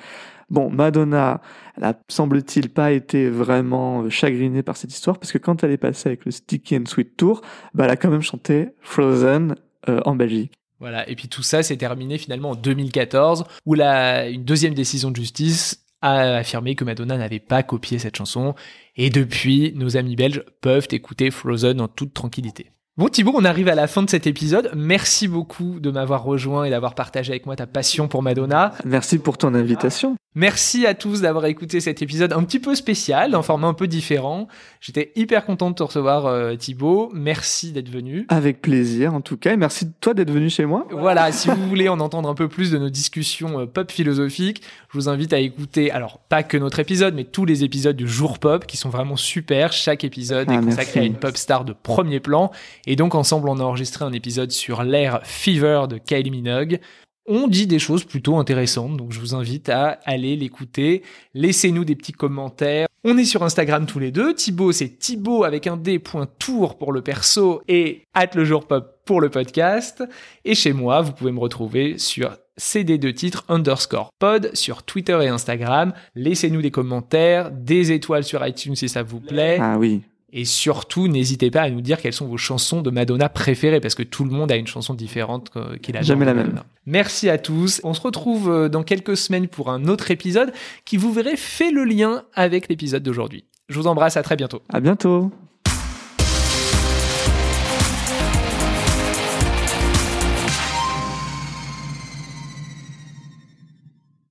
Bon, 0.54 0.70
Madonna, 0.70 1.42
elle 1.76 1.84
a 1.84 2.00
semble-t-il 2.10 2.70
pas 2.70 2.92
été 2.92 3.28
vraiment 3.28 4.04
euh, 4.04 4.12
chagrinée 4.12 4.62
par 4.62 4.78
cette 4.78 4.94
histoire 4.94 5.18
parce 5.18 5.32
que 5.32 5.40
quand 5.40 5.64
elle 5.64 5.72
est 5.72 5.78
passée 5.78 6.10
avec 6.10 6.26
le 6.26 6.32
Sticky 6.32 6.78
and 6.78 6.86
Sweet 6.86 7.18
Tour, 7.18 7.42
bah, 7.74 7.86
elle 7.86 7.90
a 7.90 7.96
quand 7.96 8.12
même 8.12 8.22
chanté 8.22 8.70
Frozen 8.82 9.56
euh, 9.90 10.00
en 10.06 10.16
Belgique. 10.16 10.54
Voilà. 10.80 11.10
Et 11.10 11.16
puis 11.16 11.28
tout 11.28 11.42
ça 11.42 11.64
s'est 11.64 11.78
terminé 11.78 12.20
finalement 12.20 12.52
en 12.52 12.56
2014, 12.56 13.46
où 13.66 13.74
la, 13.74 14.30
une 14.30 14.44
deuxième 14.44 14.76
décision 14.76 15.10
de 15.10 15.16
justice 15.16 15.88
a 16.04 16.36
affirmé 16.36 16.76
que 16.76 16.84
Madonna 16.84 17.18
n'avait 17.18 17.40
pas 17.40 17.64
copié 17.64 17.98
cette 17.98 18.16
chanson. 18.16 18.54
Et 18.96 19.10
depuis, 19.10 19.74
nos 19.76 19.98
amis 19.98 20.16
belges 20.16 20.44
peuvent 20.62 20.88
écouter 20.92 21.32
Frozen 21.32 21.82
en 21.82 21.88
toute 21.88 22.14
tranquillité. 22.14 22.70
Bon 22.96 23.08
Thibaut, 23.08 23.32
on 23.34 23.44
arrive 23.44 23.70
à 23.70 23.76
la 23.76 23.88
fin 23.88 24.04
de 24.04 24.10
cet 24.10 24.28
épisode. 24.28 24.70
Merci 24.76 25.28
beaucoup 25.28 25.80
de 25.80 25.90
m'avoir 25.90 26.24
rejoint 26.24 26.64
et 26.66 26.70
d'avoir 26.70 26.94
partagé 26.94 27.32
avec 27.32 27.48
moi 27.48 27.56
ta 27.56 27.66
passion 27.66 28.08
pour 28.08 28.22
Madonna. 28.22 28.72
Merci 28.86 29.18
pour 29.18 29.40
ton 29.40 29.56
invitation. 29.56 30.16
Merci 30.36 30.88
à 30.88 30.96
tous 30.96 31.22
d'avoir 31.22 31.46
écouté 31.46 31.80
cet 31.80 32.02
épisode 32.02 32.34
un 32.34 32.44
petit 32.44 32.60
peu 32.60 32.74
spécial, 32.74 33.36
en 33.36 33.44
format 33.44 33.68
un 33.68 33.74
peu 33.76 33.86
différent. 33.88 34.48
J'étais 34.82 35.12
hyper 35.16 35.46
content 35.46 35.70
de 35.70 35.76
te 35.76 35.84
recevoir 35.84 36.26
euh, 36.26 36.56
Thibaut. 36.56 37.12
Merci 37.14 37.72
d'être 37.72 37.90
venu. 37.90 38.26
Avec 38.30 38.60
plaisir 38.62 39.14
en 39.14 39.22
tout 39.22 39.38
cas 39.38 39.54
et 39.54 39.58
merci 39.58 39.86
de 39.86 39.92
toi 40.00 40.14
d'être 40.16 40.32
venu 40.32 40.50
chez 40.50 40.66
moi. 40.66 40.88
Voilà, 40.92 41.32
si 41.32 41.50
vous 41.50 41.68
voulez 41.70 41.88
en 41.90 42.00
entendre 42.00 42.30
un 42.30 42.34
peu 42.36 42.48
plus 42.48 42.72
de 42.72 42.78
nos 42.80 42.90
discussions 42.90 43.60
euh, 43.60 43.66
pop 43.68 43.92
philosophiques, 43.92 44.62
je 44.92 44.98
vous 44.98 45.10
invite 45.10 45.34
à 45.34 45.40
écouter, 45.40 45.90
alors 45.92 46.18
pas 46.30 46.42
que 46.44 46.58
notre 46.58 46.80
épisode, 46.80 47.14
mais 47.16 47.24
tous 47.26 47.46
les 47.46 47.64
épisodes 47.64 47.96
du 47.96 48.08
Jour 48.08 48.38
Pop 48.40 48.66
qui 48.66 48.78
sont 48.78 48.90
vraiment 48.90 49.16
super. 49.18 49.72
Chaque 49.72 50.04
épisode 50.04 50.48
Ah, 50.50 50.54
est 50.56 50.58
consacré 50.62 50.84
merci. 50.96 51.00
à 51.00 51.04
une 51.04 51.16
pop 51.16 51.38
star 51.38 51.64
de 51.66 51.74
premier 51.74 52.20
plan. 52.20 52.52
Et 52.86 52.96
donc 52.96 53.16
ensemble, 53.16 53.50
on 53.50 53.60
a 53.60 53.64
enregistré 53.64 54.04
un 54.06 54.14
épisode 54.14 54.52
sur 54.52 54.84
l'ère 54.84 55.22
Fever 55.24 55.84
de 55.90 55.98
Kylie 55.98 56.32
Minogue. 56.32 56.80
On 57.26 57.48
dit 57.48 57.68
des 57.68 57.80
choses 57.80 58.04
plutôt 58.04 58.36
intéressantes, 58.36 58.98
donc 58.98 59.14
je 59.14 59.20
vous 59.22 59.34
invite 59.34 59.70
à 59.70 60.00
aller 60.04 60.36
l'écouter. 60.36 61.04
Laissez-nous 61.34 61.86
des 61.86 61.96
petits 61.96 62.12
commentaires. 62.12 62.88
On 63.06 63.18
est 63.18 63.24
sur 63.24 63.44
Instagram 63.44 63.86
tous 63.86 64.00
les 64.00 64.12
deux. 64.12 64.34
Thibaut, 64.34 64.74
c'est 64.74 65.00
Thibaut 65.00 65.46
avec 65.46 65.66
un 65.68 65.78
D 65.78 66.00
point 66.00 66.28
tour 66.38 66.78
pour 66.78 66.92
le 66.92 67.02
perso 67.02 67.62
et 67.70 68.04
at 68.14 68.30
le 68.36 68.44
jour 68.44 68.68
pop 68.68 69.00
pour 69.06 69.22
le 69.22 69.30
podcast. 69.30 70.04
Et 70.44 70.56
chez 70.56 70.74
moi, 70.74 71.02
vous 71.02 71.14
pouvez 71.14 71.32
me 71.32 71.40
retrouver 71.40 71.98
sur 71.98 72.38
CD2 72.60 73.14
titres 73.14 73.46
underscore 73.48 74.10
pod 74.20 74.52
sur 74.54 74.84
Twitter 74.84 75.18
et 75.24 75.28
Instagram. 75.30 75.94
Laissez-nous 76.16 76.62
des 76.62 76.72
commentaires, 76.72 77.52
des 77.52 77.94
étoiles 77.94 78.26
sur 78.26 78.46
iTunes 78.46 78.76
si 78.76 78.90
ça 78.90 79.02
vous 79.02 79.22
plaît. 79.22 79.60
Ah 79.62 79.78
oui. 79.78 80.02
Et 80.36 80.46
surtout, 80.46 81.08
n'hésitez 81.08 81.52
pas 81.52 81.62
à 81.62 81.70
nous 81.70 81.82
dire 81.82 82.02
quelles 82.02 82.12
sont 82.12 82.26
vos 82.26 82.38
chansons 82.38 82.82
de 82.82 82.90
Madonna 82.90 83.30
préférées, 83.30 83.80
parce 83.80 83.94
que 83.94 84.02
tout 84.02 84.24
le 84.24 84.32
monde 84.32 84.52
a 84.52 84.56
une 84.56 84.66
chanson 84.66 84.96
différente 84.96 85.52
qu'il 85.84 85.96
a 85.96 86.02
Jamais 86.02 86.26
la 86.26 86.34
même. 86.34 86.64
Merci 86.88 87.30
à 87.30 87.38
tous. 87.38 87.80
On 87.84 87.94
se 87.94 88.02
retrouve 88.02 88.50
euh, 88.50 88.68
dans 88.68 88.82
quelques 88.82 89.16
semaines 89.16 89.48
pour 89.48 89.70
un 89.70 89.86
autre 89.86 90.10
épisode 90.10 90.52
qui, 90.86 90.98
vous 90.98 91.14
verrez, 91.14 91.38
fait 91.38 91.72
le 91.72 91.84
lien 91.84 92.24
avec 92.34 92.68
l'épisode 92.68 93.04
d'aujourd'hui. 93.04 93.46
Je 93.70 93.80
vous 93.80 93.86
embrasse, 93.86 94.18
à 94.18 94.24
très 94.24 94.36
bientôt. 94.36 94.64
À 94.70 94.80
bientôt. 94.80 95.32